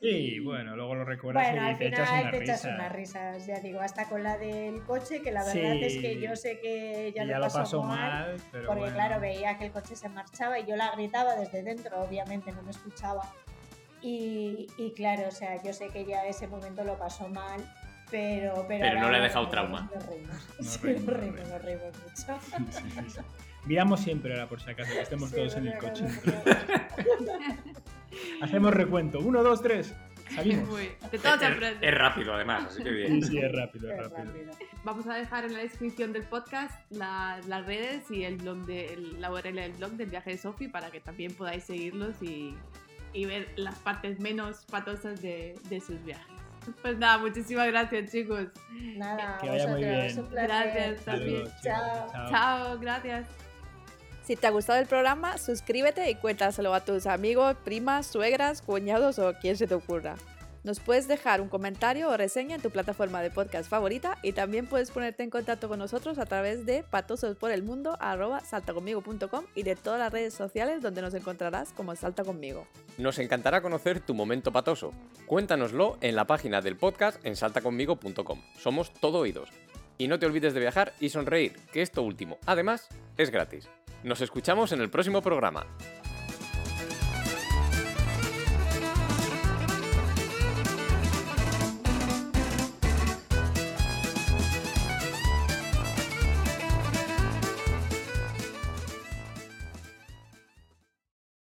Sí, 0.00 0.38
bueno, 0.38 0.76
luego 0.76 0.94
lo 0.94 1.04
recuerdas 1.04 1.50
Bueno, 1.50 1.66
y 1.66 1.70
al 1.70 1.78
te 1.78 1.88
echas 1.88 2.08
final 2.08 2.22
una 2.22 2.30
te 2.30 2.44
echas 2.44 2.62
risa. 2.64 2.74
unas 2.76 2.92
risas, 2.92 3.46
ya 3.46 3.58
digo, 3.60 3.80
hasta 3.80 4.08
con 4.08 4.22
la 4.22 4.38
del 4.38 4.82
coche, 4.84 5.20
que 5.20 5.32
la 5.32 5.44
verdad 5.44 5.74
es 5.82 5.96
que 5.98 6.14
Sí. 6.14 6.20
yo 6.20 6.36
sé 6.36 6.60
que 6.60 7.12
ya 7.14 7.24
ya 7.24 7.38
lo 7.38 7.44
pasó, 7.44 7.58
pasó 7.58 7.82
mal, 7.82 7.98
mal, 8.28 8.36
pero 8.52 8.66
porque 8.68 8.80
bueno. 8.82 8.94
claro, 8.94 9.20
veía 9.20 9.58
que 9.58 9.66
el 9.66 9.72
coche 9.72 9.96
se 9.96 10.08
marchaba 10.08 10.60
y 10.60 10.64
yo 10.66 10.76
la 10.76 10.92
gritaba 10.92 11.34
desde 11.34 11.64
dentro, 11.64 12.00
obviamente 12.00 12.52
no 12.52 12.62
me 12.62 12.70
escuchaba. 12.70 13.22
Y, 14.00 14.68
y 14.76 14.92
claro, 14.92 15.26
o 15.26 15.32
sea, 15.32 15.60
yo 15.60 15.72
sé 15.72 15.88
que 15.88 16.04
ya 16.04 16.24
ese 16.24 16.46
momento 16.46 16.84
lo 16.84 16.96
pasó 16.96 17.28
mal, 17.28 17.60
pero... 18.10 18.64
Pero, 18.68 18.80
Pero 18.84 19.00
no 19.00 19.10
le 19.10 19.18
ha 19.18 19.20
dejado 19.20 19.48
trauma. 19.48 19.90
Nos 19.94 20.06
reímos, 20.06 20.48
Nos 20.58 20.66
Sí, 20.66 20.78
reímos, 20.82 21.06
reímos, 21.62 21.92
mucho. 22.02 22.40
Sí, 22.50 22.62
sí, 22.70 23.10
sí. 23.10 23.20
Miramos 23.64 24.00
siempre 24.00 24.32
ahora, 24.32 24.46
por 24.46 24.60
si 24.60 24.70
acaso, 24.70 24.92
que 24.92 25.00
estemos 25.02 25.30
Sí, 25.30 25.36
todos 25.36 25.56
en 25.56 25.66
el 25.68 25.78
coche. 25.78 26.04
Hacemos 28.42 28.72
recuento. 28.74 29.18
Uno, 29.20 29.42
dos, 29.42 29.62
tres. 29.62 29.94
Salimos. 30.34 30.68
De 30.78 31.18
todo 31.18 31.34
Es, 31.36 31.76
es 31.80 31.94
rápido, 31.94 32.34
además, 32.34 32.64
así 32.66 32.82
que 32.82 32.90
Sí, 32.90 32.94
bien. 32.94 33.22
sí, 33.24 33.38
es 33.38 33.50
rápido, 33.52 33.90
es 33.90 33.98
rápido. 33.98 34.24
rápido. 34.24 34.52
Vamos 34.84 35.06
a 35.06 35.14
dejar 35.14 35.44
en 35.46 35.54
la 35.54 35.60
descripción 35.60 36.12
del 36.12 36.24
podcast 36.24 36.78
la- 36.90 37.40
las 37.46 37.64
redes 37.66 38.10
y 38.10 38.24
el 38.24 38.36
blog 38.36 38.58
de, 38.66 38.92
el- 38.92 39.20
la 39.20 39.30
URL 39.32 39.54
del 39.54 39.72
blog 39.72 39.92
del 39.92 40.10
viaje 40.10 40.30
de 40.32 40.38
Sofi 40.38 40.68
para 40.68 40.90
que 40.90 41.00
también 41.00 41.32
podáis 41.32 41.64
seguirlos 41.64 42.22
y, 42.22 42.54
y 43.14 43.24
ver 43.24 43.48
las 43.56 43.76
partes 43.78 44.20
menos 44.20 44.66
patosas 44.66 45.22
de, 45.22 45.54
de 45.70 45.80
sus 45.80 46.02
viajes. 46.04 46.26
Pues 46.82 46.98
nada, 46.98 47.18
muchísimas 47.18 47.66
gracias 47.68 48.10
chicos. 48.10 48.46
Nada, 48.96 49.38
Que 49.40 49.48
vaya 49.48 49.66
muy 49.68 49.80
bien. 49.84 50.18
un 50.18 50.26
placer. 50.28 50.48
Gracias, 50.48 51.00
Saludos, 51.02 51.42
chicos. 51.48 51.62
Chao. 51.62 52.08
Chao. 52.12 52.30
Chao, 52.30 52.78
gracias. 52.78 53.26
Si 54.24 54.36
te 54.36 54.46
ha 54.46 54.50
gustado 54.50 54.78
el 54.78 54.86
programa, 54.86 55.38
suscríbete 55.38 56.10
y 56.10 56.14
cuéntaselo 56.14 56.74
a 56.74 56.80
tus 56.84 57.06
amigos, 57.06 57.56
primas, 57.64 58.06
suegras, 58.06 58.60
cuñados 58.60 59.18
o 59.18 59.32
quien 59.40 59.56
se 59.56 59.66
te 59.66 59.74
ocurra. 59.74 60.16
Nos 60.64 60.80
puedes 60.80 61.06
dejar 61.08 61.40
un 61.40 61.48
comentario 61.48 62.08
o 62.08 62.16
reseña 62.16 62.56
en 62.56 62.62
tu 62.62 62.70
plataforma 62.70 63.22
de 63.22 63.30
podcast 63.30 63.70
favorita 63.70 64.18
y 64.22 64.32
también 64.32 64.66
puedes 64.66 64.90
ponerte 64.90 65.22
en 65.22 65.30
contacto 65.30 65.68
con 65.68 65.78
nosotros 65.78 66.18
a 66.18 66.26
través 66.26 66.66
de 66.66 66.82
patososporelmundo.saltaconmigo.com 66.82 69.44
y 69.54 69.62
de 69.62 69.76
todas 69.76 70.00
las 70.00 70.12
redes 70.12 70.34
sociales 70.34 70.82
donde 70.82 71.00
nos 71.02 71.14
encontrarás 71.14 71.72
como 71.72 71.94
Salta 71.94 72.24
Conmigo. 72.24 72.66
Nos 72.98 73.18
encantará 73.18 73.62
conocer 73.62 74.00
tu 74.00 74.14
momento 74.14 74.52
patoso. 74.52 74.92
Cuéntanoslo 75.26 75.96
en 76.00 76.16
la 76.16 76.26
página 76.26 76.60
del 76.60 76.76
podcast 76.76 77.24
en 77.24 77.36
saltaconmigo.com. 77.36 78.42
Somos 78.58 78.92
todo 78.92 79.20
oídos. 79.20 79.50
Y 79.96 80.08
no 80.08 80.18
te 80.18 80.26
olvides 80.26 80.54
de 80.54 80.60
viajar 80.60 80.92
y 81.00 81.08
sonreír, 81.08 81.54
que 81.72 81.82
esto 81.82 82.02
último, 82.02 82.38
además, 82.46 82.88
es 83.16 83.30
gratis. 83.30 83.68
Nos 84.04 84.20
escuchamos 84.20 84.72
en 84.72 84.80
el 84.80 84.90
próximo 84.90 85.22
programa. 85.22 85.66